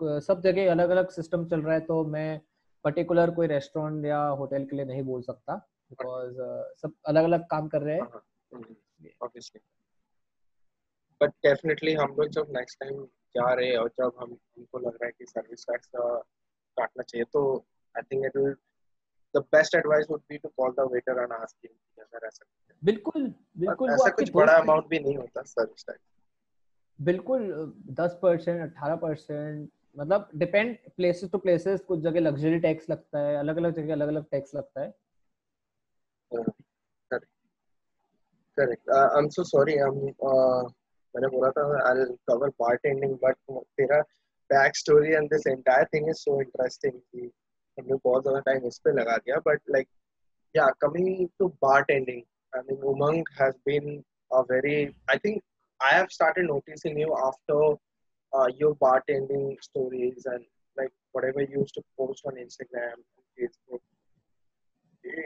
सब 0.00 0.40
जगह 0.40 0.70
अलग 0.70 0.90
अलग 0.90 1.08
सिस्टम 1.10 1.44
चल 1.48 1.60
रहा 1.62 1.74
है 1.74 1.80
तो 1.80 2.04
मैं 2.04 2.40
पर्टिकुलर 2.84 3.30
कोई 3.30 3.46
रेस्टोरेंट 3.46 4.04
या 4.06 4.18
होटल 4.40 4.64
के 4.64 4.76
लिए 4.76 4.84
नहीं 4.84 5.02
बोल 5.02 5.22
सकता। 5.22 5.54
बिकॉज़ 5.90 6.34
सब 6.82 6.92
अलग 7.06 7.24
अलग 7.24 7.46
काम 7.50 7.68
कर 7.68 7.82
रहे 7.82 7.94
हैं। 7.96 8.04
बट 11.20 11.30
डेफिनेटली 11.46 11.92
हम 11.94 12.14
लोग 12.18 12.28
जब 12.28 12.46
नेक्स्ट 12.50 12.80
टाइम 12.80 13.04
जा 13.36 13.52
रहे 13.54 13.68
हैं 13.70 13.78
और 13.78 13.88
जब 13.88 14.12
हम 14.18 14.30
हमको 14.32 14.78
लग 14.78 14.94
रहा 14.94 15.06
है 15.06 15.12
कि 15.18 15.26
सर्विस 15.26 15.64
टैक्स 15.64 15.88
काटना 15.96 17.02
चाहिए 17.02 17.24
तो 17.32 17.42
I 17.94 18.02
think 18.02 18.24
it 18.26 18.36
will 18.36 18.54
the 19.34 19.38
best 19.52 19.74
advice 19.74 20.06
would 20.10 20.20
be 20.28 20.38
to 20.38 20.48
call 20.48 20.72
the 20.72 20.88
waiter 20.92 21.22
and 21.22 21.32
ask 21.32 21.56
him 21.64 22.04
अगर 22.04 22.26
ऐसा 22.26 22.44
बिल्कुल 22.84 23.22
बिल्कुल 23.58 23.90
ऐसा 23.90 24.10
कुछ 24.10 24.30
बड़ा 24.34 24.56
अमाउंट 24.56 24.88
भी 24.88 24.98
नहीं 24.98 25.16
होता 25.16 25.42
सर्विस 25.42 25.84
टैक्स 25.86 26.00
बिल्कुल 26.98 27.46
दस 28.00 28.18
परसेंट 28.22 28.60
अठारह 28.62 28.96
परसेंट 28.96 29.70
मतलब 29.98 30.28
डिपेंड 30.34 30.76
प्लेसेस 30.96 31.30
टू 31.30 31.38
प्लेसेस 31.38 31.80
कुछ 31.80 32.00
जगह 32.00 32.20
लग्जरी 32.20 32.58
टैक्स 32.60 32.90
लगता 32.90 33.18
है 33.18 33.36
अलग 33.36 33.56
अलग 33.56 33.74
जगह 33.76 33.92
अलग 33.92 34.08
अलग 34.08 34.24
टैक्स 34.30 34.54
लगता 34.54 34.80
है। 34.80 34.92
Correct 38.58 38.90
I 38.90 39.18
am 39.18 39.28
so 39.28 39.44
sorry 39.44 39.76
मैंने 39.76 41.28
बोला 41.28 41.50
था 41.50 41.64
I 41.88 41.98
will 41.98 42.14
cover 42.28 42.48
bartending 42.60 43.16
but 43.22 43.36
तेरा 43.50 44.00
back 44.50 44.76
story 44.76 45.12
and 45.12 45.28
this 45.32 45.46
entire 45.46 45.84
thing 45.94 46.08
is 46.08 46.16
so 46.16 46.40
interesting 46.40 46.92
कि 46.92 47.30
हमने 47.78 47.94
बहुत 48.04 48.22
ज़्यादा 48.22 48.40
टाइम 48.50 48.66
इस 48.66 48.78
पे 48.84 48.92
लगा 48.92 49.16
दिया 49.16 49.36
but 49.46 49.60
like 49.70 49.88
coming 50.82 51.06
to 51.40 51.46
bartending 51.64 52.20
i 52.55 52.61
mean 52.67 52.79
umang 52.91 53.19
has 53.41 53.55
been 53.69 53.87
a 54.39 54.43
very 54.53 54.77
i 55.13 55.17
think 55.17 55.43
i 55.89 55.91
have 55.99 56.09
started 56.17 56.47
noticing 56.53 56.97
you 57.03 57.11
after 57.29 57.59
uh, 58.37 58.49
your 58.61 58.73
bartending 58.85 59.45
stories 59.69 60.25
and 60.33 60.43
like 60.79 60.93
whatever 61.13 61.41
you 61.41 61.61
used 61.61 61.75
to 61.79 61.83
post 61.99 62.21
on 62.31 62.43
instagram 62.45 62.97
facebook 63.39 63.83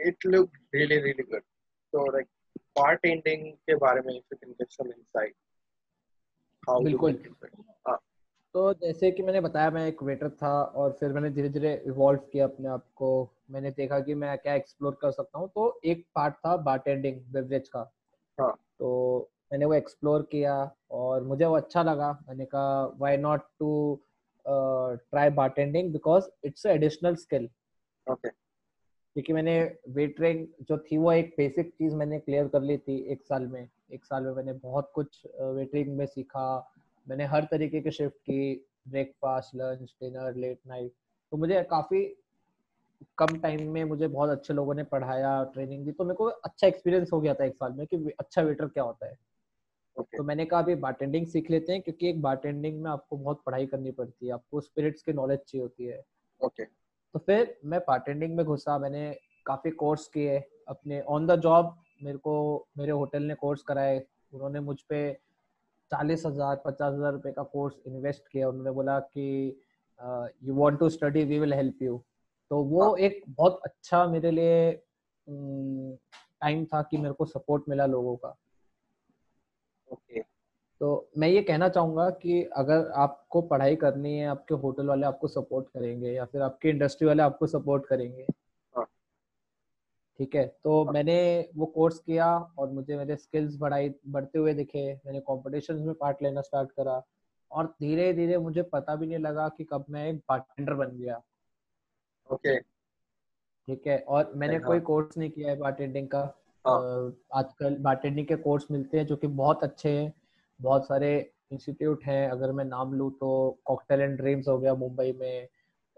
it 0.08 0.16
looked 0.24 0.56
really 0.72 1.00
really 1.08 1.26
good 1.32 1.46
so 1.92 2.04
like 2.16 2.30
bartending 2.78 3.42
ke 3.66 3.80
bare 3.84 4.02
mein 4.06 4.20
if 4.22 4.34
you 4.34 4.38
can 4.44 4.54
give 4.60 4.70
some 4.78 4.90
insight 4.98 5.34
how 6.66 6.78
you 6.80 6.84
बिल्कुल। 6.84 7.16
make 7.16 7.26
it 7.26 7.40
better. 7.40 7.98
तो 8.55 8.73
जैसे 8.73 9.11
कि 9.11 9.23
मैंने 9.23 9.41
बताया 9.41 9.71
मैं 9.71 9.85
एक 9.87 10.01
waiter 10.03 10.29
था 10.29 10.61
और 10.63 10.91
फिर 10.91 11.13
मैंने 11.13 11.29
धीरे 11.29 11.49
धीरे 11.49 11.73
इवॉल्व 11.87 12.19
किया 12.31 12.45
अपने 12.45 12.67
आप 12.67 12.85
को। 12.95 13.09
मैंने 13.51 13.71
देखा 13.71 13.99
कि 13.99 14.13
मैं 14.13 14.37
क्या 14.37 14.53
एक्सप्लोर 14.53 14.97
कर 15.01 15.11
सकता 15.11 15.39
हूँ। 15.39 15.49
तो 15.55 15.79
एक 15.85 16.05
पार्ट 16.15 16.33
था 16.35 16.55
बारटेंडिंग 16.57 17.21
बेवरेज 17.33 17.69
का। 17.69 17.79
हाँ. 18.37 18.51
तो 18.79 19.29
मैंने 19.51 19.65
वो 19.65 19.73
एक्सप्लोर 19.73 20.21
किया 20.21 20.55
और 20.91 21.23
मुझे 21.23 21.45
वो 21.45 21.55
अच्छा 21.55 21.83
लगा। 21.83 22.11
मैंने 22.29 22.45
कहा 22.45 22.85
why 22.97 23.17
not 23.17 23.41
to 23.59 23.99
try 24.45 25.29
bartending 25.29 25.91
because 25.91 26.29
it's 26.43 26.65
additional 26.65 27.15
skill 27.15 27.49
okay 28.07 28.29
क्योंकि 28.29 29.33
मैंने 29.33 29.59
वेटरिंग 29.89 30.45
जो 30.61 30.77
थी 30.77 30.97
वो 30.97 31.11
एक 31.11 31.33
बेसिक 31.37 31.69
चीज़ 31.69 31.95
मैंने 31.95 32.19
क्लियर 32.19 32.47
कर 32.47 32.61
ली 32.61 32.77
थी 32.77 32.97
एक 33.11 33.23
साल 33.23 33.47
में। 33.47 33.67
एक 33.93 34.05
साल 34.05 34.23
में 34.23 34.33
मैंने 34.33 34.53
बहुत 34.53 34.91
कुछ 34.95 35.21
वेटरिंग 35.35 35.97
में 35.97 36.05
सीखा। 36.05 36.73
मैंने 37.09 37.25
हर 37.25 37.47
तरीके 37.51 37.81
के 37.81 37.91
शिफ्ट 37.91 38.15
की 38.15 38.65
breakfast 38.87 39.55
lunch 39.55 39.95
dinner 40.03 40.35
late 40.35 40.59
night 40.67 40.91
तो 41.31 41.37
मुझे 41.37 41.61
काफ़ी 41.63 42.03
कम 43.17 43.37
टाइम 43.39 43.69
में 43.71 43.83
मुझे 43.83 44.07
बहुत 44.07 44.29
अच्छे 44.29 44.53
लोगों 44.53 44.73
ने 44.73 44.83
पढ़ाया 44.83 45.43
ट्रेनिंग 45.43 45.85
दी। 45.85 45.91
तो 45.91 46.03
मेरे 46.03 46.15
को 46.15 46.25
अच्छा 46.25 46.67
एक्सपीरियंस 46.67 47.09
हो 47.13 47.19
गया 47.21 47.33
था 47.33 47.45
एक 47.45 47.55
साल 47.55 47.73
में 47.73 47.85
कि 47.87 47.97
अच्छा 48.19 48.41
वेटर 48.41 48.67
क्या 48.67 48.83
होता 48.83 49.07
है। 49.07 49.17
Okay. 49.97 50.17
तो 50.17 50.23
मैंने 50.23 50.45
कहा 50.45 50.59
अभी 50.59 50.75
बारटेंडिंग 50.75 51.25
सीख 51.27 51.49
लेते 51.51 51.73
हैं 51.73 51.81
क्योंकि 51.81 52.09
एक 52.09 52.21
बारटेंडिंग 52.21 52.81
में 52.81 52.89
आपको 52.91 53.17
बहुत 53.17 53.41
पढ़ाई 53.45 53.65
करनी 53.65 53.91
पड़ती 53.91 54.27
है। 54.27 54.33
आपको 54.33 54.61
स्पिरिट्स 54.61 55.01
की 55.01 55.13
नॉलेज 55.13 55.39
चाहिए 55.39 55.61
होती 55.61 55.85
है। 55.85 55.97
Okay 56.41 56.63
okay. 56.63 56.73
तो 57.13 57.19
फिर 57.19 57.55
मैं 57.65 57.79
बारटेंडिंग 57.79 58.35
में 58.35 58.45
घुसा। 58.45 58.77
मैंने 58.77 59.11
काफ़ी 59.45 59.71
कोर्स 59.71 60.07
किए। 60.07 60.37
अपने 60.67 61.01
ऑन 61.01 61.27
द 61.27 61.39
जॉब 61.39 61.75
मेरे 62.03 62.17
को 62.17 62.35
मेरे 62.77 62.91
होटल 62.91 63.23
ने 63.23 63.35
कोर्स 63.35 63.61
कराए। 63.61 64.05
उन्होंने 64.33 64.59
मुझ 64.59 64.81
पर 64.81 65.17
चालीस 65.91 66.25
हज़ार 66.25 66.61
पचास 66.65 66.93
हज़ार 66.93 67.11
रुपए 67.13 67.31
का 67.31 67.43
कोर्स 67.45 67.75
इन्वेस्ट 67.87 68.27
किया। 68.31 68.49
उन्होंने 68.49 68.71
बोला 68.71 68.99
कि 68.99 69.25
you 70.43 70.55
want 70.55 70.79
to 70.79 70.89
study 70.89 71.23
we 71.23 71.39
will 71.39 71.53
help 71.53 71.81
you 71.81 72.01
तो 72.51 72.61
वो 72.63 72.83
हाँ। 72.83 72.97
एक 72.97 73.21
बहुत 73.29 73.59
अच्छा 73.65 74.05
मेरे 74.07 74.31
लिए 74.31 74.71
टाइम 75.27 76.63
था 76.65 76.81
कि 76.81 76.97
मेरे 76.97 77.13
को 77.13 77.25
सपोर्ट 77.25 77.63
मिला 77.69 77.85
लोगों 77.85 78.15
का। 78.15 78.35
ओके 79.87 80.21
तो 80.81 81.09
मैं 81.17 81.27
ये 81.27 81.41
कहना 81.41 81.69
चाहूँगा 81.69 82.09
कि 82.11 82.41
अगर 82.57 82.91
आपको 82.95 83.41
पढ़ाई 83.43 83.75
करनी 83.75 84.17
है 84.17 84.27
आपके 84.27 84.55
होटल 84.55 84.87
वाले 84.87 85.05
आपको 85.05 85.27
सपोर्ट 85.27 85.67
करेंगे 85.69 86.11
या 86.11 86.25
फिर 86.25 86.41
आपके 86.41 86.69
इंडस्ट्री 86.69 87.07
वाले 87.07 87.23
आपको 87.23 87.47
सपोर्ट 87.47 87.85
करेंगे 87.85 88.25
ठीक 90.19 90.35
है 90.35 90.55
तो 90.63 90.83
हाँ। 90.83 90.93
मैंने 90.93 91.49
वो 91.55 91.65
कोर्स 91.65 91.99
किया 91.99 92.37
और 92.37 92.69
मुझे 92.69 92.97
मेरे 92.97 93.15
स्किल्स 93.15 93.57
बढ़ाई 93.57 93.93
बढ़ते 94.07 94.39
हुए 94.39 94.53
दिखे 94.53 94.99
मैंने 95.05 95.19
कॉम्पिटिशन 95.19 95.75
में 95.75 95.93
पार्ट 95.93 96.17
लेना 96.23 96.41
स्टार्ट 96.41 96.71
करा 96.71 97.03
और 97.51 97.65
धीरे 97.67 98.13
धीरे 98.13 98.37
मुझे 98.37 98.61
पता 98.61 98.95
भी 98.95 99.07
नहीं 99.07 99.19
लगा 99.19 99.49
कि 99.49 99.63
कब 99.63 99.85
मैं 99.89 100.09
एक 100.09 100.17
बारटेंडर 100.17 100.73
बन 100.73 100.97
गया 100.97 101.21
ओके 102.29 102.59
ठीक 103.67 103.87
है 103.87 103.99
और 103.99 104.31
मैंने 104.35 104.55
हाँ. 104.55 104.67
कोई 104.67 104.79
कोर्स 104.79 105.17
नहीं 105.17 105.29
किया 105.29 105.49
है 105.49 105.57
बारटेंडिंग 105.57 106.07
का 106.07 106.19
हाँ. 106.65 107.13
आजकल 107.33 107.75
बारटेंडिंग 107.75 108.27
के 108.27 108.35
कोर्स 108.35 108.67
मिलते 108.71 108.97
हैं 108.97 109.05
जो 109.05 109.15
कि 109.15 109.27
बहुत 109.27 109.63
अच्छे 109.63 109.89
हैं 109.89 110.13
बहुत 110.61 110.87
सारे 110.87 111.31
इंस्टीट्यूट 111.51 112.03
हैं 112.03 112.29
अगर 112.29 112.51
मैं 112.51 112.65
नाम 112.65 112.93
लूँ 112.93 113.11
तो 113.11 113.59
कॉकटेल 113.65 114.01
एंड 114.01 114.17
ड्रीम्स 114.17 114.47
हो 114.47 114.57
गया 114.59 114.73
मुंबई 114.73 115.11
में 115.11 115.47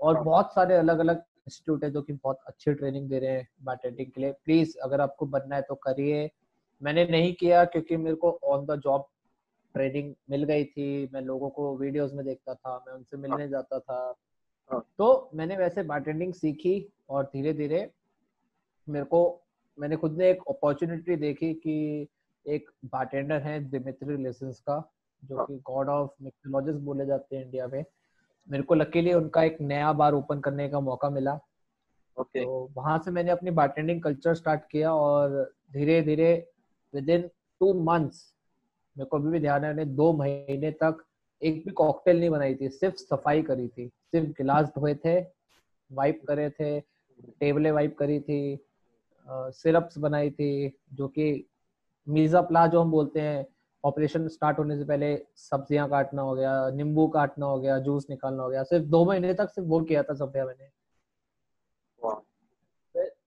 और. 0.01 0.23
बहुत 0.23 0.53
सारे 0.53 0.75
अलग 0.75 0.99
अलग 0.99 1.23
इंस्टीट्यूट 1.47 1.83
है 1.83 1.89
जो 1.91 2.01
कि 2.01 2.13
बहुत 2.13 2.39
अच्छी 2.47 2.73
ट्रेनिंग 2.73 3.09
दे 3.09 3.19
रहे 3.19 3.31
हैं 3.31 3.47
बारटेंडिंग 3.63 4.11
के 4.11 4.21
लिए 4.21 4.31
प्लीज़ 4.45 4.77
अगर 4.83 5.01
आपको 5.01 5.25
बनना 5.25 5.55
है 5.55 5.61
तो 5.61 5.75
करिए 5.75 6.29
मैंने 6.81 7.05
नहीं 7.05 7.33
किया 7.33 7.63
क्योंकि 7.65 7.97
मेरे 7.97 8.15
को 8.15 8.39
ऑन 8.43 8.65
द 8.65 8.79
जॉब 8.79 9.07
ट्रेनिंग 9.75 10.13
मिल 10.29 10.43
गई 10.43 10.63
थी 10.65 11.09
मैं 11.13 11.21
लोगों 11.21 11.49
को 11.49 11.75
वीडियोस 11.77 12.13
में 12.13 12.25
देखता 12.25 12.53
था 12.53 12.77
मैं 12.87 12.93
उनसे 12.93 13.17
मिलने 13.17 13.43
हाँ। 13.43 13.47
जाता 13.47 13.79
था 13.79 13.99
हाँ। 14.71 14.83
तो 14.97 15.29
मैंने 15.33 15.57
वैसे 15.57 15.83
बारटेंडिंग 15.83 16.33
सीखी 16.33 16.75
और 17.09 17.23
धीरे 17.23 17.53
धीरे 17.53 17.89
मेरे 18.87 19.05
को 19.05 19.21
मैंने 19.77 19.95
खुद 19.95 20.17
ने 20.17 20.29
एक 20.29 20.41
अपॉर्चुनिटी 20.49 21.15
देखी 21.15 21.53
कि 21.53 22.07
एक 22.45 22.69
बारटेंडर 22.85 23.41
है 23.41 23.59
दिमित्री 23.69 24.17
लेसेंस 24.23 24.59
का 24.59 24.83
जो 25.23 25.37
हाँ। 25.37 25.45
कि 25.45 25.57
गॉड 25.65 25.89
ऑफ़ 25.89 26.11
मिक्सोलॉजिस्ट 26.21 26.79
बोले 26.79 27.05
जाते 27.05 27.35
हैं 27.35 27.43
इंडिया 27.45 27.67
में 27.67 27.83
मेरे 28.49 28.63
को 28.63 28.75
लकीली 28.75 29.13
उनका 29.13 29.43
एक 29.43 29.57
नया 29.61 29.93
बार 29.93 30.13
ओपन 30.13 30.39
करने 30.39 30.69
का 30.69 30.79
मौका 30.79 31.09
मिला। 31.09 31.39
Okay. 32.17 32.43
तो 32.43 32.71
वहाँ 32.75 32.97
से 33.05 33.11
मैंने 33.11 33.31
अपनी 33.31 33.51
बारटेंडिंग 33.51 34.01
कल्चर 34.01 34.35
स्टार्ट 34.35 34.61
किया 34.71 34.93
और 34.93 35.53
धीरे 35.73 36.01
धीरे 36.01 36.47
विद 36.93 37.09
इन 37.09 37.21
टू 37.61 37.73
मंथ्स 37.83 38.33
मेरे 38.97 39.05
को 39.05 39.17
अभी 39.17 39.29
भी 39.29 39.39
ध्यान 39.39 39.65
है 39.65 39.85
दो 39.85 40.11
महीने 40.13 40.71
तक 40.71 41.03
एक 41.41 41.63
भी 41.65 41.71
कॉकटेल 41.71 42.19
नहीं 42.19 42.29
बनाई 42.29 42.55
थी 42.55 42.69
सिर्फ़ 42.69 42.95
सफ़ाई 42.95 43.41
करी 43.41 43.67
थी। 43.67 43.87
सिर्फ़ 43.87 44.29
गिलास 44.29 44.67
धोए 44.67 44.95
थे 44.95 45.19
वाइप 45.91 46.21
करे 46.27 46.49
थे 46.49 46.79
टेबलें 47.39 47.71
वाइप 47.71 47.97
करी 47.97 48.19
थी 48.19 48.65
सिरप्स 49.29 49.97
बनाई 49.97 50.29
थी 50.29 50.51
जो 50.93 51.07
कि 51.07 51.47
मीजा 52.07 52.41
प्ला 52.41 52.67
जो 52.67 52.81
हम 52.81 52.91
बोलते 52.91 53.21
हैं। 53.21 53.45
ऑपरेशन 53.83 54.27
स्टार्ट 54.27 54.59
होने 54.59 54.77
से 54.77 54.83
पहले 54.85 55.15
सब्ज़ियाँ 55.35 55.89
काटना 55.89 56.21
हो 56.21 56.35
गया 56.35 56.69
नींबू 56.69 57.07
काटना 57.07 57.45
हो 57.45 57.59
गया 57.59 57.79
जूस 57.79 58.05
निकालना 58.09 58.43
हो 58.43 58.49
गया। 58.49 58.63
सिर्फ़ 58.63 58.85
दो 58.85 59.05
महीने 59.05 59.33
तक 59.33 59.49
सिर्फ़ 59.49 59.69
वो 59.69 59.79
किया 59.81 60.03
था 60.03 60.13
सब 60.13 60.33
मैंने। 60.37 60.69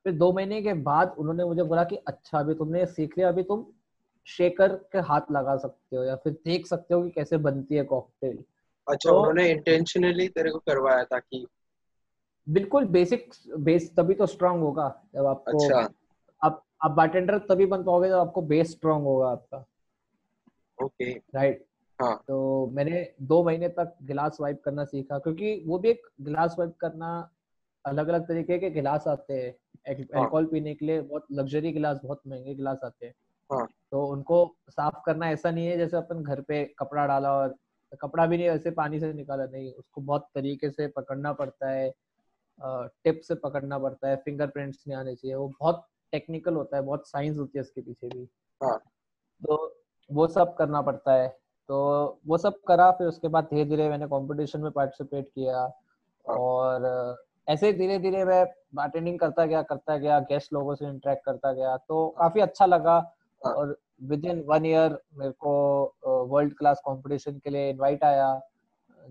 फिर 0.05 0.13
दो 0.13 0.33
महीने 0.33 0.63
के 0.63 0.73
बाद 0.73 1.15
उन्होंने 1.19 1.45
मुझे 1.45 1.63
बोला 1.63 1.85
कि 1.85 1.97
अच्छा 1.97 2.39
अभी 2.39 2.55
तुमने 2.55 2.87
सीख 2.87 3.19
लिया 3.19 3.29
अभी 3.29 3.43
तुम 3.43 3.67
शेकर 4.27 4.69
के 4.93 4.99
हाथ 4.99 5.21
लगा 5.33 5.57
सकते 5.57 5.97
हो 5.97 6.05
या 6.05 6.17
फिर 6.17 6.33
देख 6.33 6.67
सकते 6.67 6.95
हो 6.95 7.03
कि 7.03 7.11
कैसे 7.11 7.37
बनती 7.37 7.75
है 7.75 7.85
कॉकटेल 7.85 8.45
अच्छा 8.89 9.11
तो, 9.11 9.19
उन्होंने 9.19 9.51
इंटेंशनली 9.51 10.29
तेरे 10.29 10.51
को 10.51 10.59
करवाया 10.59 11.05
था 11.05 11.19
कि 11.19 11.47
बिल्कुल 12.49 12.85
बेसिक 12.85 13.31
बेस 13.59 13.93
तभी 13.97 14.15
तो 14.15 14.27
स्ट्रांग 14.27 14.61
होगा। 14.61 14.89
जब 15.15 15.27
आपको 15.27 15.67
अच्छा। 15.67 15.89
आप 16.43 16.65
आप 16.83 16.91
बारटेंडर 16.91 17.39
तभी 17.39 17.67
बन 17.67 17.83
पाओगे 17.85 18.09
जब 18.09 18.15
आपको 18.15 18.43
बेस 18.43 18.71
स्ट्रांग 18.71 19.05
होगा 19.05 19.29
आपका। 19.29 19.65
ओके। 20.83 21.11
राइट। 21.13 21.67
हाँ। 22.03 22.25
तो 22.29 22.67
मैंने 22.73 23.15
दो 23.23 23.45
महीने 23.45 23.69
तक 23.69 23.97
गिलास 24.03 24.37
वाइप 24.41 24.63
करना 24.65 24.85
सीखा 24.85 25.19
क्योंकि 25.19 25.65
वो 25.67 25.79
भी 25.79 25.91
एक 25.91 26.07
गिलास 26.21 26.57
वाइप 26.59 26.77
करना 26.81 27.31
अलग 27.87 28.09
अलग 28.09 28.29
तरीके 28.29 28.59
के 28.59 28.71
गिलास 28.71 29.05
आते 29.09 29.35
हैं। 29.35 29.53
अल्कोहल 29.89 30.45
हाँ. 30.45 30.51
पीने 30.53 30.75
के 30.75 30.87
लिए 30.87 31.01
बहुत 31.01 31.27
लग्जरी 31.33 31.73
गिलास 31.73 32.01
बहुत 32.05 32.21
महँगे 32.27 32.55
गिलास 32.55 32.81
आते 32.85 33.07
हैं। 33.07 33.15
हाँ. 33.51 33.67
तो 33.93 34.07
उनको 34.07 34.57
साफ़ 34.71 35.03
करना 35.07 35.31
ऐसा 35.31 35.51
नहीं 35.51 35.67
है 35.67 35.77
जैसे 35.79 35.97
अपन 35.97 36.23
घर 36.23 36.41
पे 36.41 36.65
कपड़ा 36.79 37.07
डाला 37.07 37.33
और 37.33 37.57
कपड़ा 38.03 38.27
भी 38.27 38.37
नहीं 38.39 38.49
वैसे 38.49 38.71
पानी 38.71 39.01
से 39.01 39.13
निकाला 39.13 39.45
नहीं। 39.45 39.73
उसको 39.73 40.01
बहुत 40.01 40.29
तरीके 40.35 40.71
से 40.71 40.87
पकड़ना 40.89 41.33
पड़ता 41.33 41.71
है 41.71 41.93
टिप 43.05 43.21
से 43.21 43.35
पकड़ना 43.35 43.79
पड़ता 43.79 44.09
है 44.09 44.17
फिंगरप्रिंट्स 44.17 44.85
नहीं 44.89 44.99
आने 44.99 45.15
चाहिए। 45.15 45.35
वो 45.35 45.49
बहुत 45.61 45.87
टेक्निकल 46.13 46.55
होता 46.55 46.77
है 46.77 46.83
बहुत 46.83 47.09
साइंस 47.09 47.39
होती 47.39 47.59
है 47.59 47.63
उसके 47.63 47.81
पीछे 47.81 48.09
भी। 48.09 48.29
हाँ. 48.63 48.79
तो 49.43 49.74
वो 50.11 50.27
सब 50.27 50.55
करना 50.57 50.81
पड़ता 50.83 51.13
है। 51.13 51.29
तो 51.69 52.21
वो 52.27 52.39
सब 52.39 52.61
करा 52.69 52.91
फिर 52.91 53.07
उसके 53.07 53.29
बाद 53.29 53.45
धीरे 53.45 53.65
धीरे 53.65 53.89
मैंने 53.89 54.07
कंपटीशन 54.07 54.61
में 54.61 54.71
पार्टिसिपेट 54.71 55.29
किया 55.29 55.59
हाँ। 55.59 56.37
और 56.37 57.17
ऐसे 57.49 57.73
धीरे 57.73 57.99
धीरे 57.99 58.25
मैं 58.25 58.45
बार्टेनिंग 58.75 59.19
करता 59.19 59.47
गया 59.47 59.63
करता 59.63 59.97
गया 59.97 60.19
गेस्ट 60.21 60.53
लोगों 60.53 60.75
से 60.75 60.87
इंटरेक्ट 60.87 61.25
करता 61.25 61.53
गया। 61.53 61.77
तो 61.77 62.09
काफ़ी 62.19 62.41
अच्छा 62.41 62.67
लगा 62.67 62.95
हाँ। 63.43 63.53
और 63.55 63.77
विद 64.03 64.25
इन 64.25 64.41
वन 64.49 64.67
ईयर 64.67 64.99
मेरे 65.15 65.33
को 65.41 66.27
वर्ल्ड 66.31 66.57
क्लास 66.59 66.81
कंपटीशन 66.87 67.39
के 67.39 67.51
लिए 67.51 67.71
इनवाइट 67.71 68.05
आया 68.05 68.41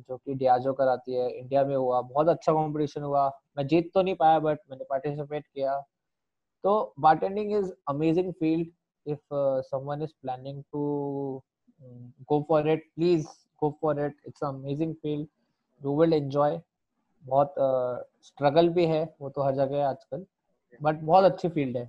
जो 0.09 0.17
कि 0.17 0.33
डियाजो 0.33 0.73
कराती 0.73 1.13
है 1.15 1.29
इंडिया 1.29 1.63
में 1.65 1.75
हुआ। 1.75 2.01
बहुत 2.01 2.27
अच्छा 2.29 2.53
कंपटीशन 2.53 3.01
हुआ। 3.01 3.27
मैं 3.57 3.65
जीत 3.67 3.91
तो 3.93 4.01
नहीं 4.01 4.15
पाया 4.15 4.39
बट 4.39 4.59
मैंने 4.71 4.83
पार्टिसिपेट 4.89 5.45
किया। 5.47 5.79
तो 6.63 6.93
bartending 6.99 7.51
is 7.53 7.71
amazing 7.89 8.31
field 8.33 8.67
if 9.05 9.19
uh, 9.31 9.61
someone 9.61 10.01
is 10.01 10.13
planning 10.21 10.63
to 10.73 11.41
um, 11.81 12.13
go 12.29 12.43
for 12.47 12.67
it 12.67 12.83
please 12.95 13.25
go 13.59 13.77
for 13.79 13.93
it. 14.05 14.13
It's 14.25 14.41
an 14.41 14.49
amazing 14.49 14.95
field. 15.01 15.27
You 15.81 15.91
will 15.91 16.13
enjoy. 16.13 16.59
बहुत 17.25 17.55
स्ट्रगल 18.23 18.67
uh, 18.67 18.73
भी 18.75 18.85
है 18.85 19.03
वो 19.21 19.29
तो 19.29 19.41
हर 19.41 19.55
जगह 19.55 19.77
है 19.77 19.83
आजकल 19.83 20.25
बट 20.81 20.95
बहुत 20.95 21.31
अच्छी 21.31 21.49
फ़ील्ड 21.49 21.77
है। 21.77 21.85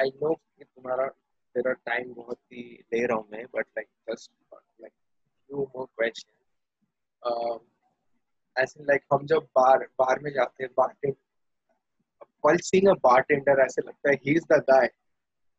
आई 0.00 0.10
नो 0.22 0.34
कि 0.34 0.64
तुम्हारा 0.64 1.06
तेरा 1.54 1.72
टाइम 1.72 2.14
बहुत 2.14 2.38
ही 2.52 2.62
ले 2.92 3.06
रहा 3.06 3.16
हूँ 3.16 3.28
मैं 3.32 3.44
but 3.44 3.66
like 3.78 3.88
just 4.10 4.30
like 4.54 4.92
few 4.92 5.62
more 5.76 5.86
question 5.86 7.60
ऐसे 8.62 8.84
लाइक 8.84 9.02
हम 9.12 9.26
जब 9.26 9.48
बार 9.58 9.78
बार 9.78 10.20
में 10.20 10.30
जाते 10.32 10.64
हैं 10.64 10.70
बार 10.76 10.94
while 12.44 12.60
seeing 12.68 12.88
a 12.88 12.96
bartender 13.06 13.58
ऐसे 13.60 13.82
लगता 13.82 14.10
है 14.10 14.18
he 14.26 14.36
is 14.38 14.46
the 14.52 14.60
guy. 14.70 14.86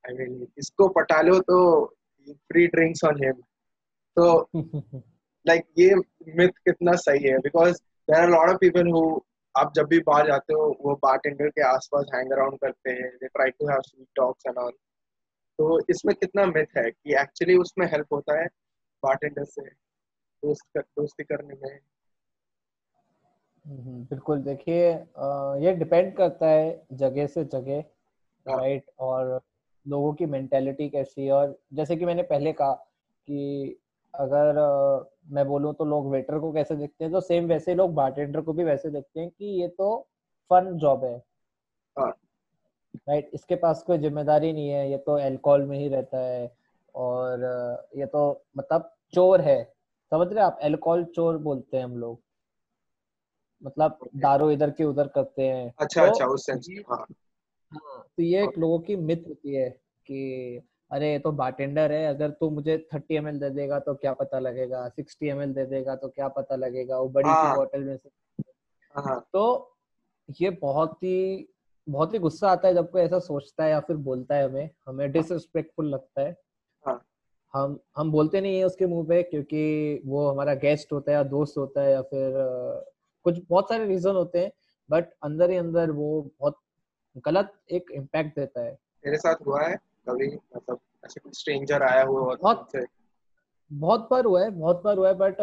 I 0.06 0.16
mean 0.20 0.48
इसको 0.58 0.88
पटा 0.88 1.22
लो 1.22 1.40
तो 1.40 1.60
free 2.52 2.68
drinks 2.68 3.04
on 3.12 3.22
him. 3.24 3.42
तो 4.18 4.50
like 5.50 5.64
ये 5.78 5.90
myth 6.40 6.58
कितना 6.66 6.92
सही 6.92 7.28
है 7.28 7.38
because 7.38 7.82
there 8.08 8.22
are 8.22 8.30
a 8.30 8.36
lot 8.36 8.54
of 8.54 8.60
people 8.60 8.92
who 8.96 9.22
आप 9.58 9.74
जब 9.76 9.88
भी 9.88 10.00
बाहर 10.00 10.28
जाते 10.28 10.54
हो 10.54 10.78
वो 10.82 10.96
बारटेंडर 10.96 11.50
के 11.50 11.62
आसपास 11.62 12.06
हैंग 12.16 12.32
अराउंड 12.32 12.60
करते 12.60 12.92
हैं 12.92 13.10
they 13.16 13.28
try 13.28 13.50
to 13.50 13.68
have 13.68 13.82
sweet 13.82 14.08
talks 14.16 14.44
and 14.48 14.58
all 14.58 14.72
तो 15.58 15.80
इसमें 15.90 16.16
कितना 16.16 16.46
मिथ 16.46 16.78
है 16.78 16.92
कि 16.92 17.16
एक्चुअली 17.22 17.58
उसमें 17.58 17.86
हेल्प 17.88 18.14
होता 18.14 18.40
है 18.40 18.48
बारटेंडर 19.04 19.44
से 19.44 19.62
दोस्त 19.66 20.78
दोस्ती 20.78 21.24
करने 21.24 21.54
में। 21.54 21.80
बिल्कुल 23.66 24.42
देखिए 24.44 24.90
ये 25.66 25.74
डिपेंड 25.74 26.16
करता 26.16 26.48
है 26.48 26.86
जगह 26.94 27.28
से 27.28 27.44
जगह 27.46 27.84
राइट 28.46 28.86
हाँ। 29.02 29.08
और 29.08 29.42
लोगों 29.86 30.14
की 30.14 30.26
मेंटेलिटी 30.26 30.90
कैसी 30.90 31.26
है 31.26 31.32
और 31.32 31.58
जैसे 31.74 31.96
कि 31.96 32.06
मैंने 32.06 32.24
पहले 32.24 32.54
कहा 32.54 32.74
कि 33.28 33.80
अगर 34.14 34.56
मैं 35.32 35.46
बोलूँ 35.48 35.74
तो 35.74 35.86
लोग 35.86 36.10
वेटर 36.12 36.40
को 36.40 36.52
कैसे 36.54 36.76
देखते 36.76 37.04
हैं? 37.04 37.14
तो 37.14 37.22
सेम 37.22 37.46
वैसे 37.46 37.76
लोग 37.76 37.94
बारटेंडर 37.94 38.42
को 38.42 38.54
भी 38.54 38.64
वैसे 38.64 38.90
देखते 38.90 39.20
हैं 39.20 39.30
कि 39.30 39.46
ये 39.62 39.68
तो 39.68 39.96
फन 40.52 40.78
जॉब 40.78 41.04
है। 41.06 41.16
राइट 41.98 43.26
हाँ। 43.26 43.32
इसके 43.34 43.56
पास 43.56 43.84
कोई 43.88 43.98
ज़िम्मेदारी 43.98 44.54
नहीं 44.54 44.70
है 44.70 44.90
ये 44.92 44.98
तो 44.98 45.18
एल्कोहल 45.20 45.62
में 45.62 45.78
ही 45.80 45.88
रहता 45.90 46.20
है 46.20 46.52
और 46.96 47.44
ये 47.98 48.06
तो 48.06 48.44
मतलब 48.58 48.92
चोर 49.14 49.42
है। 49.42 49.64
समझ 50.12 50.34
रहे 50.34 50.44
आप? 50.44 50.60
एल्कोहल 50.62 51.04
चोर 51.06 51.38
बोलते 51.38 51.78
हैं 51.78 51.84
हम 51.84 51.98
लोग। 51.98 52.20
मतलब 53.66 53.98
दारू 54.16 54.52
इधर 54.52 54.70
के 54.70 54.84
उधर 54.84 55.08
करते 55.08 55.42
हैं। 55.42 55.74
अच्छा 55.80 56.06
तो, 56.06 56.12
अच्छा 56.12 56.26
उस 56.26 56.46
सेंस 56.46 56.68
हाँ। 56.90 57.06
हाँ 57.72 58.08
तो 58.18 58.24
ये 58.24 58.44
एक 58.44 58.58
लोगों 58.58 58.80
की 58.80 58.96
मिथ 58.96 59.18
होती 59.28 59.56
है 59.56 59.70
कि 60.06 60.62
अरे 60.92 61.12
ये 61.12 61.20
तो 61.20 61.32
बारटेंडर 61.32 61.92
है 61.92 62.06
अगर 62.06 62.30
तू 62.30 62.50
मुझे 62.50 62.88
थर्टी 62.94 63.16
एम 63.16 63.32
दे 63.32 63.50
देगा 63.50 63.80
तो 63.80 63.94
क्या 63.94 64.14
पता 64.14 64.40
लगेगा 64.40 64.90
सिक्सटी 64.90 65.28
एम 65.28 65.54
दे 65.54 65.66
देगा 65.66 65.96
तो 65.96 66.08
क्या 66.08 66.28
पता 66.28 66.56
लगेगा 66.56 67.00
वो 67.00 67.10
बड़ी 67.10 67.30
सी 67.30 67.56
बोतल 67.56 67.84
में 67.84 67.98
से 67.98 68.10
हाँ, 68.96 69.04
हाँ। 69.04 69.30
तो 69.34 69.76
ये 70.42 70.50
बहुत 70.50 70.94
ही 71.04 71.48
बहुत 71.90 72.14
ही 72.14 72.20
गुस्सा 72.20 72.50
आता 72.52 72.68
है 72.68 72.74
जब 72.74 72.92
कोई 72.92 73.02
ऐसा 73.02 73.20
सोचता 73.20 73.64
है 73.64 73.70
या 73.70 73.80
फिर 73.80 73.96
बोलता 73.96 74.36
है 74.36 74.46
हमें 74.46 74.70
हमें 74.88 75.12
डिसरिस्पेक्टफुल 75.12 75.90
लगता 75.90 76.22
है। 76.22 76.38
हाँ। 76.86 77.06
हम 77.54 77.80
हम 77.98 78.12
बोलते 78.12 78.42
नहीं 78.42 78.58
है 78.58 78.64
उसके 78.64 78.86
मुँह 78.86 79.08
पे 79.08 79.24
क्योंकि 79.24 80.02
वो 80.06 80.30
हमारा 80.30 80.54
गेस्ट 80.54 80.94
होता 80.94 81.12
है 81.12 81.18
या 81.18 81.24
दोस्त 81.24 81.58
होता 81.58 81.82
है 81.82 81.92
या 81.92 82.02
फिर 82.02 82.34
कुछ 83.24 83.40
बहुत 83.50 83.70
सारे 83.70 83.86
रीजन 83.86 84.16
होते 84.16 84.40
हैं 84.40 84.52
बट 84.90 85.14
अंदर 85.24 85.52
ही 85.52 85.58
अंदर 85.58 85.92
वो 85.92 86.10
बहुत 86.40 86.60
गलत 87.26 87.54
एक 87.72 87.92
इम्पैक्ट 87.92 88.36
देता 88.36 88.62
है 88.62 88.78
मेरे 89.06 89.18
साथ 89.18 89.46
हुआ 89.46 89.62
है 89.62 89.76
कभी 90.10 90.28
मतलब 90.56 90.80
ऐसे 91.06 91.20
कोई 91.20 91.32
स्ट्रेंजर 91.34 91.84
आया 91.84 92.04
हुआ 92.04 92.36
बहुत 92.36 92.70
बहुत 93.72 94.08
बार 94.12 94.26
हुआ 94.26 94.44
है 94.44 94.50
बहुत 94.50 94.82
बार 94.84 94.98
हुआ 94.98 95.08
है 95.08 95.14
बट 95.14 95.40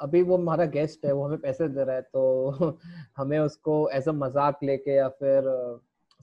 अभी 0.00 0.22
वो 0.22 0.36
हमारा 0.36 0.64
गेस्ट 0.64 1.04
है 1.04 1.12
वो 1.12 1.24
हमें 1.24 1.38
पैसे 1.38 1.68
दे 1.68 1.84
रहा 1.84 1.94
है 1.96 2.02
तो 2.02 2.22
हमें 3.16 3.38
उसको 3.38 3.88
एज 3.90 4.08
अ 4.08 4.12
मज़ाक 4.12 4.58
लेके 4.62 4.90
या 4.90 5.08
फिर 5.08 5.48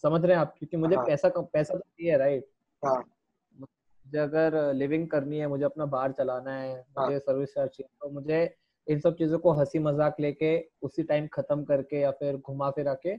समझ 0.04 0.22
रहे 0.26 0.36
हैं 0.36 0.42
आप 0.42 0.56
क्योंकि 0.58 0.78
मुझे 0.78 0.96
हाँ. 0.96 1.06
पैसा 1.06 1.30
पैसा 1.30 1.74
तो 1.74 1.80
चाहिए 1.80 2.18
राइट 2.18 2.48
हाँ. 2.84 3.04
मुझे 3.60 4.20
अगर 4.20 4.74
लिविंग 4.74 5.08
करनी 5.08 5.40
है 5.40 5.48
मुझे 5.48 5.66
अपना 5.66 5.86
बार 5.86 6.12
चलाना 6.12 6.52
है 6.52 6.74
हाँ. 6.98 7.06
मुझे 7.06 7.20
सर्विस 7.20 7.54
चार्ज 7.54 7.72
चाहिए 7.72 7.90
तो 8.02 8.10
मुझे 8.10 8.44
इन 8.88 9.00
सब 9.00 9.18
चीज़ों 9.18 9.40
को 9.40 9.52
हँसी 9.52 9.80
मज़ाक 9.80 10.20
लेके 10.20 10.58
उसी 10.82 11.04
टाइम 11.04 11.28
खत्म 11.28 11.64
करके 11.64 12.00
या 12.00 12.12
फिर 12.12 12.38
घुमा 12.38 12.70
फिरा 12.72 12.94
के 12.94 13.14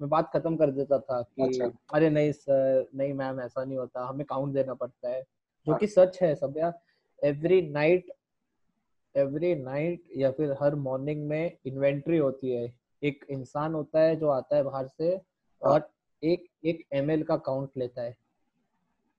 मैं 0.00 0.08
बात 0.10 0.30
खत्म 0.34 0.56
कर 0.56 0.70
देता 0.70 0.98
था 0.98 1.20
कि 1.22 1.42
अच्छा। 1.42 1.70
अरे 1.94 2.10
नहीं 2.10 2.32
सर 2.32 2.88
नहीं 2.94 3.12
मैम 3.14 3.40
ऐसा 3.40 3.64
नहीं 3.64 3.78
होता। 3.78 4.04
हमें 4.06 4.26
काउंट 4.26 4.54
देना 4.54 4.74
पड़ता 4.74 5.08
है। 5.08 5.22
जो 5.66 5.72
हाँ। 5.72 5.78
कि 5.78 5.86
सच 5.86 6.18
है 6.22 6.34
सब 6.34 6.54
यार। 6.58 6.78
एवरी 7.22 7.60
नाइट 7.62 8.12
एवरी 9.14 9.54
नाइट 9.54 10.02
या 10.16 10.30
फिर 10.30 10.56
हर 10.62 10.74
मॉर्निंग 10.74 11.26
में 11.28 11.56
इन्वेंट्री 11.66 12.18
होती 12.18 12.50
है। 12.50 12.72
एक 13.02 13.24
इंसान 13.30 13.74
होता 13.74 14.00
है 14.00 14.16
जो 14.16 14.28
आता 14.28 14.56
है 14.56 14.62
बाहर 14.62 14.86
से 14.88 15.08
हाँ। 15.08 15.72
और 15.72 15.90
एक 16.22 16.46
एक 16.64 16.84
एम 16.92 17.22
का 17.22 17.36
काउंट 17.36 17.70
लेता 17.76 18.02
है। 18.02 18.16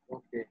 ओके 0.10 0.42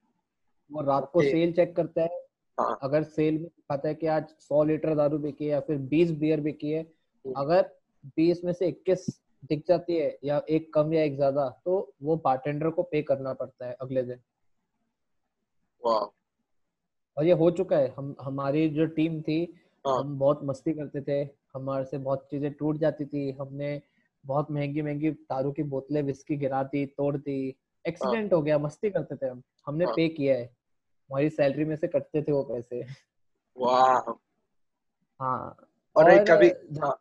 वो 0.70 0.82
रात 0.82 1.10
को 1.12 1.22
सेल 1.22 1.52
चेक 1.52 1.76
करता 1.76 2.02
है। 2.02 2.25
हाँ. 2.58 2.78
अगर 2.82 3.02
सेल 3.02 3.34
में 3.34 3.44
दिखाता 3.44 3.88
है 3.88 3.94
कि 3.94 4.06
आज 4.06 4.28
सौ 4.40 4.62
लीटर 4.64 4.94
दारू 4.94 5.18
बिकी 5.18 5.44
है 5.44 5.50
या 5.50 5.60
फिर 5.60 5.76
बीस 5.88 6.10
बियर 6.18 6.40
बिकी 6.40 6.70
है 6.70 6.80
हम्म। 6.82 7.34
अगर 7.36 7.62
बीस 8.16 8.44
में 8.44 8.52
से 8.52 8.68
इक्कीस 8.68 9.06
दिख 9.44 9.64
जाती 9.68 9.96
है 9.96 10.16
या 10.24 10.40
एक 10.50 10.72
कम 10.74 10.92
या 10.92 11.02
एक 11.02 11.16
ज़्यादा 11.16 11.48
तो 11.64 11.94
वो 12.02 12.16
बारटेंडर 12.16 12.70
को 12.70 12.82
पे 12.82 13.02
करना 13.02 13.32
पड़ता 13.32 13.66
है 13.66 13.76
अगले 13.80 14.02
दिन 14.02 14.20
और 17.16 17.24
ये 17.24 17.32
हो 17.32 17.50
चुका 17.50 17.76
है 17.76 17.94
हम 17.96 18.14
हमारी 18.20 18.68
जो 18.68 18.86
टीम 18.86 19.20
थी 19.22 19.42
हाँ. 19.84 19.98
हम 19.98 20.18
बहुत 20.18 20.40
मस्ती 20.44 20.72
करते 20.72 21.00
थे 21.02 21.20
हमारे 21.54 21.84
से 21.84 21.98
बहुत 21.98 22.26
चीज़ें 22.30 22.52
टूट 22.52 22.76
जाती 22.76 23.04
थी 23.04 23.30
हमने 23.30 23.80
बहुत 24.24 24.50
महँगी 24.50 24.82
महँगी 24.82 25.10
दारू 25.10 25.52
की 25.52 25.62
बोतलें 25.62 26.02
विस्की 26.02 26.36
गिरा 26.36 26.62
दी 26.62 26.84
तोड़ 26.86 27.16
दी 27.16 27.38
एक्सीडेंट 27.84 28.32
हाँ. 28.32 28.38
हो 28.38 28.42
गया 28.42 28.58
मस्ती 28.58 28.90
करते 28.90 29.16
थे 29.16 29.26
हम 29.26 29.42
हमने 29.66 29.84
हाँ. 29.84 29.94
पे 29.96 30.08
किया 30.08 30.36
है 30.36 30.50
हमारी 31.10 31.28
सैलरी 31.30 31.64
में 31.64 31.74
से 31.76 31.88
कटते 31.88 32.22
थे 32.22 32.32
वो 32.32 32.42
पैसे। 32.42 32.84
वाह। 33.56 34.10
हाँ 35.20 35.56
और, 35.96 36.10
और 36.10 36.24
कभी 36.24 36.48
हाँ 36.80 36.96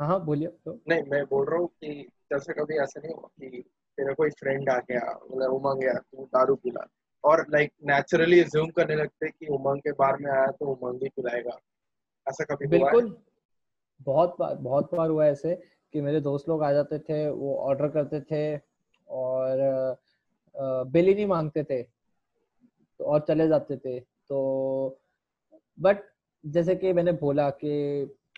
हाँ, 0.00 0.24
बोलिए 0.24 0.48
तो 0.64 0.78
नहीं 0.88 1.02
मैं 1.02 1.24
बोल 1.24 1.46
रहा 1.46 1.58
हूँ 1.58 1.68
कि 1.68 2.08
जैसे 2.32 2.52
कभी 2.52 2.78
ऐसा 2.78 3.00
नहीं 3.00 3.14
हुआ 3.14 3.28
कि 3.40 3.62
तेरा 3.98 4.12
कोई 4.14 4.30
फ्रेंड 4.30 4.68
आ 4.70 4.78
गया 4.78 5.00
मतलब 5.24 5.52
उमंग 5.52 5.80
गया 5.80 5.92
तू 5.94 6.24
दारू 6.24 6.54
पिला। 6.54 6.86
और 7.24 7.44
लाइक 7.50 7.72
नेचुरली 7.86 8.42
ज्यूम 8.44 8.68
करने 8.68 8.94
लगते 8.96 9.28
कि 9.28 9.46
उमंग 9.46 9.80
के 9.80 9.92
बार 9.92 10.16
में 10.20 10.30
आया 10.30 10.46
तो 10.46 10.66
उमंग 10.66 11.02
ही 11.02 11.08
पिलाएगा। 11.08 11.58
ऐसा 12.28 12.44
कभी 12.44 12.66
बिल्कुल। 12.66 13.16
बहुत 14.00 14.36
बार 14.40 14.54
बहुत 14.54 14.94
बार 14.94 15.08
हुआ 15.08 15.26
ऐसे 15.26 15.54
कि 15.92 16.00
मेरे 16.00 16.20
दोस्त 16.20 16.48
लोग 16.48 16.62
आ 16.62 16.72
जाते 16.72 16.98
थे 16.98 17.28
वो 17.30 17.56
ऑर्डर 17.58 17.88
करते 17.88 18.20
थे 18.20 18.60
और 19.08 19.96
बिल 20.90 21.06
ही 21.06 21.14
नहीं 21.14 21.26
मांगते 21.26 21.64
थे। 21.64 21.82
तो 23.00 23.04
और 23.04 23.24
चले 23.28 23.48
जाते 23.48 23.76
थे। 23.76 24.00
तो 24.00 24.98
बट 25.78 26.02
जैसे 26.44 26.74
कि 26.76 26.92
मैंने 26.92 27.12
बोला 27.12 27.48
कि 27.50 27.70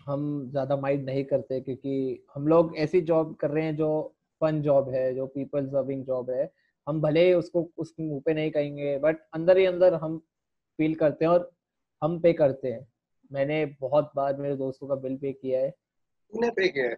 हम 0.07 0.51
ज़्यादा 0.51 0.77
माइंड 0.77 1.05
नहीं 1.05 1.25
करते 1.25 1.61
क्योंकि 1.61 2.25
हम 2.35 2.47
लोग 2.49 2.77
ऐसी 2.77 3.01
जॉब 3.01 3.35
कर 3.35 3.51
रहे 3.51 3.65
हैं 3.65 3.77
जो 3.77 3.89
फन 4.41 4.61
जॉब 4.63 4.91
है 4.91 5.15
जो 5.15 5.27
पीपल 5.27 5.67
सर्विंग 5.67 6.05
जॉब 6.05 6.31
है। 6.31 6.51
हम 6.87 7.01
भले 7.01 7.27
ही 7.27 7.33
उसको 7.35 7.69
उस 7.79 7.95
मुँह 8.01 8.21
पे 8.27 8.35
नहीं 8.35 8.51
कहेंगे 8.51 8.99
बट 8.99 9.17
अंदर 9.35 9.59
ही 9.59 9.65
अंदर 9.67 9.95
हम 9.95 10.19
फील 10.79 10.95
करते 10.95 11.25
हैं 11.25 11.33
और 11.33 11.51
हम 12.03 12.21
पे 12.21 12.33
करते 12.33 12.73
हैं। 12.73 12.87
मैंने 13.33 13.65
बहुत 13.81 14.13
बार 14.17 14.37
मेरे 14.37 14.57
दोस्तों 14.57 14.89
का 14.89 14.95
बिल 14.95 15.17
पे 15.17 15.33
किया 15.33 15.61
है। 15.61 15.71
तूने 15.71 16.51
पे 16.51 16.69
किया 16.69 16.89
है? 16.89 16.97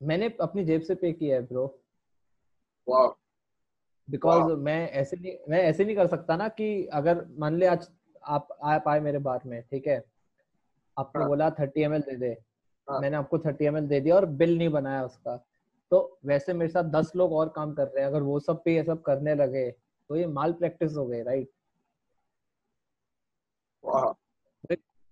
मैंने 0.00 0.32
अपनी 0.40 0.64
जेब 0.64 0.82
से 0.82 0.94
पे 0.94 1.12
किया 1.12 1.36
है 1.36 1.42
ब्रो 1.42 1.64
वाह 2.86 3.08
बिकॉज़ 4.08 4.52
मैं 4.52 4.90
ऐसे 4.90 5.16
नहीं 5.16 5.36
मैं 5.48 5.58
ऐसे 5.62 5.84
नहीं 5.84 5.96
कर 5.96 6.06
सकता 6.06 6.36
ना 6.36 6.48
कि 6.48 6.86
अगर 6.86 7.26
मान 7.38 7.56
ले 7.56 7.66
आज 7.66 7.88
आप 8.24 8.48
आप 8.62 8.88
आए 8.88 9.00
मेरे 9.00 9.18
बार 9.18 9.40
में 9.46 9.62
ठीक 9.62 9.86
है? 9.86 10.02
आपने 10.98 11.20
हाँ. 11.20 11.28
बोला 11.28 11.50
थर्टी 11.50 11.82
एम 11.82 11.96
दे 11.98 12.16
दे। 12.16 12.30
हाँ. 12.88 13.00
मैंने 13.00 13.16
आपको 13.16 13.38
थर्टी 13.38 13.64
एम 13.64 13.78
दे 13.80 14.00
दिया 14.00 14.14
और 14.16 14.26
बिल 14.26 14.56
नहीं 14.58 14.68
बनाया 14.68 15.04
उसका। 15.04 15.36
तो 15.90 16.18
वैसे 16.26 16.52
मेरे 16.52 16.70
साथ 16.72 16.84
दस 16.84 17.12
लोग 17.16 17.32
और 17.32 17.48
काम 17.48 17.72
कर 17.74 17.86
रहे 17.86 18.00
हैं 18.00 18.06
अगर 18.06 18.22
वो 18.22 18.40
सब 18.40 18.62
भी 18.64 18.74
ये 18.76 18.82
सब 18.84 19.02
करने 19.02 19.34
लगे 19.34 19.70
तो 19.70 20.16
ये 20.16 20.26
माल 20.26 20.52
प्रैक्टिस 20.52 20.96
हो 20.96 21.06
गई 21.06 21.22
राइट? 21.22 21.50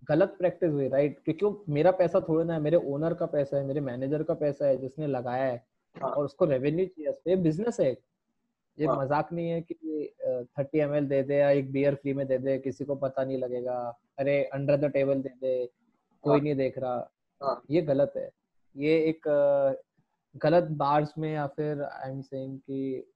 गलत 0.09 0.34
प्रैक्टिस 0.38 0.70
हुई 0.72 0.88
राइट? 0.88 1.18
क्योंकि 1.24 1.72
मेरा 1.72 1.90
पैसा 1.90 2.20
थोड़ा 2.20 2.44
ना 2.44 2.55
है 2.55 2.61
मेरे 2.61 2.76
ओनर 2.76 3.14
का 3.14 3.26
पैसा 3.26 3.57
है 3.57 3.64
मेरे 3.64 3.80
मैनेजर 3.80 4.22
का 4.22 4.34
पैसा 4.34 4.66
है 4.66 4.76
जिसने 4.76 5.07
लगाया 5.07 5.44
है 5.44 5.64
हाँ. 5.97 6.11
और 6.11 6.24
उसको 6.24 6.44
रेवेन्यू 6.44 6.86
चाहिए 6.86 7.36
बिज़नेस 7.36 7.80
है 7.80 7.92
ये 8.79 8.87
हाँ। 8.87 8.97
मज़ाक 8.97 9.33
नहीं 9.33 9.49
है 9.49 9.61
कि 9.62 10.14
थर्टी 10.59 10.79
एम 10.79 10.99
दे 11.09 11.22
दे 11.22 11.37
या 11.37 11.51
एक 11.51 11.70
बियर 11.72 11.95
फ्री 11.95 12.12
में 12.14 12.27
दे 12.27 12.39
दे 12.39 12.59
किसी 12.59 12.85
को 12.85 12.95
पता 12.95 13.24
नहीं 13.24 13.39
लगेगा 13.39 13.77
अरे 14.18 14.43
अंडर 14.45 14.77
द 14.77 14.91
टेबल 14.93 15.22
दे 15.22 15.29
दे 15.29 15.55
कोई 16.24 16.33
हाँ। 16.33 16.41
नहीं 16.41 16.55
देख 16.55 16.79
रहा 16.79 17.11
हाँ। 17.41 17.62
ये 17.70 17.83
गलत 17.83 18.12
है 18.16 18.31
ये 18.77 18.97
एक 19.05 19.29
गलत 20.37 20.64
बार्स 20.77 21.12
में 21.18 21.33
या 21.33 21.47
फिर 21.47 21.83
आई 21.83 22.11
एम 22.11 22.20
सेइंग 22.22 22.59
कि 22.61 23.12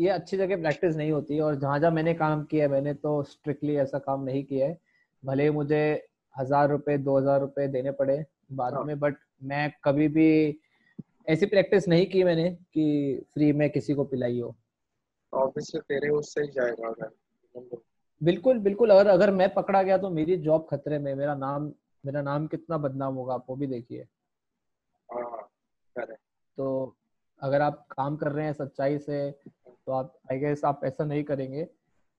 ये 0.00 0.08
अच्छी 0.08 0.36
जगह 0.36 0.56
प्रैक्टिस 0.56 0.96
नहीं 0.96 1.10
होती 1.12 1.38
और 1.40 1.54
जहाँ 1.54 1.78
जहाँ 1.78 1.90
मैंने 1.92 2.14
काम 2.14 2.44
किया 2.44 2.64
है 2.64 2.70
मैंने 2.70 2.94
तो 2.94 3.22
स्ट्रिक्टली 3.22 3.76
ऐसा 3.76 3.98
काम 3.98 4.24
नहीं 4.24 4.44
किया 4.44 4.66
है 4.66 4.78
भले 5.22 5.50
मुझे 5.50 5.82
हज़ार 6.36 6.68
रुपये 6.68 6.98
दो 6.98 7.18
हज़ार 7.18 7.40
रुपए 7.40 7.66
देने 7.68 7.90
पड़े 7.90 8.24
बाद 8.52 8.74
में 8.86 8.98
बट 8.98 9.16
मैं 9.42 9.70
कभी 9.84 10.08
भी 10.08 10.28
ऐसी 11.28 11.46
प्रैक्टिस 11.46 11.88
नहीं 11.88 12.06
की 12.06 12.24
मैंने 12.24 12.50
कि 12.50 13.24
फ्री 13.34 13.52
में 13.52 13.68
किसी 13.70 13.94
को 13.94 14.04
पिलाई 14.04 14.40
हो। 14.40 14.54
ऑब्वियसली 15.32 15.80
तेरे 15.80 16.08
उससे 16.08 16.40
ही 16.40 16.48
जाएगा 16.48 16.88
अगर। 16.88 17.10
बिल्कुल 18.20 18.58
बिल्कुल। 18.58 18.90
अगर 18.90 19.10
अगर 19.10 19.30
मैं 19.30 19.52
पकड़ा 19.54 19.82
गया 19.82 19.98
तो 19.98 20.10
मेरी 20.10 20.36
जॉब 20.36 20.66
खतरे 20.70 20.98
में 20.98 21.14
मेरा 21.14 21.34
नाम 21.34 21.72
मेरा 22.04 22.22
नाम 22.22 22.46
कितना 22.46 22.78
बदनाम 22.78 23.14
होगा 23.14 23.34
आप 23.34 23.46
वो 23.48 23.56
भी 23.56 23.66
देखिए। 23.66 24.06
हाँ, 25.08 25.48
तो 26.58 26.96
अगर 27.42 27.62
आप 27.62 27.86
काम 27.90 28.16
कर 28.16 28.32
रहे 28.32 28.44
हैं 28.46 28.52
सच्चाई 28.52 28.98
से 28.98 29.30
तो 29.66 29.92
आप 29.92 30.18
आई 30.32 30.38
गेस 30.38 30.64
आप 30.64 30.80
ऐसा 30.84 31.04
नहीं 31.04 31.24
करेंगे। 31.24 31.66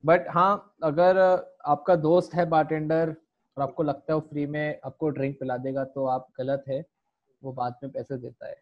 बट 0.03 0.27
हाँ 0.29 0.75
अगर 0.83 1.17
आपका 1.65 1.95
दोस्त 1.95 2.33
है 2.33 2.45
बारटेंडर 2.45 3.15
और 3.57 3.63
आपको 3.63 3.83
लगता 3.83 4.13
है 4.13 4.19
वो 4.19 4.27
फ्री 4.29 4.45
में 4.45 4.79
आपको 4.85 5.09
ड्रिंक 5.09 5.39
पिला 5.39 5.57
देगा 5.57 5.83
तो 5.83 6.05
आप 6.05 6.27
गलत 6.37 6.63
है। 6.67 6.83
वो 7.43 7.51
बाद 7.51 7.75
में 7.83 7.91
पैसे 7.91 8.17
देता 8.17 8.47
है। 8.47 8.55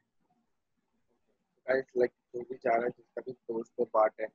Guys 1.68 1.86
like 2.02 2.14
जो 2.36 2.42
भी 2.42 2.56
जा 2.56 2.76
रहा 2.76 2.84
है 2.84 2.90
जिसका 2.90 3.22
भी 3.22 3.32
दोस्त 3.32 3.74
है 3.80 3.86
पार्ट 3.86 4.14
है 4.22 4.28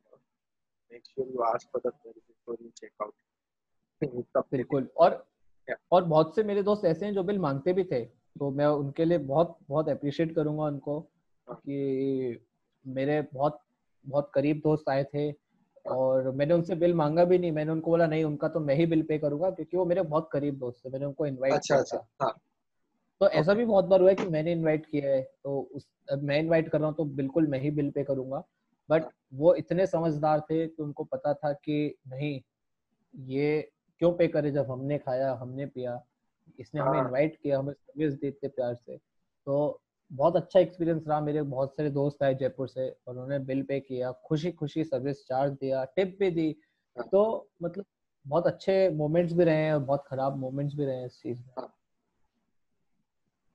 make 0.91 1.09
sure 1.09 1.26
you 1.26 1.43
ask 1.45 1.70
for 1.72 1.81
the 1.81 1.93
bill 1.95 2.14
before 2.14 2.57
you 2.61 2.70
check 2.81 2.93
out. 3.03 3.14
बिल्कुल। 4.53 4.89
और 4.97 5.26
और 5.93 6.05
बहुत 6.05 6.35
से 6.35 6.43
मेरे 6.43 6.62
दोस्त 6.62 6.85
ऐसे 6.85 7.07
हैं 7.07 7.14
जो 7.14 7.22
बिल 7.22 7.39
मांगते 7.39 7.72
भी 7.72 7.85
थे 7.85 8.05
तो 8.39 8.51
मैं 8.51 8.66
उनके 8.66 9.05
लिए 9.05 9.18
बहुत 9.18 9.59
बहुत 9.68 9.89
अप्रिशिएट 9.89 10.35
करूँगा 10.35 10.64
उनको 10.64 10.99
हाँ। 11.49 11.57
कि 11.57 12.47
मेरे 12.87 13.20
बहुत 13.35 13.61
बहुत 14.07 14.31
करीब 14.35 14.61
दोस्त 14.64 14.89
आए 14.89 15.05
थे 15.05 15.29
हाँ। 15.29 15.97
और 15.97 16.31
मैंने 16.31 16.55
उनसे 16.55 16.74
बिल 16.74 16.95
मांगा 16.95 17.24
भी 17.24 17.39
नहीं। 17.39 17.53
मैंने 17.53 17.72
उनको 17.72 17.91
बोला 17.91 18.07
नहीं 18.07 18.24
उनका 18.24 18.49
तो 18.49 18.61
मैं 18.61 18.74
ही 18.74 18.87
बिल 18.87 19.03
पे 19.03 19.18
करूँगा 19.18 19.51
क्योंकि 19.51 19.76
वो 19.76 19.85
मेरे 19.85 20.03
बहुत 20.03 20.29
करीब 20.33 20.59
दोस्त 20.59 20.85
थे 20.85 20.91
मैंने 20.91 21.05
उनको 21.05 21.26
इनवाइट 21.26 21.55
अच्छा, 21.55 21.74
किया 21.74 21.83
अच्छा, 21.83 22.09
हाँ. 22.22 22.39
तो 23.20 23.28
ऐसा 23.28 23.54
भी 23.54 23.64
बहुत 23.64 23.84
बार 23.84 24.00
हुआ 24.00 24.08
है 24.10 24.14
कि 24.16 24.26
मैंने 24.26 24.52
इनवाइट 24.52 24.86
किया 24.86 25.10
है 25.10 25.22
तो 25.44 25.60
उस 25.74 25.86
अब 26.12 26.22
मैं 26.22 26.38
इनवाइट 26.38 26.68
कर 26.68 26.78
रहा 26.78 26.88
हूँ 26.88 26.96
तो 26.96 27.04
बिल्कुल 27.04 27.46
मैं 27.46 27.60
ही 27.60 27.70
बिल 27.70 27.90
पे 27.90 28.04
करूँगा 28.04 28.42
बट 28.88 29.02
हाँ। 29.02 29.10
वो 29.34 29.54
इतने 29.54 29.86
समझदार 29.86 30.40
थे 30.40 30.66
कि 30.66 30.82
उनको 30.82 31.04
पता 31.04 31.34
था 31.34 31.52
कि 31.52 31.94
नहीं 32.08 32.40
ये 33.14 33.70
क्यों 33.98 34.12
पे 34.12 34.28
करे 34.28 34.50
जब 34.50 34.70
हमने 34.70 34.98
खाया 34.98 35.32
हमने 35.32 35.66
पिया 35.66 36.02
इसने 36.58 36.80
हमें 36.80 36.98
इनवाइट 36.98 37.30
हाँ। 37.30 37.38
किया 37.42 37.58
हमें 37.58 37.72
सर्विस 37.72 38.14
देते 38.14 38.48
प्यार 38.48 38.74
से 38.74 38.96
तो 38.96 39.80
बहुत 40.10 40.36
अच्छा 40.36 40.60
एक्सपीरियंस 40.60 41.04
रहा 41.08 41.20
मेरे 41.20 41.42
बहुत 41.42 41.74
सारे 41.76 41.90
दोस्त 41.90 42.22
आए 42.22 42.34
जयपुर 42.34 42.68
से 42.68 42.88
और 42.90 43.14
उन्होंने 43.14 43.38
बिल 43.38 43.62
पे 43.62 43.80
किया 43.80 44.12
खुशी 44.26 44.52
खुशी 44.52 44.84
सर्विस 44.84 45.26
चार्ज 45.26 45.52
दिया 45.52 45.84
टिप 45.84 46.16
भी 46.20 46.30
दी 46.30 46.56
हाँ। 46.96 47.08
तो 47.12 47.48
मतलब 47.62 47.84
बहुत 48.26 48.46
अच्छे 48.46 48.88
मोमेंट्स 48.90 49.32
भी 49.32 49.44
रहे 49.44 49.64
हैं 49.64 49.72
और 49.74 49.80
बहुत 49.80 50.04
खराब 50.06 50.36
मोमेंट्स 50.36 50.74
भी 50.74 50.84
रहे 50.84 50.96
हैं 50.96 51.06
इस 51.06 51.20
चीज़ 51.22 51.38
में 51.38 51.68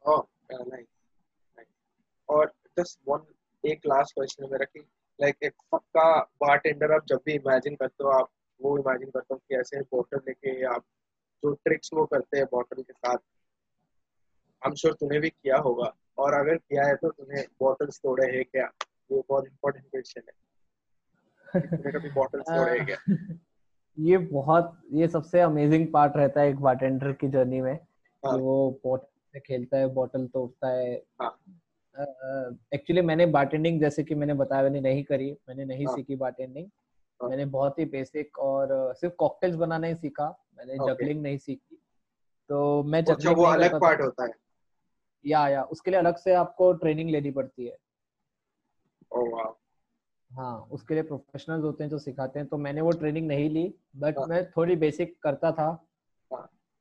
नाइस 0.09 0.85
और 2.29 2.53
जस्ट 2.79 2.99
वन 3.07 3.19
एक 3.69 3.79
लास्ट 3.85 4.13
क्वेश्चन 4.13 4.47
मेरा 4.51 4.65
कि 4.65 4.79
लाइक 5.21 5.35
एक 5.43 5.53
पक्का 5.71 6.19
बारटेंडर 6.19 6.91
आप 6.91 7.05
जब 7.07 7.19
भी 7.25 7.33
इमेजिन 7.33 7.75
करते 7.75 8.03
हो 8.03 8.09
आप 8.09 8.29
वो 8.61 8.77
इमेजिन 8.77 9.09
करता 9.09 9.33
हूँ 9.33 9.41
कि 9.49 9.55
ऐसे 9.55 9.81
बॉटल 9.81 10.17
लेके 10.17 10.65
आप 10.65 10.81
जो 11.43 11.53
ट्रिक्स 11.53 11.89
वो 11.93 12.05
करते 12.05 12.37
हैं 12.37 12.45
बॉटल 12.51 12.81
के 12.81 12.93
साथ 12.93 13.17
तूने 14.85 15.19
भी 15.19 15.29
किया 15.29 15.57
होगा। 15.57 15.95
और 16.17 16.33
अगर 16.33 16.55
किया 16.55 16.87
है 16.87 16.95
तो 16.95 17.09
तूने 17.09 17.41
बॉटल्स 17.41 17.97
तोड़े 17.97 18.35
हैं 18.35 18.45
क्या? 18.45 18.71
ये 19.11 19.23
बहुत 19.29 19.45
इंपॉर्टेंट 19.45 19.85
क्वेश्चन 19.85 20.21
है। 20.29 21.61
तूने 21.61 21.91
कभी 21.91 22.09
बॉटल्स 22.11 22.43
तोड़े 22.43 22.79
हैं 22.79 22.85
क्या? 22.85 22.97
ये 23.99 24.17
बहुत 24.17 24.81
ये 24.91 25.07
सबसे 25.07 25.39
अमेजिंग 25.39 25.93
पार्ट 25.93 26.13
रहता 26.15 26.41
है 26.41 26.49
एक 26.49 26.55
बारटेंडर 26.55 27.13
की 27.13 27.27
जर्नी 27.27 27.61
में 27.61 27.73
हाँ. 27.73 28.37
वो 28.37 28.81
खेलता 29.39 29.77
है 29.77 29.87
बॉटल 29.87 30.27
तोड़ता 30.27 30.67
है 30.67 30.93
एक्चुअली 30.95 32.93
हाँ. 32.93 33.01
uh, 33.01 33.03
मैंने 33.03 33.25
बारटेंडिंग 33.25 33.79
जैसे 33.79 34.03
कि 34.03 34.15
मैंने 34.15 34.33
बताया 34.33 34.63
मैंने 34.63 34.81
नहीं 34.81 35.03
करी 35.03 35.37
मैंने 35.49 35.65
नहीं 35.65 35.85
हाँ. 35.85 35.95
सीखी 35.95 36.15
बारटेंडिंग 36.15 36.67
हाँ. 37.21 37.29
मैंने 37.29 37.45
बहुत 37.45 37.79
ही 37.79 37.85
बेसिक 37.85 38.39
और 38.39 38.93
सिर्फ़ 38.95 39.15
कॉकटेल्स 39.15 39.55
बनाना 39.55 39.87
ही 39.87 39.95
सीखा 39.95 40.45
मैंने 40.57 40.73
okay. 40.73 40.87
जगलिंग 40.87 41.21
नहीं 41.21 41.37
सीखी 41.37 41.81
तो 42.49 42.83
मैं 42.83 43.03
अच्छा, 43.03 43.31
वो 43.31 43.43
अलग 43.43 43.81
पार्ट 43.81 44.01
होता 44.01 44.23
है 44.23 44.31
या 45.25 45.47
या 45.49 45.63
उसके 45.63 45.91
लिए 45.91 45.99
अलग 45.99 46.17
से 46.17 46.33
आपको 46.33 46.73
ट्रेनिंग 46.73 47.09
लेनी 47.09 47.31
पड़ती 47.31 47.65
है 47.65 47.77
oh, 49.15 49.25
wow. 49.25 49.53
हाँ 50.33 50.67
उसके 50.71 50.93
लिए 50.93 51.03
प्रोफेशनल्स 51.03 51.63
होते 51.63 51.83
हैं 51.83 51.91
जो 51.91 51.97
सिखाते 51.97 52.39
हैं 52.39 52.47
तो 52.47 52.57
मैंने 52.57 52.81
वो 52.81 52.91
ट्रेनिंग 52.91 53.27
नहीं 53.27 53.49
ली 53.49 53.75
बट 53.95 54.17
हाँ. 54.17 54.27
मैं 54.27 54.51
थोड़ी 54.51 54.75
बेसिक 54.75 55.19
करता 55.21 55.51
था. 55.51 55.85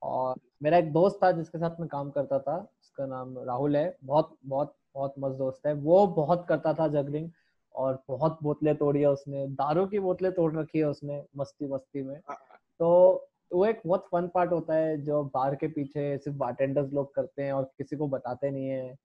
और 0.02 0.34
मेरा 0.62 0.78
एक 0.78 0.92
दोस्त 0.92 1.18
था 1.24 1.30
जिसके 1.32 1.58
साथ 1.58 1.80
मैं 1.80 1.88
काम 1.88 2.10
करता 2.10 2.38
था 2.38 2.56
उसका 2.82 3.06
नाम 3.06 3.38
राहुल 3.38 3.76
है। 3.76 3.96
बहुत 4.04 4.36
बहुत 4.46 4.74
बहुत 4.94 5.14
मस्त 5.18 5.36
दोस्त 5.38 5.66
है। 5.66 5.72
वो 5.74 6.06
बहुत 6.06 6.46
करता 6.48 6.74
था 6.74 6.88
जगलिंग 6.88 7.30
और 7.74 8.02
बहुत 8.08 8.38
बोतलें 8.42 8.74
तोड़ी 8.76 9.00
है 9.00 9.06
उसने। 9.06 9.46
दारू 9.48 9.86
की 9.86 9.98
बोतलें 9.98 10.32
तोड़ 10.32 10.52
रखी 10.56 10.78
है 10.78 10.84
उसने 10.84 11.22
मस्ती 11.36 11.66
मस्ती 11.66 12.02
में। 12.02 12.16
हाँ। 12.28 12.36
तो 12.80 13.28
वो 13.52 13.66
एक 13.66 13.80
बहुत 13.86 14.06
फन 14.12 14.28
पार्ट 14.34 14.52
होता 14.52 14.74
है 14.74 14.96
जो 15.04 15.22
बार 15.24 15.54
के 15.54 15.68
पीछे 15.68 16.18
सिर्फ़ 16.18 16.38
बारटेंडर्स 16.38 16.92
लोग 16.92 17.14
करते 17.14 17.42
हैं 17.42 17.52
और 17.52 17.64
किसी 17.78 17.96
को 17.96 18.08
बताते 18.08 18.50
नहीं 18.50 18.68
है। 18.68 18.96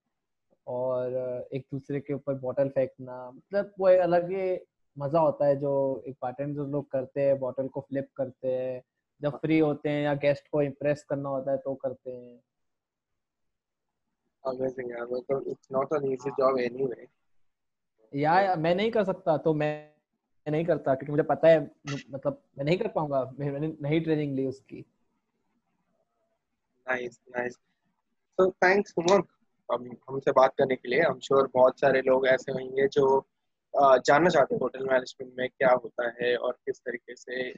और 0.67 1.13
एक 1.53 1.65
दूसरे 1.73 1.99
के 1.99 2.13
ऊपर 2.13 2.33
बॉटल 2.33 2.69
फेंकना 2.69 3.29
मतलब 3.31 3.73
वो 3.79 3.89
एक 3.89 3.99
अलग 3.99 4.31
ही 4.31 4.57
मज़ा 4.97 5.19
होता 5.19 5.45
है 5.45 5.55
जो 5.55 6.03
एक 6.07 6.15
बारटेंडर 6.21 6.61
लोग 6.61 6.89
करते 6.91 7.21
हैं 7.21 7.39
बॉटल 7.39 7.67
को 7.67 7.81
फ्लिप 7.81 8.09
करते 8.17 8.47
हैं। 8.47 8.81
जब 9.21 9.37
फ्री 9.37 9.59
होते 9.59 9.89
हैं 9.89 10.03
या 10.03 10.13
गेस्ट 10.13 10.47
को 10.51 10.61
इम्प्रेस 10.61 11.03
करना 11.09 11.29
होता 11.29 11.51
है 11.51 11.57
तो 11.57 11.73
करते 11.75 12.11
हैं। 12.11 12.39
Amazing 14.43 14.91
यार 14.91 15.07
मतलब 15.11 15.45
it's 15.45 15.71
not 15.75 15.95
an 15.99 16.05
easy 16.11 16.31
job 16.39 16.59
anyway 16.65 17.05
या 18.13 18.55
मैं 18.55 18.75
नहीं 18.75 18.91
कर 18.91 19.03
सकता 19.03 19.37
तो 19.37 19.53
मैं 19.53 19.93
नहीं 20.47 20.65
करता 20.65 20.93
क्योंकि 20.95 21.11
मुझे 21.11 21.23
पता 21.23 21.47
है 21.47 21.59
मतलब 22.11 22.41
मैं 22.57 22.65
नहीं 22.65 22.77
कर 22.77 22.87
पाऊँगा 22.87 23.23
मैंने 23.39 23.67
नहीं 23.81 24.01
ट्रेनिंग 24.01 24.35
ली 24.35 24.45
उसकी। 24.47 24.85
नाइस 26.87 27.19
नाइस 27.29 27.57
तो 28.37 28.51
थैंक्स 28.51 28.93
उमंग 28.97 29.23
हमसे 30.09 30.31
बात 30.31 30.53
करने 30.57 30.75
के 30.75 30.89
लिए 30.89 30.99
आई 30.99 31.11
एम 31.11 31.19
श्योर 31.19 31.49
बहुत 31.53 31.79
सारे 31.79 32.01
लोग 32.01 32.27
ऐसे 32.27 32.51
होंगे 32.51 32.87
जो 32.87 33.25
जानना 33.73 34.29
चाहते 34.29 34.55
हैं 34.55 34.61
होटल 34.61 34.85
मैनेजमेंट 34.85 35.33
में 35.37 35.49
क्या 35.49 35.71
होता 35.83 36.11
है 36.21 36.35
और 36.37 36.53
किस 36.65 36.79
तरीके 36.79 37.15
से 37.15 37.51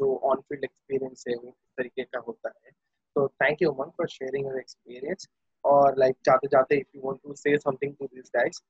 जो 0.00 0.16
ऑन 0.30 0.40
फ़ील्ड 0.40 0.64
एक्सपीरियंस 0.64 1.24
है 1.28 1.34
वो 1.34 1.50
किस 1.50 1.76
तरीके 1.78 2.04
का 2.04 2.18
होता 2.26 2.52
है। 2.56 2.70
तो 3.16 3.26
thank 3.28 3.62
you 3.62 3.70
Umang 3.70 3.90
for 3.98 4.08
sharing 4.08 4.46
your 4.46 4.58
experience 4.58 5.28
और 5.64 5.98
लाइक 5.98 6.16
जाते 6.24 6.48
जाते 6.52 6.76
if 6.76 6.96
you 6.96 7.02
want 7.04 7.18
to 7.22 7.34
say 7.34 7.56
something 7.58 7.94
to 7.96 8.06
this 8.06 8.30
guys 8.36 8.62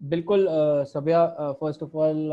बिल्कुल 0.00 0.46
Sabhya 0.88 1.26
first 1.60 1.82
of 1.82 1.96
all 1.96 2.30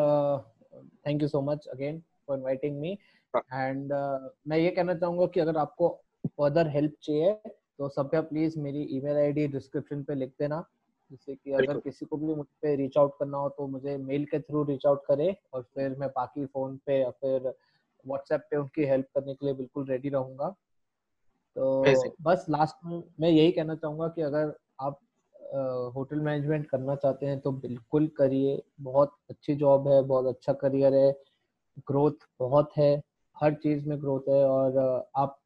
thank 1.07 1.21
you 1.21 1.27
so 1.27 1.41
much 1.41 1.67
again 1.67 1.99
for 2.27 2.37
inviting 2.37 2.79
me 2.79 2.97
and 3.33 3.93
मैं 4.47 4.57
ये 4.57 4.69
कहना 4.69 4.93
चाहूँगा 4.95 5.25
कि 5.33 5.39
अगर 5.39 5.57
आपको 5.57 5.89
फर्दर 6.37 6.67
हेल्प 6.69 6.95
चाहिए 7.03 7.33
तो 7.77 7.89
सभ्या 7.89 8.21
प्लीज़ 8.21 8.59
मेरी 8.59 8.81
ईमेल 8.97 9.17
आईडी 9.17 9.47
डिस्क्रिप्शन 9.47 10.03
पे 10.03 10.15
लिख 10.15 10.33
देना। 10.39 10.63
जिससे 11.11 11.35
कि 11.35 11.51
अगर 11.51 11.77
किसी 11.77 12.05
को 12.05 12.17
भी 12.17 12.33
मुझ 12.35 12.45
पे 12.61 12.75
रीच 12.75 12.97
आउट 12.97 13.13
करना 13.19 13.37
हो 13.37 13.49
तो 13.49 13.67
मुझे 13.67 13.97
मेल 13.97 14.25
के 14.25 14.39
थ्रू 14.39 14.63
रीच 14.63 14.85
आउट 14.85 15.01
करे 15.07 15.35
और 15.53 15.61
फिर 15.75 15.95
मैं 15.99 16.09
बाकी 16.09 16.45
फ़ोन 16.45 16.77
पे 16.85 16.99
या 17.01 17.09
फिर 17.11 17.47
व्हाट्सएप 18.05 18.47
पे 18.51 18.57
उनकी 18.57 18.85
हेल्प 18.85 19.07
करने 19.15 19.33
के 19.33 19.45
लिए 19.45 19.55
बिल्कुल 19.55 19.85
रेडी 19.87 20.09
रहूँगा। 20.09 20.49
तो 21.55 22.15
बस 22.21 22.45
लास्ट 22.49 22.85
में 22.85 23.01
मैं 23.19 23.29
यही 23.29 23.51
कहना 23.51 23.75
चाहूँगा 23.75 24.07
कि 24.07 24.21
अगर 24.21 24.53
आप 24.79 24.99
होटल 25.95 26.19
मैनेजमेंट 26.19 26.69
करना 26.69 26.95
चाहते 26.95 27.25
हैं 27.25 27.39
तो 27.39 27.51
बिल्कुल 27.51 28.07
करिए। 28.07 28.61
बहुत 28.81 29.15
अच्छी 29.29 29.55
जॉब 29.55 29.87
है 29.87 30.01
बहुत 30.03 30.25
अच्छा 30.25 30.53
करियर 30.53 30.93
है 30.93 31.11
ग्रोथ 31.87 32.27
बहुत 32.39 32.77
है 32.77 32.91
हर 33.37 33.53
चीज़ 33.53 33.87
में 33.89 33.99
ग्रोथ 34.01 34.29
है 34.29 34.43
और 34.45 34.77
आप 35.15 35.37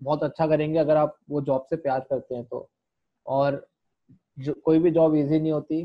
बहुत 0.00 0.22
अच्छा 0.24 0.46
करेंगे 0.46 0.78
अगर 0.78 0.96
आप 0.96 1.16
वो 1.30 1.40
जॉब 1.40 1.66
से 1.70 1.76
प्यार 1.76 2.00
करते 2.00 2.34
हैं 2.34 2.44
तो। 2.44 2.68
और 3.26 3.66
जो 4.38 4.52
कोई 4.64 4.78
भी 4.78 4.90
जॉब 4.90 5.14
इजी 5.14 5.38
नहीं 5.38 5.52
होती। 5.52 5.82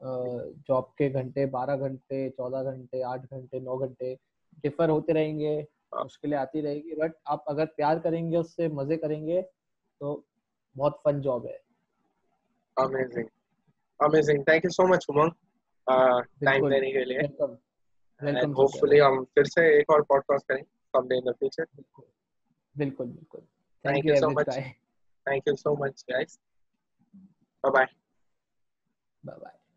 जॉब 0.00 0.92
के 0.98 1.08
घंटे 1.10 1.44
बारह 1.52 1.76
घंटे 1.78 2.28
चौदह 2.30 2.70
घंटे 2.72 3.00
आठ 3.04 3.24
घंटे 3.24 3.60
नौ 3.60 3.76
घंटे 3.78 4.14
डिफर 4.64 4.90
होते 4.90 5.12
रहेंगे 5.12 5.58
मुश्किलें 5.94 6.36
आती 6.38 6.60
रहेगी 6.60 6.94
बट 6.94 7.14
आप 7.26 7.44
अगर 7.48 7.66
प्यार 7.76 7.98
करेंगे 7.98 8.36
उससे 8.36 8.68
मज़े 8.70 8.96
करेंगे 8.96 9.40
तो 9.42 10.24
बहुत 10.76 11.00
फन 11.04 11.20
जॉब 11.20 11.46
है। 11.46 11.58
Amazing 12.76 13.28
amazing 14.00 14.42
thank 14.48 14.64
you 14.64 14.70
so 14.70 14.86
much 14.88 15.06
Umang 15.10 15.32
time 16.44 16.68
देने 16.70 16.90
के 16.92 17.04
लिए। 17.04 17.18
एंड 17.18 18.54
होपफुली 18.54 18.98
हम 18.98 19.24
फिर 19.34 19.46
से 19.46 19.68
एक 19.78 19.90
और 19.90 20.02
पॉडकास्ट 20.02 20.46
करें 20.48 20.62
समडे 20.62 21.16
इन 21.16 21.30
द 21.30 21.34
फ्यूचर 21.34 21.64
बिल्कुल। 21.66 22.04
बिल्कुल। 23.06 23.40
Thank 23.84 24.06
you 24.06 24.16
so 24.16 24.30
much 24.30 24.56
thank 24.56 25.48
you 25.48 25.54
so 25.56 25.74
much 25.76 26.04
guys 26.10 26.38
bye 27.64 27.70
bye 27.72 27.86
bye 29.24 29.36
bye 29.38 29.67